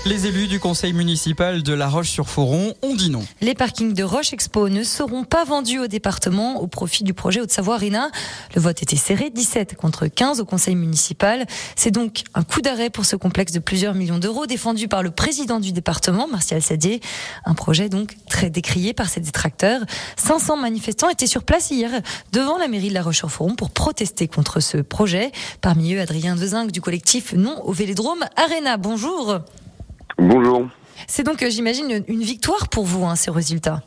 Les 0.07 0.25
élus 0.25 0.47
du 0.47 0.57
conseil 0.61 0.93
municipal 0.93 1.63
de 1.63 1.73
La 1.73 1.89
Roche-sur-Foron 1.89 2.73
ont 2.81 2.95
dit 2.95 3.09
non. 3.09 3.25
Les 3.41 3.53
parkings 3.53 3.93
de 3.93 4.03
Roche 4.03 4.31
Expo 4.31 4.69
ne 4.69 4.83
seront 4.83 5.25
pas 5.25 5.43
vendus 5.43 5.79
au 5.79 5.87
département 5.87 6.61
au 6.61 6.67
profit 6.67 7.03
du 7.03 7.13
projet 7.13 7.41
Haute-Savoie 7.41 7.75
Arena. 7.75 8.09
Le 8.55 8.61
vote 8.61 8.81
était 8.81 8.95
serré, 8.95 9.29
17 9.29 9.75
contre 9.75 10.07
15 10.07 10.39
au 10.39 10.45
conseil 10.45 10.75
municipal. 10.75 11.45
C'est 11.75 11.91
donc 11.91 12.23
un 12.35 12.43
coup 12.43 12.61
d'arrêt 12.61 12.89
pour 12.89 13.03
ce 13.03 13.17
complexe 13.17 13.51
de 13.51 13.59
plusieurs 13.59 13.95
millions 13.95 14.17
d'euros 14.17 14.45
défendu 14.45 14.87
par 14.87 15.03
le 15.03 15.11
président 15.11 15.59
du 15.59 15.73
département, 15.73 16.25
Martial 16.29 16.61
Sadier. 16.61 17.01
Un 17.43 17.53
projet 17.53 17.89
donc 17.89 18.15
très 18.29 18.49
décrié 18.49 18.93
par 18.93 19.09
ses 19.09 19.19
détracteurs. 19.19 19.81
500 20.15 20.55
manifestants 20.55 21.09
étaient 21.09 21.27
sur 21.27 21.43
place 21.43 21.69
hier 21.69 21.91
devant 22.31 22.57
la 22.57 22.69
mairie 22.69 22.87
de 22.87 22.93
La 22.93 23.03
Roche-sur-Foron 23.03 23.55
pour 23.55 23.71
protester 23.71 24.29
contre 24.29 24.61
ce 24.61 24.77
projet. 24.77 25.33
Parmi 25.59 25.95
eux, 25.95 25.99
Adrien 25.99 26.37
Dezingue 26.37 26.71
du 26.71 26.79
collectif 26.79 27.33
Non 27.33 27.61
au 27.65 27.73
Vélodrome 27.73 28.23
Arena. 28.37 28.77
Bonjour. 28.77 29.41
Bonjour. 30.17 30.67
C'est 31.07 31.23
donc, 31.23 31.43
euh, 31.43 31.49
j'imagine, 31.49 32.03
une 32.07 32.21
victoire 32.21 32.69
pour 32.69 32.85
vous, 32.85 33.05
hein, 33.05 33.15
ces 33.15 33.31
résultats? 33.31 33.81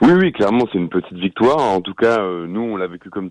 Oui, 0.00 0.12
oui, 0.12 0.32
clairement, 0.32 0.66
c'est 0.70 0.78
une 0.78 0.88
petite 0.88 1.16
victoire. 1.16 1.60
En 1.60 1.80
tout 1.80 1.94
cas, 1.94 2.20
euh, 2.20 2.46
nous, 2.46 2.60
on 2.60 2.76
l'a 2.76 2.86
vécu 2.86 3.10
comme 3.10 3.30